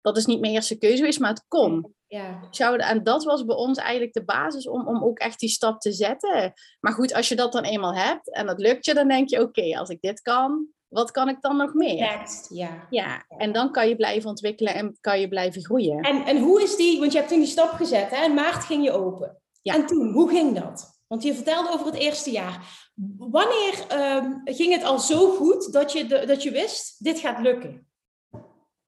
dat 0.00 0.16
is 0.16 0.26
niet 0.26 0.40
mijn 0.40 0.52
eerste 0.52 0.78
keuze 0.78 0.96
geweest, 0.96 1.20
maar 1.20 1.30
het 1.30 1.44
kon. 1.48 1.94
Ja. 2.06 2.48
Zou, 2.50 2.78
en 2.78 3.02
dat 3.02 3.24
was 3.24 3.44
bij 3.44 3.56
ons 3.56 3.78
eigenlijk 3.78 4.12
de 4.12 4.24
basis 4.24 4.68
om, 4.68 4.88
om 4.88 5.04
ook 5.04 5.18
echt 5.18 5.40
die 5.40 5.48
stap 5.48 5.80
te 5.80 5.92
zetten. 5.92 6.52
Maar 6.80 6.92
goed, 6.92 7.14
als 7.14 7.28
je 7.28 7.36
dat 7.36 7.52
dan 7.52 7.64
eenmaal 7.64 7.94
hebt 7.94 8.32
en 8.32 8.46
dat 8.46 8.60
lukt 8.60 8.84
je, 8.84 8.94
dan 8.94 9.08
denk 9.08 9.28
je: 9.28 9.40
oké, 9.40 9.78
als 9.78 9.88
ik 9.88 10.00
dit 10.00 10.20
kan, 10.20 10.66
wat 10.90 11.10
kan 11.10 11.28
ik 11.28 11.40
dan 11.40 11.56
nog 11.56 11.74
meer? 11.74 11.94
Next, 11.94 12.48
ja. 12.54 12.86
ja. 12.90 13.24
En 13.28 13.52
dan 13.52 13.72
kan 13.72 13.88
je 13.88 13.96
blijven 13.96 14.28
ontwikkelen 14.28 14.74
en 14.74 14.98
kan 15.00 15.20
je 15.20 15.28
blijven 15.28 15.64
groeien. 15.64 16.00
En, 16.00 16.24
en 16.24 16.38
hoe 16.38 16.62
is 16.62 16.76
die, 16.76 16.98
want 16.98 17.12
je 17.12 17.18
hebt 17.18 17.30
toen 17.30 17.40
die 17.40 17.48
stap 17.48 17.70
gezet, 17.70 18.10
hè? 18.10 18.24
in 18.24 18.34
maart 18.34 18.64
ging 18.64 18.84
je 18.84 18.92
open. 18.92 19.42
Ja. 19.62 19.74
En 19.74 19.86
toen, 19.86 20.12
hoe 20.12 20.28
ging 20.28 20.58
dat? 20.58 21.02
Want 21.06 21.22
je 21.22 21.34
vertelde 21.34 21.72
over 21.72 21.86
het 21.86 21.94
eerste 21.94 22.30
jaar. 22.30 22.88
Wanneer 23.16 23.84
ehm, 23.88 24.32
ging 24.44 24.72
het 24.72 24.82
al 24.82 24.98
zo 24.98 25.36
goed 25.36 25.72
dat 25.72 25.92
je, 25.92 26.06
de, 26.06 26.26
dat 26.26 26.42
je 26.42 26.50
wist, 26.50 27.04
dit 27.04 27.18
gaat 27.18 27.40
lukken? 27.40 27.88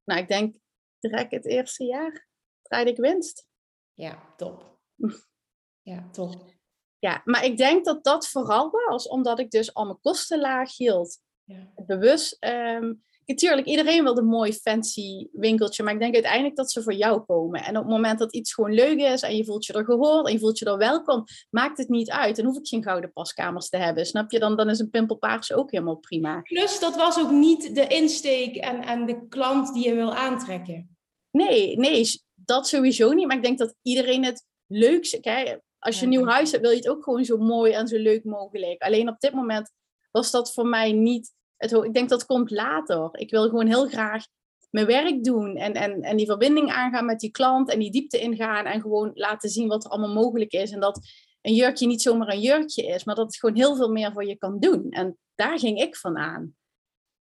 Nou, 0.04 0.20
ik 0.20 0.28
denk 0.28 0.56
direct 0.98 1.30
het 1.30 1.46
eerste 1.46 1.84
jaar 1.84 2.28
draaide 2.62 2.90
ik 2.90 2.96
winst. 2.96 3.48
Ja, 3.94 4.34
top. 4.36 4.78
ja, 5.92 6.08
top. 6.12 6.34
Ja, 6.98 7.22
maar 7.24 7.44
ik 7.44 7.56
denk 7.56 7.84
dat 7.84 8.04
dat 8.04 8.28
vooral 8.28 8.70
was 8.70 9.08
omdat 9.08 9.38
ik 9.38 9.50
dus 9.50 9.74
al 9.74 9.84
mijn 9.84 10.00
kosten 10.00 10.40
laag 10.40 10.76
hield. 10.76 11.18
Ja. 11.52 11.84
Bewust. 11.86 12.36
Um, 12.80 13.02
natuurlijk, 13.26 13.66
iedereen 13.66 14.02
wil 14.02 14.16
een 14.16 14.26
mooi 14.26 14.52
fancy 14.52 15.28
winkeltje, 15.32 15.82
maar 15.82 15.92
ik 15.92 16.00
denk 16.00 16.14
uiteindelijk 16.14 16.56
dat 16.56 16.72
ze 16.72 16.82
voor 16.82 16.92
jou 16.92 17.20
komen. 17.20 17.64
En 17.64 17.76
op 17.76 17.82
het 17.82 17.92
moment 17.92 18.18
dat 18.18 18.34
iets 18.34 18.54
gewoon 18.54 18.72
leuk 18.72 18.98
is 18.98 19.22
en 19.22 19.36
je 19.36 19.44
voelt 19.44 19.66
je 19.66 19.72
er 19.72 19.84
gehoord 19.84 20.26
en 20.26 20.32
je 20.32 20.38
voelt 20.38 20.58
je 20.58 20.64
er 20.64 20.78
welkom, 20.78 21.24
maakt 21.50 21.78
het 21.78 21.88
niet 21.88 22.10
uit. 22.10 22.36
Dan 22.36 22.44
hoef 22.44 22.56
ik 22.56 22.66
geen 22.66 22.82
gouden 22.82 23.12
paskamers 23.12 23.68
te 23.68 23.76
hebben, 23.76 24.06
snap 24.06 24.30
je? 24.30 24.38
Dan, 24.38 24.56
dan 24.56 24.70
is 24.70 24.78
een 24.78 24.90
pimpelpaars 24.90 25.52
ook 25.52 25.70
helemaal 25.70 25.96
prima. 25.96 26.40
Plus, 26.40 26.78
dat 26.78 26.96
was 26.96 27.18
ook 27.18 27.30
niet 27.30 27.74
de 27.74 27.86
insteek 27.86 28.56
en, 28.56 28.82
en 28.82 29.06
de 29.06 29.28
klant 29.28 29.74
die 29.74 29.88
je 29.88 29.94
wil 29.94 30.14
aantrekken. 30.14 30.96
Nee, 31.30 31.76
nee, 31.76 32.22
dat 32.34 32.68
sowieso 32.68 33.12
niet. 33.12 33.26
Maar 33.26 33.36
ik 33.36 33.42
denk 33.42 33.58
dat 33.58 33.74
iedereen 33.82 34.24
het 34.24 34.46
leukste... 34.66 35.20
Kijk, 35.20 35.60
als 35.78 35.98
je 35.98 36.02
een 36.02 36.10
nieuw 36.10 36.26
huis 36.26 36.50
hebt, 36.50 36.62
wil 36.62 36.70
je 36.70 36.76
het 36.76 36.88
ook 36.88 37.04
gewoon 37.04 37.24
zo 37.24 37.36
mooi 37.36 37.72
en 37.72 37.88
zo 37.88 37.98
leuk 37.98 38.24
mogelijk. 38.24 38.82
Alleen 38.82 39.08
op 39.08 39.18
dit 39.18 39.32
moment 39.32 39.70
was 40.10 40.30
dat 40.30 40.52
voor 40.52 40.66
mij 40.66 40.92
niet 40.92 41.32
het, 41.62 41.84
ik 41.84 41.94
denk 41.94 42.08
dat 42.08 42.26
komt 42.26 42.50
later. 42.50 43.08
Ik 43.12 43.30
wil 43.30 43.48
gewoon 43.48 43.66
heel 43.66 43.88
graag 43.88 44.24
mijn 44.70 44.86
werk 44.86 45.24
doen 45.24 45.56
en, 45.56 45.72
en, 45.72 46.02
en 46.02 46.16
die 46.16 46.26
verbinding 46.26 46.70
aangaan 46.70 47.04
met 47.04 47.20
die 47.20 47.30
klant 47.30 47.70
en 47.70 47.78
die 47.78 47.90
diepte 47.90 48.18
ingaan 48.18 48.64
en 48.64 48.80
gewoon 48.80 49.10
laten 49.14 49.50
zien 49.50 49.68
wat 49.68 49.84
er 49.84 49.90
allemaal 49.90 50.22
mogelijk 50.22 50.52
is. 50.52 50.70
En 50.70 50.80
dat 50.80 51.00
een 51.42 51.54
jurkje 51.54 51.86
niet 51.86 52.02
zomaar 52.02 52.28
een 52.28 52.40
jurkje 52.40 52.86
is, 52.86 53.04
maar 53.04 53.14
dat 53.14 53.26
het 53.26 53.36
gewoon 53.36 53.56
heel 53.56 53.76
veel 53.76 53.90
meer 53.90 54.12
voor 54.12 54.24
je 54.24 54.36
kan 54.36 54.58
doen. 54.58 54.90
En 54.90 55.18
daar 55.34 55.58
ging 55.58 55.80
ik 55.80 55.96
van 55.96 56.16
aan. 56.16 56.54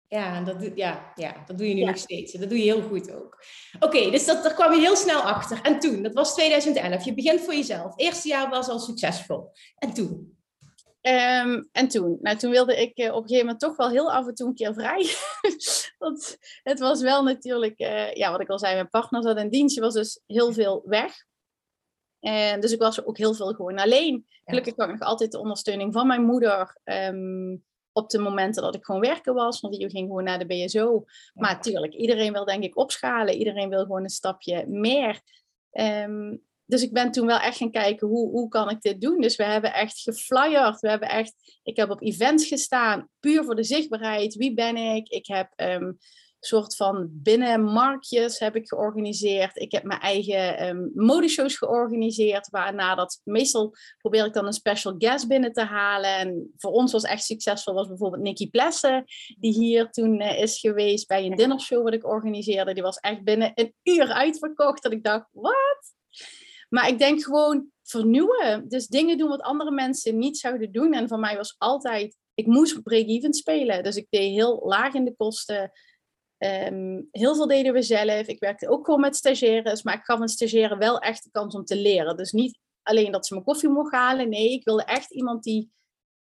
Ja, 0.08 0.40
dat, 0.40 0.70
ja, 0.74 1.12
ja, 1.14 1.44
dat 1.46 1.58
doe 1.58 1.68
je 1.68 1.74
nu 1.74 1.84
nog 1.84 1.96
steeds. 1.96 2.32
Dat 2.32 2.48
doe 2.48 2.58
je 2.58 2.64
heel 2.64 2.82
goed 2.82 3.12
ook. 3.12 3.44
Oké, 3.80 4.10
dus 4.10 4.26
dat, 4.26 4.42
daar 4.42 4.54
kwam 4.54 4.72
je 4.72 4.80
heel 4.80 4.96
snel 4.96 5.20
achter. 5.20 5.60
En 5.62 5.78
toen, 5.78 6.02
dat 6.02 6.14
was 6.14 6.34
2011. 6.34 7.04
Je 7.04 7.14
begint 7.14 7.40
voor 7.40 7.54
jezelf. 7.54 7.90
Het 7.90 8.00
eerste 8.00 8.28
jaar 8.28 8.50
was 8.50 8.68
al 8.68 8.78
succesvol. 8.78 9.50
En 9.76 9.92
toen? 9.92 10.35
Ehm, 11.06 11.62
en 11.72 11.88
toen, 11.88 12.18
nou, 12.20 12.36
toen 12.36 12.50
wilde 12.50 12.80
ik 12.80 12.98
uh, 12.98 13.06
op 13.06 13.22
een 13.22 13.28
gegeven 13.28 13.44
moment 13.44 13.60
toch 13.60 13.76
wel 13.76 13.90
heel 13.90 14.12
af 14.12 14.26
en 14.26 14.34
toe 14.34 14.48
een 14.48 14.54
keer 14.54 14.74
vrij. 14.74 15.06
Want 15.98 16.38
het 16.62 16.78
was 16.78 17.02
wel 17.02 17.22
natuurlijk, 17.22 17.80
uh, 17.80 18.12
ja, 18.12 18.30
wat 18.30 18.40
ik 18.40 18.48
al 18.48 18.58
zei, 18.58 18.74
mijn 18.74 18.88
partner 18.88 19.22
zat 19.22 19.38
in 19.38 19.48
dienst. 19.48 19.74
Je 19.74 19.80
was 19.80 19.94
dus 19.94 20.20
heel 20.26 20.52
veel 20.52 20.82
weg. 20.84 21.14
En 22.20 22.60
dus 22.60 22.72
ik 22.72 22.78
was 22.78 23.04
ook 23.04 23.18
heel 23.18 23.34
veel 23.34 23.52
gewoon 23.52 23.78
alleen. 23.78 24.26
Gelukkig 24.44 24.76
had 24.76 24.86
ik 24.86 24.92
nog 24.92 25.08
altijd 25.08 25.32
de 25.32 25.38
ondersteuning 25.38 25.92
van 25.92 26.06
mijn 26.06 26.24
moeder. 26.24 26.80
Um, 26.84 27.64
op 27.92 28.10
de 28.10 28.18
momenten 28.18 28.62
dat 28.62 28.74
ik 28.74 28.84
gewoon 28.84 29.00
werken 29.00 29.34
was. 29.34 29.60
Want 29.60 29.74
die 29.74 29.90
ging 29.90 30.06
gewoon 30.06 30.24
naar 30.24 30.38
de 30.38 30.46
BSO. 30.46 31.04
Maar 31.34 31.52
natuurlijk, 31.52 31.94
iedereen 31.94 32.32
wil 32.32 32.44
denk 32.44 32.62
ik 32.62 32.76
opschalen. 32.76 33.34
Iedereen 33.34 33.68
wil 33.68 33.82
gewoon 33.82 34.02
een 34.02 34.08
stapje 34.08 34.66
meer. 34.66 35.20
Um, 35.72 36.42
dus 36.66 36.82
ik 36.82 36.92
ben 36.92 37.10
toen 37.10 37.26
wel 37.26 37.38
echt 37.38 37.56
gaan 37.56 37.70
kijken, 37.70 38.08
hoe, 38.08 38.30
hoe 38.30 38.48
kan 38.48 38.70
ik 38.70 38.80
dit 38.80 39.00
doen? 39.00 39.20
Dus 39.20 39.36
we 39.36 39.44
hebben 39.44 39.74
echt 39.74 40.00
geflyerd. 40.00 40.80
We 40.80 40.88
hebben 40.88 41.08
echt, 41.08 41.34
ik 41.62 41.76
heb 41.76 41.90
op 41.90 42.02
events 42.02 42.46
gestaan, 42.46 43.08
puur 43.20 43.44
voor 43.44 43.56
de 43.56 43.64
zichtbaarheid. 43.64 44.34
Wie 44.34 44.54
ben 44.54 44.76
ik? 44.76 45.08
Ik 45.08 45.26
heb 45.26 45.52
um, 45.56 45.98
soort 46.46 46.76
van 46.76 47.08
binnenmarktjes 47.12 48.38
heb 48.38 48.56
ik 48.56 48.68
georganiseerd. 48.68 49.56
Ik 49.56 49.72
heb 49.72 49.82
mijn 49.82 50.00
eigen 50.00 50.66
um, 50.68 50.90
modeshows 50.94 51.56
georganiseerd. 51.56 52.50
Waarna 52.50 52.94
dat 52.94 53.20
meestal 53.24 53.74
probeer 53.98 54.24
ik 54.24 54.32
dan 54.32 54.46
een 54.46 54.52
special 54.52 54.94
guest 54.98 55.28
binnen 55.28 55.52
te 55.52 55.64
halen. 55.64 56.16
En 56.16 56.52
voor 56.56 56.70
ons 56.72 56.92
was 56.92 57.04
echt 57.04 57.24
succesvol 57.24 57.74
was 57.74 57.88
bijvoorbeeld 57.88 58.22
Nikki 58.22 58.50
Plessen, 58.50 59.04
die 59.38 59.52
hier 59.52 59.90
toen 59.90 60.20
uh, 60.20 60.40
is 60.40 60.60
geweest 60.60 61.08
bij 61.08 61.24
een 61.24 61.36
dinnershow 61.36 61.82
wat 61.82 61.94
ik 61.94 62.06
organiseerde. 62.06 62.74
Die 62.74 62.82
was 62.82 62.96
echt 62.96 63.24
binnen 63.24 63.52
een 63.54 63.74
uur 63.82 64.08
uitverkocht. 64.08 64.82
Dat 64.82 64.92
ik 64.92 65.04
dacht, 65.04 65.28
wat? 65.32 65.95
Maar 66.68 66.88
ik 66.88 66.98
denk 66.98 67.22
gewoon 67.22 67.70
vernieuwen. 67.82 68.68
Dus 68.68 68.86
dingen 68.86 69.18
doen 69.18 69.28
wat 69.28 69.40
andere 69.40 69.70
mensen 69.70 70.18
niet 70.18 70.38
zouden 70.38 70.72
doen. 70.72 70.92
En 70.92 71.08
voor 71.08 71.18
mij 71.18 71.36
was 71.36 71.54
altijd, 71.58 72.16
ik 72.34 72.46
moest 72.46 72.82
break-even 72.82 73.34
spelen. 73.34 73.82
Dus 73.82 73.96
ik 73.96 74.06
deed 74.10 74.32
heel 74.32 74.62
laag 74.64 74.94
in 74.94 75.04
de 75.04 75.14
kosten. 75.16 75.70
Ehm, 76.38 77.02
heel 77.10 77.34
veel 77.34 77.46
deden 77.46 77.72
we 77.72 77.82
zelf. 77.82 78.26
Ik 78.26 78.40
werkte 78.40 78.68
ook 78.68 78.84
gewoon 78.84 79.00
met 79.00 79.16
stagiaires. 79.16 79.82
Maar 79.82 79.94
ik 79.94 80.04
gaf 80.04 80.20
een 80.20 80.28
stagiaire 80.28 80.76
wel 80.76 80.98
echt 80.98 81.24
de 81.24 81.30
kans 81.30 81.54
om 81.54 81.64
te 81.64 81.76
leren. 81.76 82.16
Dus 82.16 82.32
niet 82.32 82.58
alleen 82.82 83.12
dat 83.12 83.26
ze 83.26 83.34
mijn 83.34 83.46
koffie 83.46 83.68
mocht 83.68 83.92
halen. 83.92 84.28
Nee, 84.28 84.52
ik 84.52 84.64
wilde 84.64 84.84
echt 84.84 85.12
iemand 85.12 85.42
die 85.42 85.70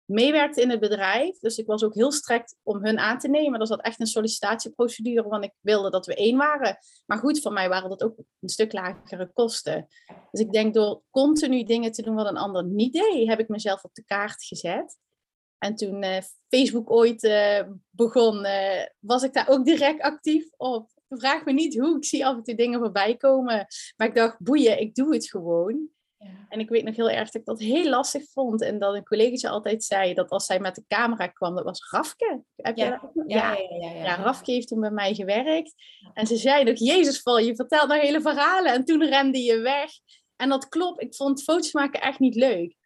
meewerkte 0.04 0.60
in 0.60 0.70
het 0.70 0.80
bedrijf. 0.80 1.38
Dus 1.38 1.58
ik 1.58 1.66
was 1.66 1.84
ook 1.84 1.94
heel 1.94 2.12
strikt 2.12 2.56
om 2.62 2.84
hun 2.84 2.98
aan 2.98 3.18
te 3.18 3.28
nemen. 3.28 3.60
Er 3.60 3.66
zat 3.66 3.80
echt 3.80 4.00
een 4.00 4.06
sollicitatieprocedure, 4.06 5.28
want 5.28 5.44
ik 5.44 5.52
wilde 5.60 5.90
dat 5.90 6.06
we 6.06 6.14
één 6.14 6.36
waren. 6.36 6.78
Maar 7.06 7.18
goed, 7.18 7.40
voor 7.40 7.52
mij 7.52 7.68
waren 7.68 7.88
dat 7.88 8.02
ook 8.02 8.16
een 8.40 8.48
stuk 8.48 8.72
lagere 8.72 9.30
kosten. 9.32 9.86
Dus 10.30 10.40
ik 10.40 10.52
denk 10.52 10.74
door 10.74 11.02
continu 11.10 11.64
dingen 11.64 11.92
te 11.92 12.02
doen 12.02 12.14
wat 12.14 12.28
een 12.28 12.36
ander 12.36 12.64
niet 12.64 12.92
deed, 12.92 13.28
heb 13.28 13.38
ik 13.38 13.48
mezelf 13.48 13.84
op 13.84 13.94
de 13.94 14.04
kaart 14.04 14.44
gezet. 14.44 14.96
En 15.58 15.74
toen 15.74 16.02
uh, 16.02 16.18
Facebook 16.48 16.90
ooit 16.90 17.24
uh, 17.24 17.60
begon, 17.90 18.44
uh, 18.44 18.82
was 18.98 19.22
ik 19.22 19.32
daar 19.32 19.48
ook 19.48 19.64
direct 19.64 20.00
actief 20.00 20.48
op. 20.56 20.90
vraag 21.08 21.44
me 21.44 21.52
niet 21.52 21.78
hoe. 21.78 21.96
Ik 21.96 22.04
zie 22.04 22.26
af 22.26 22.36
en 22.36 22.42
toe 22.42 22.54
dingen 22.54 22.80
voorbij 22.80 23.16
komen. 23.16 23.66
Maar 23.96 24.08
ik 24.08 24.14
dacht, 24.14 24.38
boeien, 24.38 24.80
ik 24.80 24.94
doe 24.94 25.14
het 25.14 25.28
gewoon. 25.28 25.88
Ja. 26.24 26.46
En 26.48 26.60
ik 26.60 26.68
weet 26.68 26.84
nog 26.84 26.96
heel 26.96 27.10
erg 27.10 27.30
dat 27.30 27.34
ik 27.34 27.44
dat 27.44 27.60
heel 27.60 27.88
lastig 27.88 28.22
vond. 28.32 28.62
En 28.62 28.78
dat 28.78 28.94
een 28.94 29.04
collegaatje 29.04 29.48
altijd 29.48 29.84
zei 29.84 30.14
dat 30.14 30.30
als 30.30 30.46
zij 30.46 30.60
met 30.60 30.74
de 30.74 30.84
camera 30.88 31.26
kwam, 31.26 31.54
dat 31.54 31.64
was 31.64 31.90
Rafke. 31.90 32.42
Heb 32.56 32.76
ja. 32.76 32.90
Dat? 32.90 33.24
Ja, 33.26 33.52
ja, 33.52 33.76
ja, 33.80 33.90
ja, 33.90 34.04
ja. 34.04 34.14
Rafke 34.14 34.52
heeft 34.52 34.68
toen 34.68 34.80
bij 34.80 34.90
mij 34.90 35.14
gewerkt. 35.14 35.74
En 36.12 36.26
ze 36.26 36.36
zei 36.36 36.64
nog, 36.64 36.78
Jezus, 36.78 37.20
val, 37.20 37.38
je 37.38 37.54
vertelt 37.54 37.88
nog 37.88 38.00
hele 38.00 38.20
verhalen. 38.20 38.72
En 38.72 38.84
toen 38.84 39.04
rende 39.04 39.38
je 39.38 39.58
weg. 39.58 39.90
En 40.36 40.48
dat 40.48 40.68
klopt, 40.68 41.02
ik 41.02 41.14
vond 41.14 41.42
foto's 41.42 41.72
maken 41.72 42.00
echt 42.00 42.18
niet 42.18 42.34
leuk. 42.34 42.76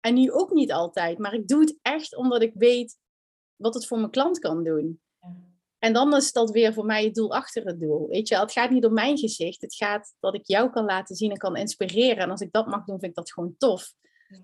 En 0.00 0.14
nu 0.14 0.32
ook 0.32 0.52
niet 0.52 0.72
altijd. 0.72 1.18
Maar 1.18 1.34
ik 1.34 1.48
doe 1.48 1.60
het 1.60 1.78
echt 1.82 2.16
omdat 2.16 2.42
ik 2.42 2.52
weet 2.54 2.98
wat 3.56 3.74
het 3.74 3.86
voor 3.86 3.98
mijn 3.98 4.10
klant 4.10 4.38
kan 4.38 4.64
doen. 4.64 5.00
En 5.80 5.92
dan 5.92 6.16
is 6.16 6.32
dat 6.32 6.50
weer 6.50 6.72
voor 6.72 6.84
mij 6.84 7.04
het 7.04 7.14
doel 7.14 7.34
achter 7.34 7.64
het 7.64 7.80
doel. 7.80 8.08
Weet 8.08 8.28
je, 8.28 8.38
het 8.38 8.52
gaat 8.52 8.70
niet 8.70 8.84
om 8.84 8.92
mijn 8.92 9.18
gezicht. 9.18 9.60
Het 9.60 9.74
gaat 9.74 10.14
dat 10.20 10.34
ik 10.34 10.46
jou 10.46 10.70
kan 10.70 10.84
laten 10.84 11.16
zien 11.16 11.30
en 11.30 11.36
kan 11.36 11.56
inspireren. 11.56 12.22
En 12.22 12.30
als 12.30 12.40
ik 12.40 12.52
dat 12.52 12.66
mag 12.66 12.84
doen, 12.84 12.98
vind 12.98 13.10
ik 13.10 13.14
dat 13.14 13.32
gewoon 13.32 13.54
tof. 13.58 13.92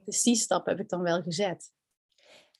Dus 0.04 0.22
die 0.22 0.36
stap 0.36 0.66
heb 0.66 0.80
ik 0.80 0.88
dan 0.88 1.02
wel 1.02 1.22
gezet. 1.22 1.72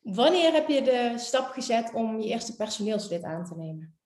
Wanneer 0.03 0.53
heb 0.53 0.69
je 0.69 0.83
de 0.83 1.13
stap 1.17 1.47
gezet 1.47 1.93
om 1.95 2.21
je 2.21 2.29
eerste 2.29 2.57
personeelslid 2.57 3.23
aan 3.23 3.45
te 3.45 3.57
nemen? 3.57 3.99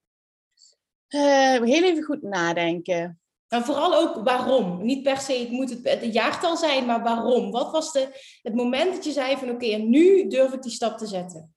Uh, 1.09 1.63
heel 1.63 1.85
even 1.85 2.03
goed 2.03 2.23
nadenken. 2.23 3.21
En 3.49 3.65
vooral 3.65 3.95
ook 3.95 4.25
waarom. 4.25 4.85
Niet 4.85 5.03
per 5.03 5.19
se, 5.19 5.33
het 5.33 5.51
moet 5.51 5.71
het, 5.71 6.01
het 6.01 6.13
jaartal 6.13 6.57
zijn, 6.57 6.87
maar 6.87 7.03
waarom? 7.03 7.51
Wat 7.51 7.71
was 7.71 7.93
de, 7.93 8.09
het 8.43 8.55
moment 8.55 8.95
dat 8.95 9.05
je 9.05 9.13
zei 9.13 9.37
van 9.37 9.51
oké, 9.51 9.77
nu 9.77 10.29
durf 10.29 10.53
ik 10.53 10.63
die 10.63 10.73
stap 10.73 10.99
te 10.99 11.07
zetten? 11.07 11.55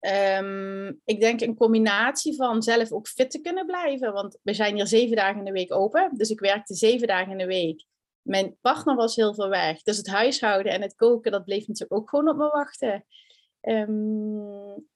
Um, 0.00 1.00
ik 1.04 1.20
denk 1.20 1.40
een 1.40 1.56
combinatie 1.56 2.34
van 2.36 2.62
zelf 2.62 2.92
ook 2.92 3.08
fit 3.08 3.30
te 3.30 3.40
kunnen 3.40 3.66
blijven. 3.66 4.12
Want 4.12 4.38
we 4.42 4.54
zijn 4.54 4.74
hier 4.74 4.86
zeven 4.86 5.16
dagen 5.16 5.38
in 5.38 5.44
de 5.44 5.52
week 5.52 5.74
open. 5.74 6.10
Dus 6.16 6.30
ik 6.30 6.40
werkte 6.40 6.74
zeven 6.74 7.06
dagen 7.06 7.32
in 7.32 7.38
de 7.38 7.46
week. 7.46 7.84
Mijn 8.22 8.56
partner 8.60 8.94
was 8.94 9.16
heel 9.16 9.34
veel 9.34 9.48
weg. 9.48 9.82
Dus 9.82 9.96
het 9.96 10.08
huishouden 10.08 10.72
en 10.72 10.82
het 10.82 10.94
koken, 10.94 11.32
dat 11.32 11.44
bleef 11.44 11.66
natuurlijk 11.66 12.00
ook 12.00 12.08
gewoon 12.08 12.28
op 12.28 12.36
me 12.36 12.48
wachten. 12.48 13.04
Um, 13.60 14.88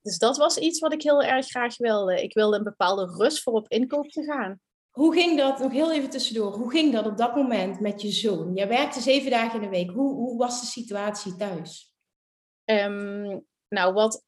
dus 0.00 0.18
dat 0.18 0.36
was 0.36 0.58
iets 0.58 0.78
wat 0.78 0.92
ik 0.92 1.02
heel 1.02 1.22
erg 1.22 1.46
graag 1.46 1.76
wilde. 1.76 2.22
Ik 2.22 2.34
wilde 2.34 2.56
een 2.56 2.64
bepaalde 2.64 3.14
rust 3.16 3.42
voor 3.42 3.52
op 3.52 3.68
inkoop 3.68 4.08
te 4.08 4.24
gaan. 4.24 4.60
Hoe 4.90 5.12
ging 5.12 5.38
dat, 5.38 5.58
nog 5.58 5.72
heel 5.72 5.92
even 5.92 6.10
tussendoor, 6.10 6.52
hoe 6.52 6.70
ging 6.70 6.92
dat 6.92 7.06
op 7.06 7.16
dat 7.16 7.34
moment 7.34 7.80
met 7.80 8.02
je 8.02 8.10
zoon? 8.10 8.54
Jij 8.54 8.68
werkte 8.68 9.00
zeven 9.00 9.30
dagen 9.30 9.54
in 9.54 9.70
de 9.70 9.76
week. 9.76 9.90
Hoe, 9.90 10.14
hoe 10.14 10.38
was 10.38 10.60
de 10.60 10.66
situatie 10.66 11.36
thuis? 11.36 11.94
Um, 12.64 13.46
nou, 13.68 13.92
wat 13.92 14.24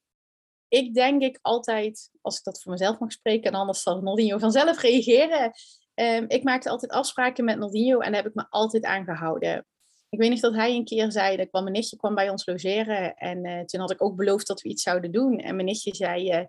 ik 0.75 0.95
denk 0.95 1.23
ik 1.23 1.39
altijd, 1.43 2.11
als 2.21 2.39
ik 2.39 2.45
dat 2.45 2.63
voor 2.63 2.73
mezelf 2.73 2.99
mag 2.99 3.13
spreken, 3.13 3.53
en 3.53 3.59
anders 3.59 3.83
zal 3.83 4.01
Nordinho 4.01 4.39
vanzelf 4.39 4.81
reageren. 4.81 5.53
Um, 5.95 6.25
ik 6.29 6.43
maakte 6.43 6.69
altijd 6.69 6.93
afspraken 6.93 7.45
met 7.45 7.59
Nordinho 7.59 7.99
en 7.99 8.13
daar 8.13 8.23
heb 8.23 8.31
ik 8.31 8.37
me 8.37 8.47
altijd 8.51 8.85
aan 8.85 9.05
gehouden. 9.05 9.67
Ik 10.09 10.19
weet 10.19 10.31
niet 10.31 10.41
dat 10.41 10.55
hij 10.55 10.75
een 10.75 10.85
keer 10.85 11.13
zei, 11.13 11.37
dat 11.37 11.49
kwam 11.49 11.63
mijn 11.63 11.75
nichtje 11.75 11.97
kwam 11.97 12.15
bij 12.15 12.31
ons 12.31 12.47
logeren 12.47 13.15
en 13.15 13.47
uh, 13.47 13.61
toen 13.61 13.81
had 13.81 13.91
ik 13.91 14.03
ook 14.03 14.17
beloofd 14.17 14.47
dat 14.47 14.61
we 14.61 14.69
iets 14.69 14.83
zouden 14.83 15.13
doen. 15.13 15.39
En 15.39 15.55
mijn 15.55 15.67
nichtje 15.67 15.95
zei, 15.95 16.39
uh, 16.39 16.45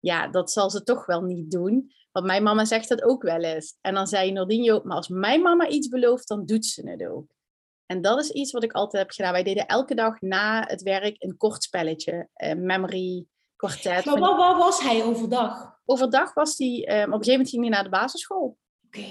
ja, 0.00 0.28
dat 0.28 0.50
zal 0.50 0.70
ze 0.70 0.82
toch 0.82 1.06
wel 1.06 1.22
niet 1.22 1.50
doen. 1.50 1.92
Want 2.12 2.26
mijn 2.26 2.42
mama 2.42 2.64
zegt 2.64 2.88
dat 2.88 3.02
ook 3.02 3.22
wel 3.22 3.42
eens. 3.42 3.76
En 3.80 3.94
dan 3.94 4.06
zei 4.06 4.32
Nordinho, 4.32 4.80
maar 4.84 4.96
als 4.96 5.08
mijn 5.08 5.42
mama 5.42 5.68
iets 5.68 5.88
belooft, 5.88 6.28
dan 6.28 6.46
doet 6.46 6.66
ze 6.66 6.90
het 6.90 7.06
ook. 7.06 7.26
En 7.86 8.00
dat 8.00 8.20
is 8.20 8.30
iets 8.30 8.52
wat 8.52 8.64
ik 8.64 8.72
altijd 8.72 9.02
heb 9.02 9.12
gedaan. 9.12 9.32
Wij 9.32 9.42
deden 9.42 9.66
elke 9.66 9.94
dag 9.94 10.20
na 10.20 10.64
het 10.66 10.82
werk 10.82 11.16
een 11.18 11.36
kort 11.36 11.62
spelletje. 11.62 12.28
Uh, 12.36 12.54
memory, 12.54 13.26
kwartet. 13.60 14.04
Maar 14.04 14.18
waar, 14.18 14.36
waar, 14.36 14.56
was 14.56 14.82
hij 14.82 15.04
overdag? 15.04 15.78
Overdag 15.84 16.34
was 16.34 16.58
hij, 16.58 16.68
um, 16.68 16.76
op 16.76 16.88
een 16.88 17.12
gegeven 17.12 17.30
moment 17.30 17.48
ging 17.48 17.62
hij 17.62 17.70
naar 17.70 17.84
de 17.84 17.90
basisschool. 17.90 18.58
Oké. 18.86 19.06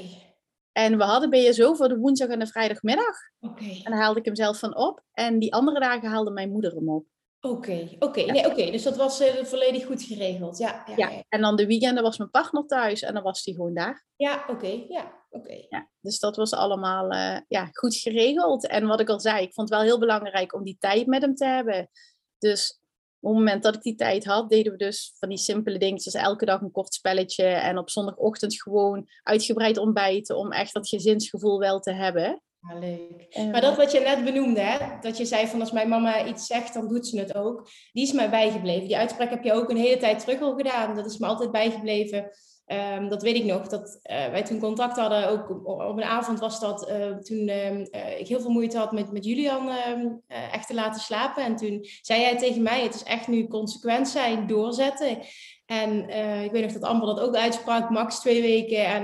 En 0.71 0.97
we 0.97 1.03
hadden 1.03 1.29
BSO 1.29 1.73
voor 1.73 1.87
de 1.87 1.97
woensdag 1.97 2.27
en 2.27 2.39
de 2.39 2.47
vrijdagmiddag. 2.47 3.15
Oké. 3.39 3.63
En 3.83 3.91
daar 3.91 4.01
haalde 4.01 4.19
ik 4.19 4.25
hem 4.25 4.35
zelf 4.35 4.59
van 4.59 4.77
op. 4.77 5.03
En 5.11 5.39
die 5.39 5.53
andere 5.53 5.79
dagen 5.79 6.09
haalde 6.09 6.31
mijn 6.31 6.51
moeder 6.51 6.75
hem 6.75 6.89
op. 6.89 7.05
Oké, 7.41 7.89
oké. 7.99 8.21
Nee, 8.21 8.45
oké. 8.45 8.71
Dus 8.71 8.83
dat 8.83 8.97
was 8.97 9.21
uh, 9.21 9.43
volledig 9.43 9.85
goed 9.85 10.03
geregeld. 10.03 10.57
Ja, 10.57 10.83
ja, 10.85 10.95
ja, 10.95 11.23
en 11.29 11.41
dan 11.41 11.55
de 11.55 11.65
weekenden 11.65 12.03
was 12.03 12.17
mijn 12.17 12.29
partner 12.29 12.65
thuis 12.65 13.01
en 13.01 13.13
dan 13.13 13.23
was 13.23 13.45
hij 13.45 13.53
gewoon 13.53 13.73
daar. 13.73 14.05
Ja, 14.15 14.45
oké. 14.47 14.83
Ja, 14.87 15.25
oké. 15.29 15.65
Ja, 15.69 15.89
dus 16.01 16.19
dat 16.19 16.35
was 16.35 16.53
allemaal 16.53 17.13
uh, 17.13 17.37
ja, 17.47 17.69
goed 17.71 17.95
geregeld. 17.95 18.67
En 18.67 18.87
wat 18.87 18.99
ik 18.99 19.09
al 19.09 19.19
zei, 19.19 19.41
ik 19.41 19.53
vond 19.53 19.69
het 19.69 19.77
wel 19.77 19.87
heel 19.87 19.99
belangrijk 19.99 20.53
om 20.53 20.63
die 20.63 20.77
tijd 20.79 21.07
met 21.07 21.21
hem 21.21 21.35
te 21.35 21.45
hebben. 21.45 21.89
Dus 22.37 22.79
op 23.21 23.29
het 23.29 23.39
moment 23.39 23.63
dat 23.63 23.75
ik 23.75 23.81
die 23.81 23.95
tijd 23.95 24.25
had, 24.25 24.49
deden 24.49 24.71
we 24.71 24.77
dus 24.77 25.13
van 25.19 25.29
die 25.29 25.37
simpele 25.37 25.77
dingen. 25.77 26.03
Dus 26.03 26.13
elke 26.13 26.45
dag 26.45 26.61
een 26.61 26.71
kort 26.71 26.93
spelletje 26.93 27.45
en 27.45 27.77
op 27.77 27.89
zondagochtend 27.89 28.61
gewoon 28.61 29.07
uitgebreid 29.23 29.77
ontbijten 29.77 30.37
om 30.37 30.51
echt 30.51 30.73
dat 30.73 30.89
gezinsgevoel 30.89 31.59
wel 31.59 31.79
te 31.79 31.93
hebben. 31.93 32.41
Ja, 32.67 32.79
leuk. 32.79 33.51
maar 33.51 33.61
dat 33.61 33.77
wat 33.77 33.91
je 33.91 33.99
net 33.99 34.23
benoemde, 34.23 34.59
hè? 34.59 34.99
dat 35.01 35.17
je 35.17 35.25
zei 35.25 35.47
van 35.47 35.59
als 35.59 35.71
mijn 35.71 35.89
mama 35.89 36.25
iets 36.25 36.45
zegt, 36.45 36.73
dan 36.73 36.87
doet 36.87 37.07
ze 37.07 37.19
het 37.19 37.35
ook. 37.35 37.69
Die 37.91 38.03
is 38.03 38.11
mij 38.11 38.29
bijgebleven. 38.29 38.87
Die 38.87 38.97
uitspraak 38.97 39.29
heb 39.29 39.43
je 39.43 39.53
ook 39.53 39.69
een 39.69 39.77
hele 39.77 39.97
tijd 39.97 40.19
terug 40.19 40.41
al 40.41 40.55
gedaan. 40.55 40.95
Dat 40.95 41.05
is 41.05 41.17
me 41.17 41.27
altijd 41.27 41.51
bijgebleven. 41.51 42.29
Um, 42.71 43.09
dat 43.09 43.21
weet 43.21 43.35
ik 43.35 43.43
nog, 43.43 43.67
dat 43.67 43.99
uh, 44.11 44.27
wij 44.27 44.43
toen 44.43 44.59
contact 44.59 44.97
hadden, 44.97 45.29
ook 45.29 45.67
op, 45.67 45.97
een 45.97 46.03
avond 46.03 46.39
was 46.39 46.59
dat, 46.59 46.89
uh, 46.89 47.17
toen 47.17 47.47
uh, 47.47 48.19
ik 48.19 48.27
heel 48.27 48.41
veel 48.41 48.51
moeite 48.51 48.77
had 48.77 48.91
met, 48.91 49.11
met 49.11 49.25
Julian 49.25 49.69
ehm, 49.69 50.07
echt 50.27 50.67
te 50.67 50.73
laten 50.73 51.01
slapen. 51.01 51.43
En 51.43 51.55
toen 51.55 51.85
zei 52.01 52.21
jij 52.21 52.37
tegen 52.37 52.61
mij, 52.61 52.83
het 52.83 52.95
is 52.95 53.03
echt 53.03 53.27
nu 53.27 53.47
consequent 53.47 54.07
zijn, 54.07 54.47
doorzetten. 54.47 55.17
En 55.65 56.09
ik 56.43 56.51
weet 56.51 56.63
nog 56.63 56.71
dat 56.71 56.83
Amber 56.83 57.07
dat 57.07 57.19
ook 57.19 57.35
uitsprak, 57.35 57.89
max 57.89 58.19
twee 58.19 58.41
weken 58.41 58.85
en 58.85 59.03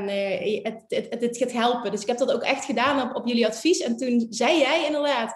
het, 0.63 0.83
het, 0.87 1.07
het, 1.09 1.21
het, 1.21 1.37
gaat 1.37 1.51
helpen. 1.51 1.91
Dus 1.91 2.01
ik 2.01 2.07
heb 2.07 2.17
dat 2.17 2.33
ook 2.33 2.43
echt 2.43 2.65
gedaan 2.65 3.09
op, 3.09 3.15
op 3.15 3.27
jullie 3.27 3.47
advies. 3.47 3.79
En 3.79 3.97
toen 3.97 4.27
zei 4.29 4.57
jij 4.57 4.85
inderdaad, 4.85 5.35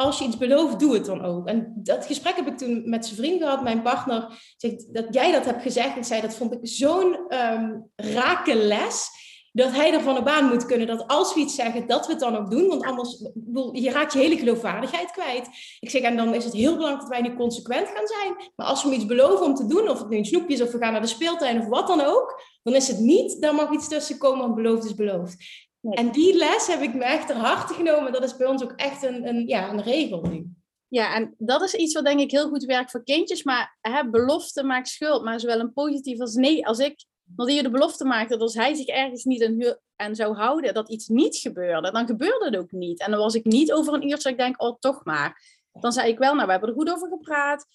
als 0.00 0.18
je 0.18 0.24
iets 0.24 0.36
belooft, 0.36 0.78
doe 0.78 0.94
het 0.94 1.04
dan 1.04 1.24
ook. 1.24 1.46
En 1.46 1.72
dat 1.76 2.06
gesprek 2.06 2.36
heb 2.36 2.46
ik 2.46 2.58
toen 2.58 2.90
met 2.90 3.06
zijn 3.06 3.16
vriend 3.16 3.42
gehad, 3.42 3.62
mijn 3.62 3.82
partner. 3.82 4.54
Zegt, 4.56 4.94
dat 4.94 5.06
jij 5.10 5.32
dat 5.32 5.44
hebt 5.44 5.62
gezegd. 5.62 5.96
Ik 5.96 6.04
zei, 6.04 6.20
dat 6.20 6.34
vond 6.34 6.52
ik 6.52 6.58
zo'n 6.62 7.18
um, 7.28 7.90
rake 7.96 8.54
les. 8.54 9.08
Dat 9.52 9.72
hij 9.72 9.92
ervan 9.92 10.16
op 10.16 10.24
baan 10.24 10.48
moet 10.48 10.66
kunnen 10.66 10.86
dat 10.86 11.06
als 11.06 11.34
we 11.34 11.40
iets 11.40 11.54
zeggen, 11.54 11.86
dat 11.86 12.06
we 12.06 12.12
het 12.12 12.20
dan 12.20 12.36
ook 12.36 12.50
doen. 12.50 12.68
Want 12.68 12.84
anders, 12.84 13.24
je 13.72 13.90
raakt 13.90 14.12
je 14.12 14.18
hele 14.18 14.36
geloofwaardigheid 14.36 15.10
kwijt. 15.10 15.48
Ik 15.80 15.90
zeg, 15.90 16.02
en 16.02 16.16
dan 16.16 16.34
is 16.34 16.44
het 16.44 16.52
heel 16.52 16.74
belangrijk 16.74 17.00
dat 17.00 17.18
wij 17.18 17.28
nu 17.28 17.36
consequent 17.36 17.88
gaan 17.88 18.06
zijn. 18.06 18.52
Maar 18.56 18.66
als 18.66 18.84
we 18.84 18.94
iets 18.94 19.06
beloven 19.06 19.46
om 19.46 19.54
te 19.54 19.66
doen, 19.66 19.88
of 19.88 19.98
het 19.98 20.08
nu 20.08 20.16
een 20.16 20.24
snoepje 20.24 20.54
is, 20.54 20.62
of 20.62 20.72
we 20.72 20.78
gaan 20.78 20.92
naar 20.92 21.00
de 21.00 21.06
speeltuin, 21.06 21.60
of 21.60 21.66
wat 21.66 21.86
dan 21.86 22.00
ook. 22.00 22.42
Dan 22.62 22.74
is 22.74 22.88
het 22.88 22.98
niet, 22.98 23.40
dan 23.40 23.54
mag 23.54 23.72
iets 23.72 23.88
tussen 23.88 24.18
komen, 24.18 24.40
want 24.40 24.54
beloofd 24.54 24.84
is 24.84 24.94
beloofd. 24.94 25.36
En 25.80 26.10
die 26.10 26.36
les 26.36 26.66
heb 26.66 26.80
ik 26.80 26.94
me 26.94 27.04
echt 27.04 27.26
ter 27.26 27.36
harte 27.36 27.74
genomen. 27.74 28.12
Dat 28.12 28.24
is 28.24 28.36
bij 28.36 28.46
ons 28.46 28.62
ook 28.62 28.72
echt 28.76 29.02
een, 29.02 29.28
een, 29.28 29.46
ja, 29.46 29.70
een 29.70 29.82
regel 29.82 30.20
nu. 30.22 30.46
Ja, 30.88 31.14
en 31.14 31.34
dat 31.38 31.62
is 31.62 31.74
iets 31.74 31.94
wat 31.94 32.04
denk 32.04 32.20
ik 32.20 32.30
heel 32.30 32.48
goed 32.48 32.64
werkt 32.64 32.90
voor 32.90 33.04
kindjes. 33.04 33.42
Maar 33.42 33.76
hè, 33.80 34.10
belofte 34.10 34.62
maakt 34.62 34.88
schuld. 34.88 35.22
Maar 35.22 35.40
zowel 35.40 35.60
een 35.60 35.72
positief 35.72 36.20
als 36.20 36.34
nee. 36.34 36.66
Als 36.66 36.78
ik 36.78 37.04
je 37.36 37.62
de 37.62 37.70
belofte 37.70 38.04
maakte 38.04 38.32
dat 38.32 38.42
als 38.42 38.54
hij 38.54 38.74
zich 38.74 38.86
ergens 38.86 39.24
niet 39.24 39.76
aan, 39.96 40.14
zou 40.14 40.34
houden, 40.34 40.74
dat 40.74 40.90
iets 40.90 41.08
niet 41.08 41.36
gebeurde, 41.36 41.90
dan 41.90 42.06
gebeurde 42.06 42.44
het 42.44 42.56
ook 42.56 42.72
niet. 42.72 43.00
En 43.00 43.10
dan 43.10 43.20
was 43.20 43.34
ik 43.34 43.44
niet 43.44 43.72
over 43.72 43.94
een 43.94 44.08
uurtje, 44.08 44.30
ik 44.30 44.38
denk, 44.38 44.62
oh 44.62 44.78
toch 44.78 45.04
maar. 45.04 45.42
Dan 45.72 45.92
zei 45.92 46.08
ik 46.08 46.18
wel, 46.18 46.34
nou 46.34 46.46
we 46.46 46.50
hebben 46.50 46.68
er 46.68 46.74
goed 46.74 46.90
over 46.90 47.08
gepraat. 47.08 47.66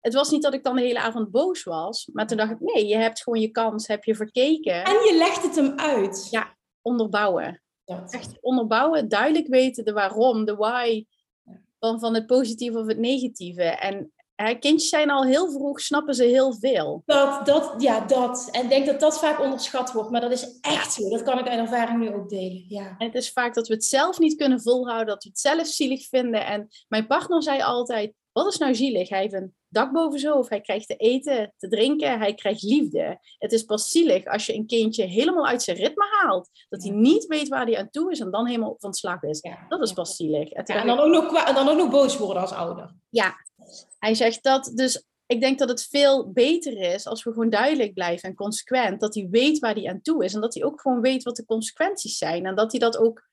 Het 0.00 0.14
was 0.14 0.30
niet 0.30 0.42
dat 0.42 0.54
ik 0.54 0.64
dan 0.64 0.76
de 0.76 0.82
hele 0.82 0.98
avond 0.98 1.30
boos 1.30 1.62
was, 1.62 2.08
maar 2.12 2.26
toen 2.26 2.36
dacht 2.36 2.50
ik, 2.50 2.60
nee, 2.60 2.86
je 2.86 2.96
hebt 2.96 3.22
gewoon 3.22 3.40
je 3.40 3.50
kans, 3.50 3.86
heb 3.86 4.04
je 4.04 4.14
verkeken. 4.14 4.84
En 4.84 4.92
je 4.92 5.14
legt 5.18 5.42
het 5.42 5.56
hem 5.56 5.78
uit. 5.78 6.28
Ja, 6.30 6.56
onderbouwen. 6.82 7.62
Echt 8.10 8.38
onderbouwen, 8.40 9.08
duidelijk 9.08 9.46
weten 9.46 9.84
de 9.84 9.92
waarom, 9.92 10.44
de 10.44 10.54
why 10.54 11.04
van, 11.78 12.00
van 12.00 12.14
het 12.14 12.26
positieve 12.26 12.78
of 12.78 12.86
het 12.86 12.98
negatieve. 12.98 13.62
En 13.62 14.12
hè, 14.34 14.54
kindjes 14.54 14.88
zijn 14.88 15.10
al 15.10 15.24
heel 15.24 15.50
vroeg, 15.50 15.80
snappen 15.80 16.14
ze 16.14 16.24
heel 16.24 16.54
veel. 16.54 17.02
Dat, 17.04 17.46
dat, 17.46 17.74
ja, 17.78 18.00
dat. 18.00 18.48
En 18.52 18.62
ik 18.62 18.68
denk 18.68 18.86
dat 18.86 19.00
dat 19.00 19.18
vaak 19.18 19.40
onderschat 19.40 19.92
wordt, 19.92 20.10
maar 20.10 20.20
dat 20.20 20.32
is 20.32 20.58
echt 20.60 20.92
zo. 20.92 21.08
Dat 21.08 21.22
kan 21.22 21.38
ik 21.38 21.48
uit 21.48 21.58
ervaring 21.58 21.98
nu 21.98 22.14
ook 22.14 22.28
delen. 22.28 22.64
Ja. 22.68 22.94
En 22.98 23.06
het 23.06 23.14
is 23.14 23.32
vaak 23.32 23.54
dat 23.54 23.68
we 23.68 23.74
het 23.74 23.84
zelf 23.84 24.18
niet 24.18 24.36
kunnen 24.36 24.60
volhouden, 24.60 25.06
dat 25.06 25.22
we 25.22 25.28
het 25.28 25.38
zelf 25.38 25.66
zielig 25.66 26.08
vinden. 26.08 26.46
En 26.46 26.68
mijn 26.88 27.06
partner 27.06 27.42
zei 27.42 27.62
altijd, 27.62 28.14
wat 28.32 28.52
is 28.52 28.58
nou 28.58 28.74
zielig? 28.74 29.08
Hij 29.08 29.20
heeft 29.20 29.34
een 29.34 29.54
dak 29.72 29.92
boven 29.92 30.18
zijn 30.18 30.32
hoofd, 30.32 30.48
hij 30.48 30.60
krijgt 30.60 30.86
te 30.86 30.96
eten, 30.96 31.54
te 31.56 31.68
drinken, 31.68 32.18
hij 32.18 32.34
krijgt 32.34 32.62
liefde. 32.62 33.18
Het 33.38 33.52
is 33.52 33.62
pas 33.62 33.88
zielig 33.88 34.24
als 34.24 34.46
je 34.46 34.54
een 34.54 34.66
kindje 34.66 35.04
helemaal 35.04 35.46
uit 35.46 35.62
zijn 35.62 35.76
ritme 35.76 36.04
haalt. 36.20 36.48
Dat 36.68 36.82
hij 36.82 36.92
niet 36.92 37.26
weet 37.26 37.48
waar 37.48 37.66
hij 37.66 37.78
aan 37.78 37.90
toe 37.90 38.10
is 38.10 38.20
en 38.20 38.30
dan 38.30 38.46
helemaal 38.46 38.76
van 38.78 38.94
slag 38.94 39.22
is. 39.22 39.40
Dat 39.68 39.82
is 39.82 39.92
pas 39.92 40.16
zielig. 40.16 40.50
En, 40.50 40.64
en 40.64 40.86
dan, 40.86 40.98
ook 40.98 41.10
nog, 41.12 41.44
en 41.44 41.54
dan 41.54 41.68
ook 41.68 41.76
nog 41.76 41.90
boos 41.90 42.16
worden 42.16 42.42
als 42.42 42.52
ouder. 42.52 42.94
Ja, 43.08 43.34
hij 43.98 44.14
zegt 44.14 44.42
dat. 44.42 44.72
Dus 44.74 45.06
ik 45.26 45.40
denk 45.40 45.58
dat 45.58 45.68
het 45.68 45.86
veel 45.90 46.32
beter 46.32 46.78
is 46.78 47.06
als 47.06 47.24
we 47.24 47.32
gewoon 47.32 47.50
duidelijk 47.50 47.94
blijven 47.94 48.28
en 48.28 48.34
consequent. 48.34 49.00
Dat 49.00 49.14
hij 49.14 49.28
weet 49.30 49.58
waar 49.58 49.74
hij 49.74 49.88
aan 49.88 50.02
toe 50.02 50.24
is 50.24 50.34
en 50.34 50.40
dat 50.40 50.54
hij 50.54 50.64
ook 50.64 50.80
gewoon 50.80 51.00
weet 51.00 51.22
wat 51.22 51.36
de 51.36 51.44
consequenties 51.44 52.16
zijn. 52.16 52.46
En 52.46 52.54
dat 52.54 52.70
hij 52.70 52.80
dat 52.80 52.96
ook 52.96 53.28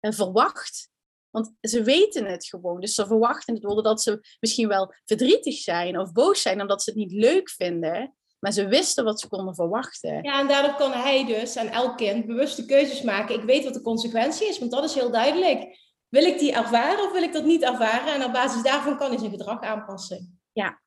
eh, 0.00 0.12
verwacht. 0.12 0.90
Want 1.32 1.52
ze 1.60 1.82
weten 1.82 2.24
het 2.24 2.46
gewoon. 2.46 2.80
Dus 2.80 2.94
ze 2.94 3.06
verwachten 3.06 3.54
het. 3.54 3.84
dat 3.84 4.02
ze 4.02 4.36
misschien 4.40 4.68
wel 4.68 4.94
verdrietig 5.04 5.54
zijn 5.54 5.98
of 5.98 6.12
boos 6.12 6.42
zijn 6.42 6.60
omdat 6.60 6.82
ze 6.82 6.90
het 6.90 6.98
niet 6.98 7.12
leuk 7.12 7.50
vinden. 7.50 8.14
Maar 8.38 8.52
ze 8.52 8.66
wisten 8.66 9.04
wat 9.04 9.20
ze 9.20 9.28
konden 9.28 9.54
verwachten. 9.54 10.22
Ja, 10.22 10.40
en 10.40 10.48
daardoor 10.48 10.74
kan 10.74 10.92
hij 10.92 11.26
dus 11.26 11.56
aan 11.56 11.68
elk 11.68 11.96
kind 11.96 12.26
bewuste 12.26 12.66
keuzes 12.66 13.02
maken. 13.02 13.34
Ik 13.34 13.44
weet 13.44 13.64
wat 13.64 13.74
de 13.74 13.82
consequentie 13.82 14.48
is, 14.48 14.58
want 14.58 14.70
dat 14.70 14.84
is 14.84 14.94
heel 14.94 15.10
duidelijk. 15.10 15.78
Wil 16.08 16.24
ik 16.24 16.38
die 16.38 16.52
ervaren 16.52 17.04
of 17.04 17.12
wil 17.12 17.22
ik 17.22 17.32
dat 17.32 17.44
niet 17.44 17.62
ervaren? 17.62 18.14
En 18.14 18.24
op 18.24 18.32
basis 18.32 18.62
daarvan 18.62 18.96
kan 18.96 19.08
hij 19.08 19.18
zijn 19.18 19.30
gedrag 19.30 19.60
aanpassen. 19.60 20.40
Ja. 20.52 20.80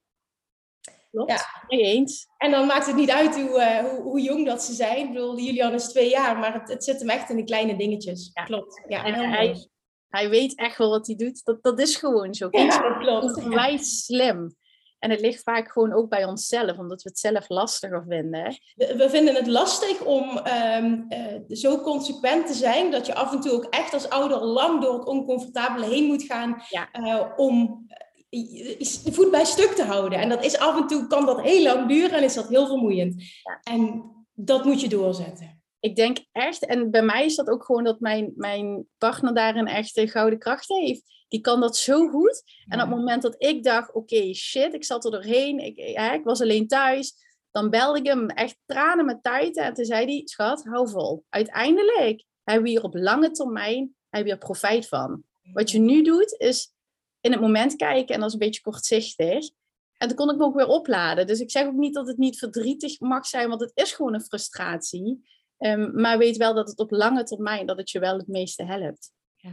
Klopt, 1.11 1.31
ja. 1.31 1.65
mee 1.67 1.81
eens. 1.81 2.27
En 2.37 2.51
dan 2.51 2.67
maakt 2.67 2.85
het 2.85 2.95
niet 2.95 3.09
uit 3.09 3.35
hoe, 3.35 3.59
uh, 3.59 3.77
hoe, 3.77 4.01
hoe, 4.01 4.21
jong 4.21 4.45
dat 4.45 4.63
ze 4.63 4.73
zijn. 4.73 4.97
Ik 4.97 5.13
bedoel, 5.13 5.39
Julian 5.39 5.73
is 5.73 5.87
twee 5.87 6.09
jaar, 6.09 6.37
maar 6.37 6.53
het, 6.53 6.69
het 6.69 6.83
zit 6.83 6.99
hem 6.99 7.09
echt 7.09 7.29
in 7.29 7.35
de 7.35 7.43
kleine 7.43 7.77
dingetjes. 7.77 8.29
Ja. 8.33 8.43
Klopt. 8.43 8.83
Ja, 8.87 9.03
en 9.03 9.29
hij, 9.29 9.69
hij 10.15 10.29
weet 10.29 10.55
echt 10.55 10.77
wel 10.77 10.89
wat 10.89 11.07
hij 11.07 11.15
doet. 11.15 11.41
Dat, 11.43 11.63
dat 11.63 11.79
is 11.79 11.95
gewoon 11.95 12.33
zo. 12.33 12.47
Ja, 12.51 12.81
dat 12.89 12.97
klopt. 12.97 13.47
Wij 13.47 13.77
slim. 13.77 14.55
En 14.99 15.11
het 15.11 15.21
ligt 15.21 15.43
vaak 15.43 15.71
gewoon 15.71 15.93
ook 15.93 16.09
bij 16.09 16.25
onszelf, 16.25 16.77
omdat 16.77 17.03
we 17.03 17.09
het 17.09 17.19
zelf 17.19 17.49
lastiger 17.49 18.05
vinden. 18.07 18.57
We, 18.75 19.05
vinden 19.09 19.35
het 19.35 19.47
lastig 19.47 20.01
om 20.01 20.39
um, 20.77 21.05
uh, 21.09 21.57
zo 21.57 21.81
consequent 21.81 22.47
te 22.47 22.53
zijn 22.53 22.91
dat 22.91 23.05
je 23.05 23.15
af 23.15 23.33
en 23.33 23.41
toe 23.41 23.51
ook 23.51 23.65
echt 23.65 23.93
als 23.93 24.09
ouder 24.09 24.43
lang 24.43 24.81
door 24.81 24.93
het 24.93 25.07
oncomfortabele 25.07 25.85
heen 25.85 26.05
moet 26.05 26.23
gaan 26.23 26.63
ja. 26.69 26.89
uh, 26.99 27.21
om 27.35 27.85
de 28.29 28.77
eh, 29.05 29.13
voet 29.13 29.31
bij 29.31 29.45
stuk 29.45 29.71
te 29.71 29.83
houden. 29.83 30.19
En 30.19 30.29
dat 30.29 30.45
is 30.45 30.57
af 30.57 30.77
en 30.77 30.87
toe, 30.87 31.07
kan 31.07 31.25
dat 31.25 31.41
heel 31.41 31.63
lang 31.63 31.87
duren 31.87 32.17
en 32.17 32.23
is 32.23 32.33
dat 32.33 32.47
heel 32.47 32.67
vermoeiend. 32.67 33.23
Ja. 33.43 33.59
En 33.63 34.03
dat 34.33 34.65
moet 34.65 34.81
je 34.81 34.89
doorzetten. 34.89 35.54
Ik 35.85 35.95
denk 35.95 36.17
echt, 36.31 36.65
en 36.65 36.91
bij 36.91 37.01
mij 37.03 37.25
is 37.25 37.35
dat 37.35 37.49
ook 37.49 37.65
gewoon 37.65 37.83
dat 37.83 37.99
mijn, 37.99 38.33
mijn 38.35 38.87
partner 38.97 39.33
daarin 39.33 39.67
echt 39.67 39.95
de 39.95 40.07
gouden 40.07 40.39
kracht 40.39 40.67
heeft 40.67 41.03
die 41.27 41.41
kan 41.41 41.59
dat 41.59 41.77
zo 41.77 42.07
goed. 42.07 42.43
En 42.67 42.81
op 42.81 42.87
het 42.87 42.97
moment 42.97 43.21
dat 43.21 43.35
ik 43.37 43.63
dacht, 43.63 43.93
oké, 43.93 44.33
shit, 44.33 44.73
ik 44.73 44.83
zat 44.83 45.05
er 45.05 45.11
doorheen, 45.11 45.59
ik, 45.59 45.77
ik 46.13 46.23
was 46.23 46.41
alleen 46.41 46.67
thuis, 46.67 47.13
dan 47.51 47.69
belde 47.69 47.99
ik 47.99 48.05
hem 48.05 48.29
echt 48.29 48.57
tranen 48.65 49.05
met 49.05 49.23
tuiten. 49.23 49.63
En 49.63 49.73
toen 49.73 49.85
zei 49.85 50.05
hij, 50.05 50.21
schat, 50.23 50.63
hou 50.63 50.89
vol. 50.89 51.25
Uiteindelijk 51.29 52.23
hebben 52.43 52.63
we 52.63 52.69
hier 52.69 52.83
op 52.83 52.95
lange 52.95 53.31
termijn 53.31 53.95
heb 54.09 54.25
je 54.25 54.31
er 54.31 54.37
profijt 54.37 54.87
van. 54.87 55.23
Wat 55.53 55.71
je 55.71 55.79
nu 55.79 56.03
doet, 56.03 56.35
is 56.37 56.73
in 57.21 57.31
het 57.31 57.41
moment 57.41 57.75
kijken 57.75 58.13
en 58.13 58.19
dat 58.19 58.27
is 58.27 58.33
een 58.33 58.39
beetje 58.39 58.61
kortzichtig. 58.61 59.49
En 59.97 60.07
toen 60.07 60.17
kon 60.17 60.29
ik 60.29 60.37
me 60.37 60.43
ook 60.43 60.55
weer 60.55 60.67
opladen. 60.67 61.27
Dus 61.27 61.39
ik 61.39 61.51
zeg 61.51 61.65
ook 61.65 61.73
niet 61.73 61.93
dat 61.93 62.07
het 62.07 62.17
niet 62.17 62.37
verdrietig 62.37 62.99
mag 62.99 63.25
zijn, 63.25 63.49
want 63.49 63.61
het 63.61 63.71
is 63.73 63.91
gewoon 63.91 64.13
een 64.13 64.25
frustratie. 64.25 65.21
Um, 65.65 66.01
maar 66.01 66.17
weet 66.17 66.37
wel 66.37 66.53
dat 66.53 66.69
het 66.69 66.79
op 66.79 66.91
lange 66.91 67.23
termijn 67.23 67.65
dat 67.65 67.77
het 67.77 67.89
je 67.89 67.99
wel 67.99 68.17
het 68.17 68.27
meeste 68.27 68.63
helpt. 68.63 69.11
Ja. 69.35 69.51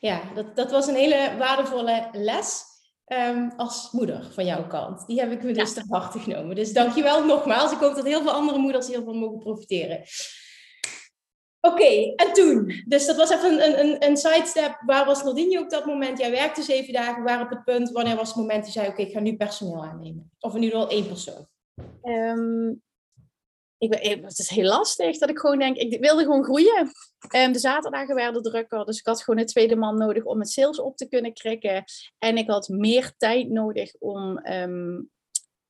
Ja, 0.00 0.20
dat, 0.34 0.56
dat 0.56 0.70
was 0.70 0.86
een 0.86 0.94
hele 0.94 1.36
waardevolle 1.38 2.08
les 2.12 2.62
um, 3.06 3.52
als 3.56 3.90
moeder 3.90 4.28
van 4.32 4.46
jouw 4.46 4.66
kant. 4.66 5.06
Die 5.06 5.20
heb 5.20 5.30
ik 5.30 5.42
me 5.42 5.52
dus 5.52 5.74
ja. 5.74 5.82
te 5.82 5.86
harte 5.88 6.18
genomen. 6.18 6.56
Dus 6.56 6.72
dankjewel 6.72 7.24
nogmaals. 7.24 7.72
Ik 7.72 7.78
hoop 7.78 7.94
dat 7.94 8.06
heel 8.06 8.22
veel 8.22 8.32
andere 8.32 8.58
moeders 8.58 8.86
hiervan 8.86 9.16
mogen 9.16 9.38
profiteren. 9.38 10.02
Oké, 11.60 12.14
en 12.14 12.32
toen? 12.32 12.82
Dus 12.86 13.06
dat 13.06 13.16
was 13.16 13.30
even 13.30 13.62
een, 13.62 13.80
een, 13.80 14.04
een 14.06 14.16
sidestep. 14.16 14.82
Waar 14.86 15.04
was 15.04 15.22
Nordinje 15.22 15.60
op 15.60 15.70
dat 15.70 15.86
moment? 15.86 16.18
Jij 16.18 16.30
werkte 16.30 16.62
zeven 16.62 16.92
dagen. 16.92 17.22
Waar 17.22 17.42
op 17.42 17.50
het 17.50 17.64
punt? 17.64 17.90
Wanneer 17.90 18.16
was 18.16 18.28
het 18.28 18.36
moment 18.36 18.64
dat 18.64 18.72
je 18.72 18.80
zei... 18.80 18.92
Oké, 18.92 19.02
ik 19.02 19.12
ga 19.12 19.20
nu 19.20 19.36
personeel 19.36 19.84
aannemen? 19.84 20.30
Of 20.38 20.54
in 20.54 20.62
ieder 20.62 20.80
geval 20.80 20.94
één 20.94 21.06
persoon? 21.06 21.46
Um, 22.02 22.82
ik, 23.90 24.20
het 24.22 24.38
is 24.38 24.48
heel 24.48 24.68
lastig 24.68 25.18
dat 25.18 25.28
ik 25.28 25.38
gewoon 25.38 25.58
denk, 25.58 25.76
ik 25.76 26.00
wilde 26.00 26.22
gewoon 26.22 26.44
groeien. 26.44 26.92
Um, 27.36 27.52
de 27.52 27.58
zaterdagen 27.58 28.14
werden 28.14 28.42
drukker, 28.42 28.84
dus 28.84 28.98
ik 28.98 29.06
had 29.06 29.22
gewoon 29.22 29.40
een 29.40 29.46
tweede 29.46 29.76
man 29.76 29.98
nodig 29.98 30.24
om 30.24 30.38
het 30.38 30.50
sales 30.50 30.80
op 30.80 30.96
te 30.96 31.08
kunnen 31.08 31.32
krikken. 31.32 31.84
En 32.18 32.36
ik 32.36 32.50
had 32.50 32.68
meer 32.68 33.12
tijd 33.16 33.48
nodig 33.48 33.94
om 33.98 34.46
um, 34.46 35.10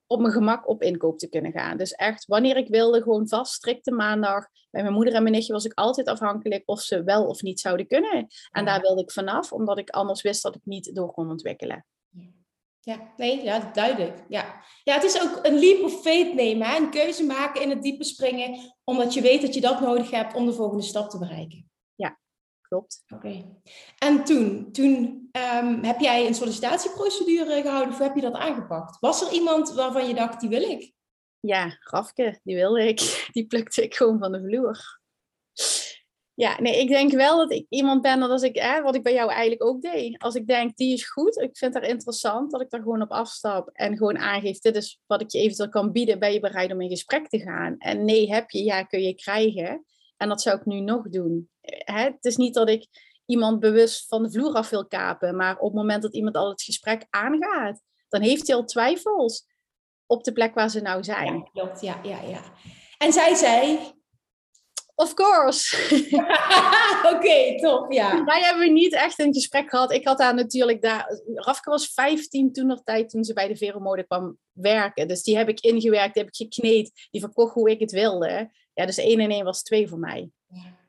op 0.06 0.20
mijn 0.20 0.32
gemak 0.32 0.68
op 0.68 0.82
inkoop 0.82 1.18
te 1.18 1.28
kunnen 1.28 1.52
gaan. 1.52 1.76
Dus 1.76 1.92
echt, 1.92 2.26
wanneer 2.26 2.56
ik 2.56 2.68
wilde, 2.68 3.02
gewoon 3.02 3.28
vast, 3.28 3.52
strikte 3.52 3.90
maandag. 3.90 4.46
Bij 4.70 4.82
mijn 4.82 4.94
moeder 4.94 5.14
en 5.14 5.22
mijn 5.22 5.34
nichtje 5.34 5.52
was 5.52 5.64
ik 5.64 5.74
altijd 5.74 6.06
afhankelijk 6.06 6.62
of 6.64 6.80
ze 6.80 7.02
wel 7.02 7.26
of 7.26 7.42
niet 7.42 7.60
zouden 7.60 7.86
kunnen. 7.86 8.26
En 8.50 8.64
daar 8.64 8.80
wilde 8.80 9.02
ik 9.02 9.10
vanaf, 9.10 9.52
omdat 9.52 9.78
ik 9.78 9.90
anders 9.90 10.22
wist 10.22 10.42
dat 10.42 10.54
ik 10.54 10.64
niet 10.64 10.94
door 10.94 11.12
kon 11.12 11.30
ontwikkelen. 11.30 11.86
Ja, 12.84 13.12
nee, 13.16 13.42
ja, 13.42 13.70
duidelijk. 13.72 14.24
Ja. 14.28 14.62
ja, 14.84 14.94
het 14.94 15.04
is 15.04 15.22
ook 15.22 15.38
een 15.42 15.58
leap 15.58 15.82
of 15.82 16.00
faith 16.00 16.34
nemen. 16.34 16.66
Hè? 16.66 16.76
Een 16.76 16.90
keuze 16.90 17.24
maken 17.24 17.62
in 17.62 17.70
het 17.70 17.82
diepe 17.82 18.04
springen, 18.04 18.74
omdat 18.84 19.14
je 19.14 19.20
weet 19.20 19.42
dat 19.42 19.54
je 19.54 19.60
dat 19.60 19.80
nodig 19.80 20.10
hebt 20.10 20.34
om 20.34 20.46
de 20.46 20.52
volgende 20.52 20.82
stap 20.82 21.10
te 21.10 21.18
bereiken. 21.18 21.70
Ja, 21.94 22.18
klopt. 22.60 23.02
Oké. 23.14 23.44
En 23.98 24.24
toen, 24.24 24.72
toen 24.72 24.94
um, 25.32 25.84
heb 25.84 26.00
jij 26.00 26.26
een 26.26 26.34
sollicitatieprocedure 26.34 27.62
gehouden 27.62 27.92
of 27.92 27.98
heb 27.98 28.14
je 28.14 28.20
dat 28.20 28.34
aangepakt? 28.34 29.00
Was 29.00 29.22
er 29.22 29.32
iemand 29.32 29.72
waarvan 29.72 30.08
je 30.08 30.14
dacht, 30.14 30.40
die 30.40 30.48
wil 30.48 30.62
ik? 30.62 30.92
Ja, 31.40 31.78
Rafke, 31.80 32.40
die 32.42 32.56
wilde 32.56 32.88
ik. 32.88 33.28
Die 33.32 33.46
plukte 33.46 33.82
ik 33.82 33.94
gewoon 33.94 34.18
van 34.18 34.32
de 34.32 34.42
vloer. 34.42 35.00
Ja, 36.34 36.60
nee, 36.60 36.80
ik 36.80 36.88
denk 36.88 37.12
wel 37.12 37.36
dat 37.36 37.50
ik 37.50 37.66
iemand 37.68 38.02
ben 38.02 38.20
dat 38.20 38.30
als 38.30 38.42
ik, 38.42 38.56
hè, 38.56 38.82
wat 38.82 38.94
ik 38.94 39.02
bij 39.02 39.12
jou 39.12 39.30
eigenlijk 39.30 39.64
ook 39.64 39.82
deed. 39.82 40.18
Als 40.18 40.34
ik 40.34 40.46
denk, 40.46 40.76
die 40.76 40.92
is 40.92 41.10
goed, 41.10 41.40
ik 41.40 41.56
vind 41.56 41.74
haar 41.74 41.88
interessant, 41.88 42.50
dat 42.50 42.60
ik 42.60 42.70
daar 42.70 42.82
gewoon 42.82 43.02
op 43.02 43.10
afstap 43.10 43.68
en 43.72 43.96
gewoon 43.96 44.18
aangeef, 44.18 44.58
dit 44.58 44.76
is 44.76 45.00
wat 45.06 45.20
ik 45.20 45.30
je 45.30 45.38
eventueel 45.38 45.68
kan 45.68 45.92
bieden, 45.92 46.18
ben 46.18 46.32
je 46.32 46.40
bereid 46.40 46.72
om 46.72 46.80
in 46.80 46.88
gesprek 46.88 47.28
te 47.28 47.38
gaan? 47.38 47.74
En 47.78 48.04
nee, 48.04 48.32
heb 48.32 48.50
je, 48.50 48.64
ja, 48.64 48.82
kun 48.82 49.02
je 49.02 49.14
krijgen. 49.14 49.84
En 50.16 50.28
dat 50.28 50.42
zou 50.42 50.56
ik 50.56 50.64
nu 50.64 50.80
nog 50.80 51.08
doen. 51.08 51.48
Hè? 51.60 52.02
Het 52.02 52.24
is 52.24 52.36
niet 52.36 52.54
dat 52.54 52.68
ik 52.68 52.86
iemand 53.26 53.60
bewust 53.60 54.08
van 54.08 54.22
de 54.22 54.30
vloer 54.30 54.54
af 54.54 54.70
wil 54.70 54.86
kapen, 54.86 55.36
maar 55.36 55.58
op 55.58 55.66
het 55.66 55.74
moment 55.74 56.02
dat 56.02 56.14
iemand 56.14 56.36
al 56.36 56.48
het 56.48 56.62
gesprek 56.62 57.06
aangaat, 57.10 57.80
dan 58.08 58.20
heeft 58.20 58.46
hij 58.46 58.56
al 58.56 58.64
twijfels 58.64 59.46
op 60.06 60.24
de 60.24 60.32
plek 60.32 60.54
waar 60.54 60.70
ze 60.70 60.80
nou 60.80 61.04
zijn. 61.04 61.34
Ja, 61.34 61.50
klopt, 61.52 61.80
ja, 61.80 62.00
ja, 62.02 62.20
ja. 62.22 62.42
En 62.98 63.12
zij 63.12 63.34
zei, 63.34 63.78
Of 64.94 65.14
course. 65.14 65.76
Oké, 67.04 67.16
okay, 67.16 67.56
top, 67.56 67.92
ja. 67.92 68.24
Wij 68.24 68.40
hebben 68.40 68.72
niet 68.72 68.92
echt 68.92 69.18
een 69.18 69.34
gesprek 69.34 69.70
gehad. 69.70 69.92
Ik 69.92 70.06
had 70.06 70.18
daar 70.18 70.34
natuurlijk 70.34 70.82
daar... 70.82 71.20
Rafke 71.34 71.70
was 71.70 71.86
15 71.86 72.52
toen 72.52 72.66
nog 72.66 72.82
tijd 72.82 73.10
toen 73.10 73.24
ze 73.24 73.32
bij 73.32 73.48
de 73.48 73.56
Veromode 73.56 74.06
kwam 74.06 74.38
werken. 74.52 75.08
Dus 75.08 75.22
die 75.22 75.36
heb 75.36 75.48
ik 75.48 75.60
ingewerkt, 75.60 76.14
die 76.14 76.22
heb 76.22 76.32
ik 76.32 76.36
gekneed. 76.36 77.08
Die 77.10 77.20
verkocht 77.20 77.54
hoe 77.54 77.70
ik 77.70 77.80
het 77.80 77.92
wilde. 77.92 78.50
Ja, 78.74 78.86
dus 78.86 78.98
één 78.98 79.20
en 79.20 79.30
één 79.30 79.44
was 79.44 79.62
twee 79.62 79.88
voor 79.88 79.98
mij. 79.98 80.30
Ja. 80.46 80.80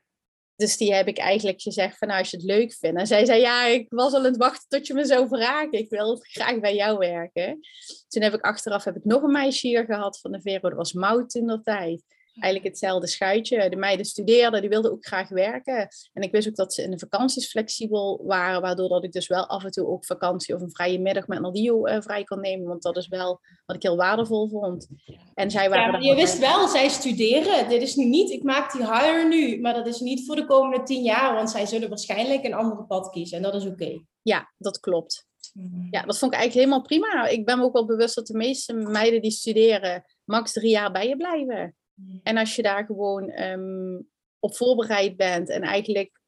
Dus 0.55 0.77
die 0.77 0.93
heb 0.93 1.07
ik 1.07 1.17
eigenlijk 1.17 1.61
gezegd 1.61 1.97
van 1.97 2.07
nou, 2.07 2.19
als 2.19 2.29
je 2.29 2.37
het 2.37 2.45
leuk 2.45 2.73
vindt. 2.73 2.99
En 2.99 3.07
zij 3.07 3.25
zei 3.25 3.41
ja, 3.41 3.65
ik 3.65 3.85
was 3.89 4.13
al 4.13 4.19
aan 4.19 4.25
het 4.25 4.37
wachten 4.37 4.69
tot 4.69 4.87
je 4.87 4.93
me 4.93 5.05
zou 5.05 5.27
vragen. 5.27 5.71
Ik 5.71 5.89
wil 5.89 6.17
graag 6.21 6.59
bij 6.59 6.75
jou 6.75 6.97
werken. 6.97 7.59
Toen 8.07 8.21
heb 8.21 8.33
ik 8.33 8.41
achteraf 8.41 8.83
heb 8.83 8.95
ik 8.95 9.03
nog 9.03 9.21
een 9.21 9.31
meisje 9.31 9.67
hier 9.67 9.85
gehad 9.85 10.19
van 10.19 10.31
de 10.31 10.41
Vero. 10.41 10.69
Dat 10.69 10.77
was 10.77 10.93
Mout 10.93 11.29
toen 11.29 11.47
dat 11.47 11.63
tijd 11.63 12.03
eigenlijk 12.39 12.73
hetzelfde 12.73 13.07
schuitje. 13.07 13.69
De 13.69 13.75
meiden 13.75 14.05
studeerden, 14.05 14.61
die 14.61 14.69
wilden 14.69 14.91
ook 14.91 15.05
graag 15.05 15.29
werken. 15.29 15.87
En 16.13 16.21
ik 16.21 16.31
wist 16.31 16.47
ook 16.47 16.55
dat 16.55 16.73
ze 16.73 16.83
in 16.83 16.91
de 16.91 16.99
vakanties 16.99 17.49
flexibel 17.49 18.21
waren, 18.23 18.61
waardoor 18.61 18.89
dat 18.89 19.03
ik 19.03 19.11
dus 19.11 19.27
wel 19.27 19.47
af 19.47 19.63
en 19.63 19.71
toe 19.71 19.87
ook 19.87 20.05
vakantie 20.05 20.55
of 20.55 20.61
een 20.61 20.71
vrije 20.71 20.99
middag 20.99 21.27
met 21.27 21.39
Nadio 21.39 21.87
uh, 21.87 22.01
vrij 22.01 22.23
kon 22.23 22.39
nemen, 22.39 22.67
want 22.67 22.81
dat 22.81 22.97
is 22.97 23.07
wel 23.07 23.39
wat 23.65 23.75
ik 23.75 23.81
heel 23.81 23.95
waardevol 23.95 24.49
vond. 24.49 24.87
En 25.33 25.51
zij 25.51 25.69
waren 25.69 26.01
ja, 26.01 26.09
je 26.09 26.15
wist 26.15 26.39
wel, 26.39 26.67
zij 26.67 26.89
studeren. 26.89 27.69
Dit 27.69 27.81
is 27.81 27.95
nu 27.95 28.05
niet, 28.05 28.29
ik 28.29 28.43
maak 28.43 28.71
die 28.71 28.85
hire 28.85 29.27
nu, 29.27 29.61
maar 29.61 29.73
dat 29.73 29.87
is 29.87 29.99
niet 29.99 30.25
voor 30.25 30.35
de 30.35 30.45
komende 30.45 30.83
tien 30.83 31.03
jaar, 31.03 31.33
want 31.33 31.49
zij 31.49 31.65
zullen 31.65 31.89
waarschijnlijk 31.89 32.43
een 32.43 32.53
andere 32.53 32.83
pad 32.83 33.09
kiezen 33.09 33.37
en 33.37 33.43
dat 33.43 33.55
is 33.55 33.65
oké. 33.65 34.01
Ja, 34.21 34.53
dat 34.57 34.79
klopt. 34.79 35.27
Mhm. 35.53 35.87
Ja, 35.91 36.01
dat 36.01 36.17
vond 36.17 36.33
ik 36.33 36.39
eigenlijk 36.39 36.53
helemaal 36.53 36.87
prima. 36.87 37.27
Ik 37.27 37.45
ben 37.45 37.57
me 37.57 37.63
ook 37.63 37.73
wel 37.73 37.85
bewust 37.85 38.15
dat 38.15 38.27
de 38.27 38.37
meeste 38.37 38.73
meiden 38.73 39.21
die 39.21 39.31
studeren 39.31 40.03
max 40.23 40.51
drie 40.51 40.69
jaar 40.69 40.91
bij 40.91 41.07
je 41.07 41.17
blijven. 41.17 41.75
En 42.23 42.37
als 42.37 42.55
je 42.55 42.61
daar 42.61 42.85
gewoon 42.85 43.29
ehm, 43.29 44.01
op 44.39 44.55
voorbereid 44.55 45.17
bent 45.17 45.49
en 45.49 45.61
eigenlijk 45.61 46.21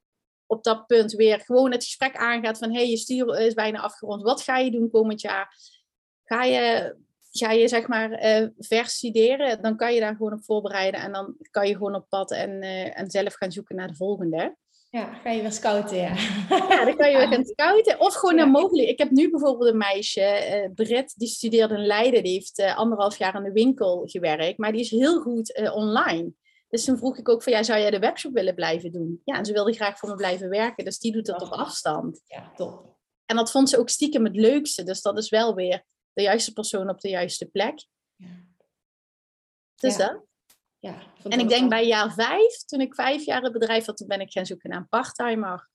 op 0.45 0.63
dat 0.63 0.85
punt 0.85 1.11
weer 1.11 1.39
gewoon 1.39 1.71
het 1.71 1.83
gesprek 1.83 2.15
aangaat 2.15 2.57
van 2.57 2.69
hé, 2.69 2.75
hey, 2.75 2.89
je 2.89 2.97
stuur 2.97 3.39
is 3.39 3.53
bijna 3.53 3.79
afgerond, 3.79 4.21
wat 4.21 4.41
ga 4.41 4.57
je 4.57 4.71
doen 4.71 4.89
komend 4.89 5.21
jaar? 5.21 5.57
Ga 6.23 6.43
je, 6.43 6.95
ga 7.31 7.51
je 7.51 7.67
zeg 7.67 7.87
maar 7.87 8.41
uh, 8.41 8.47
verstuderen, 8.57 9.61
dan 9.61 9.77
kan 9.77 9.93
je 9.93 9.99
daar 9.99 10.15
gewoon 10.15 10.33
op 10.33 10.43
voorbereiden 10.43 11.01
en 11.01 11.11
dan 11.11 11.35
kan 11.51 11.67
je 11.67 11.73
gewoon 11.73 11.95
op 11.95 12.09
pad 12.09 12.31
en, 12.31 12.49
uh, 12.49 12.99
en 12.99 13.11
zelf 13.11 13.33
gaan 13.33 13.51
zoeken 13.51 13.75
naar 13.75 13.87
de 13.87 13.95
volgende. 13.95 14.57
Ja, 14.95 15.13
ga 15.13 15.29
je 15.29 15.41
weer 15.41 15.51
scouten, 15.51 15.97
ja. 15.97 16.15
Ja, 16.49 16.85
dan 16.85 16.95
kan 16.95 17.11
je 17.11 17.17
weer 17.17 17.27
gaan 17.27 17.45
scouten. 17.55 17.99
Of 17.99 18.13
gewoon 18.13 18.39
een 18.39 18.49
mogelijk. 18.49 18.87
Ik 18.87 18.97
heb 18.97 19.09
nu 19.09 19.29
bijvoorbeeld 19.29 19.71
een 19.71 19.77
meisje, 19.77 20.21
uh, 20.21 20.73
Britt, 20.73 21.19
die 21.19 21.27
studeerde 21.27 21.73
in 21.75 21.85
Leiden. 21.85 22.23
Die 22.23 22.33
heeft 22.33 22.59
uh, 22.59 22.77
anderhalf 22.77 23.17
jaar 23.17 23.35
in 23.35 23.43
de 23.43 23.51
winkel 23.51 24.03
gewerkt. 24.05 24.57
Maar 24.57 24.71
die 24.71 24.81
is 24.81 24.89
heel 24.89 25.21
goed 25.21 25.57
uh, 25.57 25.75
online. 25.75 26.33
Dus 26.69 26.85
toen 26.85 26.97
vroeg 26.97 27.17
ik 27.17 27.29
ook 27.29 27.43
van, 27.43 27.53
ja, 27.53 27.63
zou 27.63 27.79
jij 27.79 27.91
de 27.91 27.99
webshop 27.99 28.33
willen 28.33 28.55
blijven 28.55 28.91
doen? 28.91 29.21
Ja, 29.23 29.37
en 29.37 29.45
ze 29.45 29.53
wilde 29.53 29.73
graag 29.73 29.97
voor 29.97 30.09
me 30.09 30.15
blijven 30.15 30.49
werken. 30.49 30.85
Dus 30.85 30.99
die 30.99 31.11
doet 31.11 31.27
het 31.27 31.41
op 31.41 31.51
afstand. 31.51 32.21
Ja, 32.25 32.51
top. 32.55 32.97
En 33.25 33.35
dat 33.35 33.51
vond 33.51 33.69
ze 33.69 33.79
ook 33.79 33.89
stiekem 33.89 34.25
het 34.25 34.35
leukste. 34.35 34.83
Dus 34.83 35.01
dat 35.01 35.17
is 35.17 35.29
wel 35.29 35.55
weer 35.55 35.83
de 36.13 36.21
juiste 36.21 36.53
persoon 36.53 36.89
op 36.89 36.99
de 36.99 37.09
juiste 37.09 37.45
plek. 37.45 37.85
Ja. 38.15 38.27
Dus 39.75 39.95
ja. 39.95 40.07
dat 40.07 40.23
ja, 40.85 40.95
en 41.29 41.39
ik 41.39 41.49
denk 41.49 41.69
bij 41.69 41.87
jaar 41.87 42.13
vijf, 42.13 42.63
toen 42.65 42.81
ik 42.81 42.95
vijf 42.95 43.25
jaar 43.25 43.41
het 43.41 43.53
bedrijf 43.53 43.85
had, 43.85 43.97
toen 43.97 44.07
ben 44.07 44.19
ik 44.19 44.31
gaan 44.31 44.45
zoeken 44.45 44.69
naar 44.69 44.79
een 44.79 44.89
parttimer. 44.89 45.69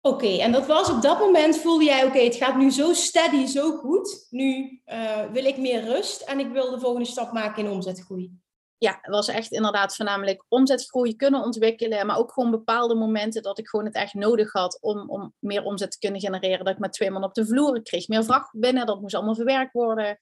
Oké, 0.00 0.36
en 0.36 0.52
dat 0.52 0.66
was 0.66 0.90
op 0.90 1.02
dat 1.02 1.18
moment 1.18 1.58
voelde 1.58 1.84
jij, 1.84 2.04
oké, 2.04 2.18
het 2.18 2.34
gaat 2.34 2.56
nu 2.56 2.70
zo 2.70 2.92
steady, 2.92 3.46
zo 3.46 3.76
goed. 3.76 4.26
Nu 4.30 4.80
uh, 4.86 5.30
wil 5.30 5.44
ik 5.44 5.58
meer 5.58 5.84
rust 5.84 6.20
en 6.20 6.38
ik 6.38 6.52
wil 6.52 6.70
de 6.70 6.80
volgende 6.80 7.08
stap 7.08 7.32
maken 7.32 7.64
in 7.64 7.70
omzetgroei. 7.70 8.43
Ja, 8.78 8.98
was 9.02 9.28
echt 9.28 9.52
inderdaad 9.52 9.96
voornamelijk 9.96 10.44
omzetgroei 10.48 11.16
kunnen 11.16 11.42
ontwikkelen, 11.42 12.06
maar 12.06 12.18
ook 12.18 12.32
gewoon 12.32 12.50
bepaalde 12.50 12.94
momenten 12.94 13.42
dat 13.42 13.58
ik 13.58 13.68
gewoon 13.68 13.84
het 13.84 13.94
echt 13.94 14.14
nodig 14.14 14.52
had 14.52 14.78
om, 14.80 15.10
om 15.10 15.34
meer 15.38 15.62
omzet 15.62 15.90
te 15.90 15.98
kunnen 15.98 16.20
genereren. 16.20 16.64
Dat 16.64 16.74
ik 16.74 16.80
met 16.80 16.92
twee 16.92 17.10
man 17.10 17.24
op 17.24 17.34
de 17.34 17.46
vloer, 17.46 17.82
kreeg 17.82 18.08
meer 18.08 18.24
vracht 18.24 18.58
binnen, 18.58 18.86
dat 18.86 19.00
moest 19.00 19.14
allemaal 19.14 19.34
verwerkt 19.34 19.72
worden. 19.72 20.18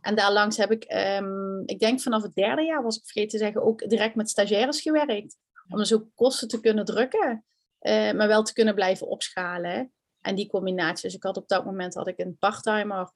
En 0.00 0.14
daarlangs 0.14 0.56
heb 0.56 0.70
ik, 0.70 0.92
um, 1.20 1.62
ik 1.64 1.78
denk 1.78 2.00
vanaf 2.00 2.22
het 2.22 2.34
derde 2.34 2.62
jaar, 2.62 2.82
was 2.82 2.96
ik 2.96 3.04
vergeten 3.04 3.38
te 3.38 3.44
zeggen, 3.44 3.62
ook 3.62 3.88
direct 3.88 4.14
met 4.14 4.30
stagiaires 4.30 4.80
gewerkt. 4.80 5.36
Om 5.68 5.78
dus 5.78 5.94
ook 5.94 6.06
kosten 6.14 6.48
te 6.48 6.60
kunnen 6.60 6.84
drukken. 6.84 7.44
Uh, 7.80 8.12
maar 8.12 8.28
wel 8.28 8.42
te 8.42 8.52
kunnen 8.52 8.74
blijven 8.74 9.06
opschalen. 9.06 9.92
En 10.20 10.34
die 10.34 10.48
combinatie. 10.48 11.02
Dus 11.02 11.14
ik 11.14 11.22
had 11.22 11.36
op 11.36 11.48
dat 11.48 11.64
moment 11.64 11.94
had 11.94 12.08
ik 12.08 12.18
een 12.18 12.36
parttimer. 12.38 13.12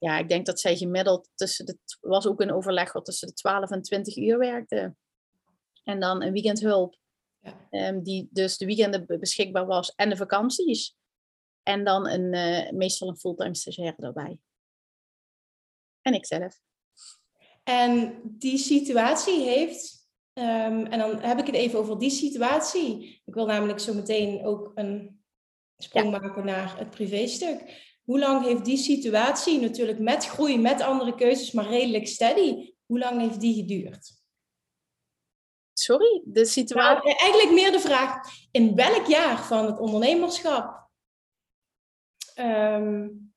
Ja, 0.00 0.18
ik 0.18 0.28
denk 0.28 0.46
dat 0.46 0.60
zij 0.60 0.76
gemiddeld 0.76 1.30
tussen 1.34 1.66
de, 1.66 1.78
was 2.00 2.26
ook 2.26 2.40
een 2.40 2.52
overleg 2.52 2.92
wat 2.92 3.04
tussen 3.04 3.28
de 3.28 3.34
12 3.34 3.70
en 3.70 3.82
20 3.82 4.16
uur 4.16 4.38
werkte. 4.38 4.94
En 5.84 6.00
dan 6.00 6.22
een 6.22 6.32
weekendhulp. 6.32 6.98
Ja. 7.38 7.88
Um, 7.88 8.02
die 8.02 8.28
dus 8.30 8.56
de 8.56 8.66
weekenden 8.66 9.06
beschikbaar 9.06 9.66
was 9.66 9.94
en 9.94 10.08
de 10.08 10.16
vakanties. 10.16 10.96
En 11.62 11.84
dan 11.84 12.08
een, 12.08 12.34
uh, 12.34 12.70
meestal 12.70 13.08
een 13.08 13.18
fulltime 13.18 13.54
stagiaire 13.54 14.02
erbij. 14.02 14.38
En 16.02 16.14
ikzelf. 16.14 16.60
En 17.62 18.20
die 18.24 18.58
situatie 18.58 19.42
heeft 19.42 20.00
Um, 20.34 20.86
en 20.86 20.98
dan 20.98 21.20
heb 21.20 21.38
ik 21.38 21.46
het 21.46 21.54
even 21.54 21.78
over 21.78 21.98
die 21.98 22.10
situatie. 22.10 23.22
Ik 23.24 23.34
wil 23.34 23.46
namelijk 23.46 23.78
zo 23.78 23.94
meteen 23.94 24.44
ook 24.44 24.72
een 24.74 25.22
sprong 25.76 26.10
maken 26.10 26.44
naar 26.44 26.78
het 26.78 26.90
privéstuk. 26.90 27.88
Hoe 28.10 28.18
lang 28.18 28.44
heeft 28.44 28.64
die 28.64 28.76
situatie, 28.76 29.60
natuurlijk 29.60 29.98
met 29.98 30.26
groei, 30.26 30.58
met 30.58 30.80
andere 30.80 31.14
keuzes, 31.14 31.52
maar 31.52 31.66
redelijk 31.66 32.06
steady, 32.06 32.74
hoe 32.86 32.98
lang 32.98 33.20
heeft 33.20 33.40
die 33.40 33.54
geduurd? 33.54 34.12
Sorry, 35.72 36.22
de 36.24 36.44
situatie. 36.44 37.04
Nou, 37.04 37.18
eigenlijk 37.18 37.52
meer 37.52 37.72
de 37.72 37.80
vraag: 37.80 38.28
in 38.50 38.74
welk 38.74 39.06
jaar 39.06 39.44
van 39.44 39.66
het 39.66 39.78
ondernemerschap 39.78 40.88
um, 42.36 43.34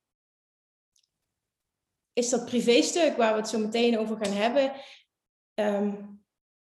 is 2.12 2.30
dat 2.30 2.44
privéstuk 2.44 3.16
waar 3.16 3.32
we 3.32 3.40
het 3.40 3.48
zo 3.48 3.58
meteen 3.58 3.98
over 3.98 4.16
gaan 4.16 4.34
hebben? 4.34 4.72
Um, 5.54 6.24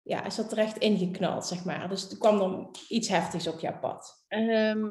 ja, 0.01 0.25
is 0.25 0.35
dat 0.35 0.49
terecht 0.49 0.77
ingeknald, 0.77 1.45
zeg 1.45 1.65
maar. 1.65 1.89
Dus 1.89 2.11
er 2.11 2.17
kwam 2.17 2.37
dan 2.37 2.75
iets 2.87 3.07
heftigs 3.07 3.47
op 3.47 3.59
jouw 3.59 3.79
pad. 3.79 4.25
Um, 4.27 4.89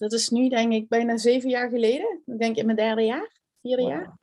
dat 0.00 0.12
is 0.12 0.28
nu 0.28 0.48
denk 0.48 0.72
ik 0.72 0.88
bijna 0.88 1.16
zeven 1.16 1.50
jaar 1.50 1.68
geleden. 1.68 2.22
Ik 2.26 2.38
denk 2.38 2.56
in 2.56 2.64
mijn 2.64 2.76
derde 2.76 3.02
jaar, 3.02 3.30
vierde 3.62 3.82
jaar. 3.82 4.18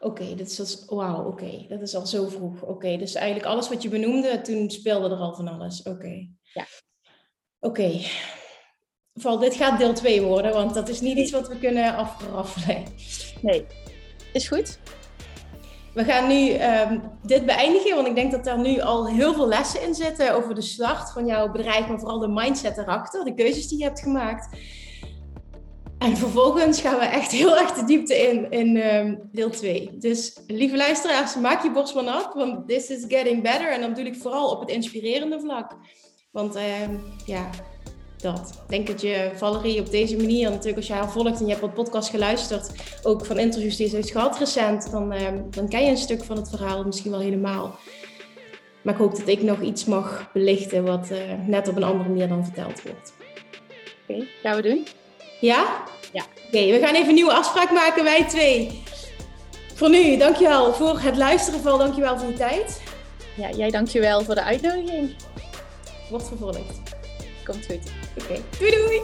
Oké, 0.00 0.22
okay, 0.22 0.36
dat 0.36 0.46
is 0.46 0.84
wauw, 0.86 1.26
oké, 1.26 1.66
dat 1.68 1.80
is 1.80 1.94
al 1.94 2.06
zo 2.06 2.28
vroeg. 2.28 2.62
Oké, 2.62 2.96
dus 2.96 3.14
eigenlijk 3.14 3.46
alles 3.46 3.68
wat 3.68 3.82
je 3.82 3.88
benoemde, 3.88 4.40
toen 4.40 4.70
speelde 4.70 5.10
er 5.10 5.20
al 5.20 5.34
van 5.34 5.48
alles. 5.48 5.82
Oké. 5.82 6.28
Ja. 6.52 6.66
Oké. 7.60 8.00
Val, 9.14 9.38
dit 9.38 9.54
gaat 9.54 9.78
deel 9.78 9.94
2 9.94 10.22
worden, 10.22 10.52
want 10.52 10.74
dat 10.74 10.88
is 10.88 11.00
niet 11.00 11.18
iets 11.18 11.30
wat 11.30 11.48
we 11.48 11.58
kunnen 11.58 11.94
afraffelen. 11.94 12.84
Nee, 13.40 13.66
is 14.32 14.48
goed. 14.48 14.78
We 15.94 16.04
gaan 16.04 16.28
nu 16.28 16.62
um, 16.62 17.02
dit 17.22 17.46
beëindigen, 17.46 17.94
want 17.94 18.06
ik 18.06 18.14
denk 18.14 18.30
dat 18.30 18.46
er 18.46 18.58
nu 18.58 18.80
al 18.80 19.08
heel 19.08 19.34
veel 19.34 19.48
lessen 19.48 19.82
in 19.82 19.94
zitten 19.94 20.34
over 20.34 20.54
de 20.54 20.62
start 20.62 21.12
van 21.12 21.26
jouw 21.26 21.50
bedrijf, 21.50 21.88
maar 21.88 21.98
vooral 21.98 22.18
de 22.18 22.28
mindset 22.28 22.78
erachter, 22.78 23.24
de 23.24 23.34
keuzes 23.34 23.68
die 23.68 23.78
je 23.78 23.84
hebt 23.84 24.00
gemaakt. 24.00 24.56
En 26.02 26.16
vervolgens 26.16 26.80
gaan 26.80 26.98
we 26.98 27.04
echt 27.04 27.30
heel 27.30 27.58
erg 27.58 27.72
de 27.72 27.84
diepte 27.84 28.14
in 28.14 28.50
in 28.50 28.76
um, 28.76 29.28
deel 29.32 29.50
2. 29.50 29.90
Dus 29.98 30.36
lieve 30.46 30.76
luisteraars, 30.76 31.36
maak 31.36 31.62
je 31.62 31.70
borst 31.70 31.92
van 31.92 32.08
af, 32.08 32.32
want 32.34 32.68
this 32.68 32.90
is 32.90 33.04
getting 33.08 33.42
better. 33.42 33.72
En 33.72 33.80
dan 33.80 33.88
bedoel 33.88 34.12
ik 34.12 34.20
vooral 34.20 34.50
op 34.50 34.60
het 34.60 34.70
inspirerende 34.70 35.40
vlak. 35.40 35.76
Want 36.30 36.56
uh, 36.56 36.62
ja, 37.26 37.50
dat. 38.16 38.60
Ik 38.62 38.68
denk 38.68 38.86
dat 38.86 39.00
je 39.00 39.30
Valerie 39.34 39.80
op 39.80 39.90
deze 39.90 40.16
manier, 40.16 40.50
natuurlijk 40.50 40.76
als 40.76 40.86
je 40.86 40.92
haar 40.92 41.10
volgt 41.10 41.40
en 41.40 41.46
je 41.46 41.50
hebt 41.50 41.60
wat 41.60 41.74
podcast 41.74 42.10
geluisterd, 42.10 42.70
ook 43.02 43.26
van 43.26 43.38
interviews 43.38 43.76
die 43.76 43.88
ze 43.88 43.96
heeft 43.96 44.10
gehad 44.10 44.38
recent, 44.38 44.90
dan, 44.90 45.12
uh, 45.12 45.28
dan 45.50 45.68
ken 45.68 45.84
je 45.84 45.90
een 45.90 45.96
stuk 45.96 46.24
van 46.24 46.36
het 46.36 46.50
verhaal 46.50 46.84
misschien 46.84 47.10
wel 47.10 47.20
helemaal. 47.20 47.78
Maar 48.82 48.94
ik 48.94 49.00
hoop 49.00 49.16
dat 49.16 49.28
ik 49.28 49.42
nog 49.42 49.60
iets 49.60 49.84
mag 49.84 50.30
belichten 50.32 50.84
wat 50.84 51.10
uh, 51.10 51.18
net 51.46 51.68
op 51.68 51.76
een 51.76 51.84
andere 51.84 52.08
manier 52.08 52.28
dan 52.28 52.44
verteld 52.44 52.82
wordt. 52.82 53.12
Oké, 54.08 54.26
gaan 54.42 54.56
we 54.56 54.62
doen? 54.62 54.86
Ja? 55.42 55.82
Ja. 56.12 56.24
Oké, 56.46 56.66
we 56.66 56.78
gaan 56.82 56.94
even 56.94 57.08
een 57.08 57.14
nieuwe 57.14 57.32
afspraak 57.32 57.70
maken, 57.70 58.04
wij 58.04 58.24
twee. 58.28 58.82
Voor 59.74 59.90
nu, 59.90 60.16
dankjewel 60.16 60.74
voor 60.74 61.00
het 61.00 61.16
luisteren, 61.16 61.60
Val. 61.60 61.78
Dankjewel 61.78 62.18
voor 62.18 62.28
je 62.28 62.36
tijd. 62.36 62.82
Ja, 63.36 63.50
jij 63.50 63.70
dankjewel 63.70 64.24
voor 64.24 64.34
de 64.34 64.42
uitnodiging. 64.42 65.16
Wordt 66.10 66.28
vervolgd. 66.28 66.80
Komt 67.44 67.66
goed. 67.66 67.90
Oké, 68.18 68.40
doei 68.58 68.70
doei! 68.70 69.02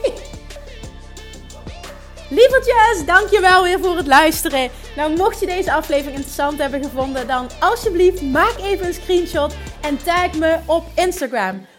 Lievertjes, 2.29 3.05
dankjewel 3.05 3.63
weer 3.63 3.79
voor 3.79 3.95
het 3.97 4.07
luisteren. 4.07 4.69
Nou, 4.95 5.15
mocht 5.15 5.39
je 5.39 5.45
deze 5.45 5.73
aflevering 5.73 6.15
interessant 6.15 6.59
hebben 6.59 6.83
gevonden, 6.83 7.27
dan 7.27 7.49
alsjeblieft 7.59 8.21
maak 8.21 8.55
even 8.61 8.85
een 8.87 8.93
screenshot 8.93 9.53
en 9.81 10.03
tag 10.03 10.33
me 10.33 10.59
op 10.65 10.83
Instagram. 10.95 11.65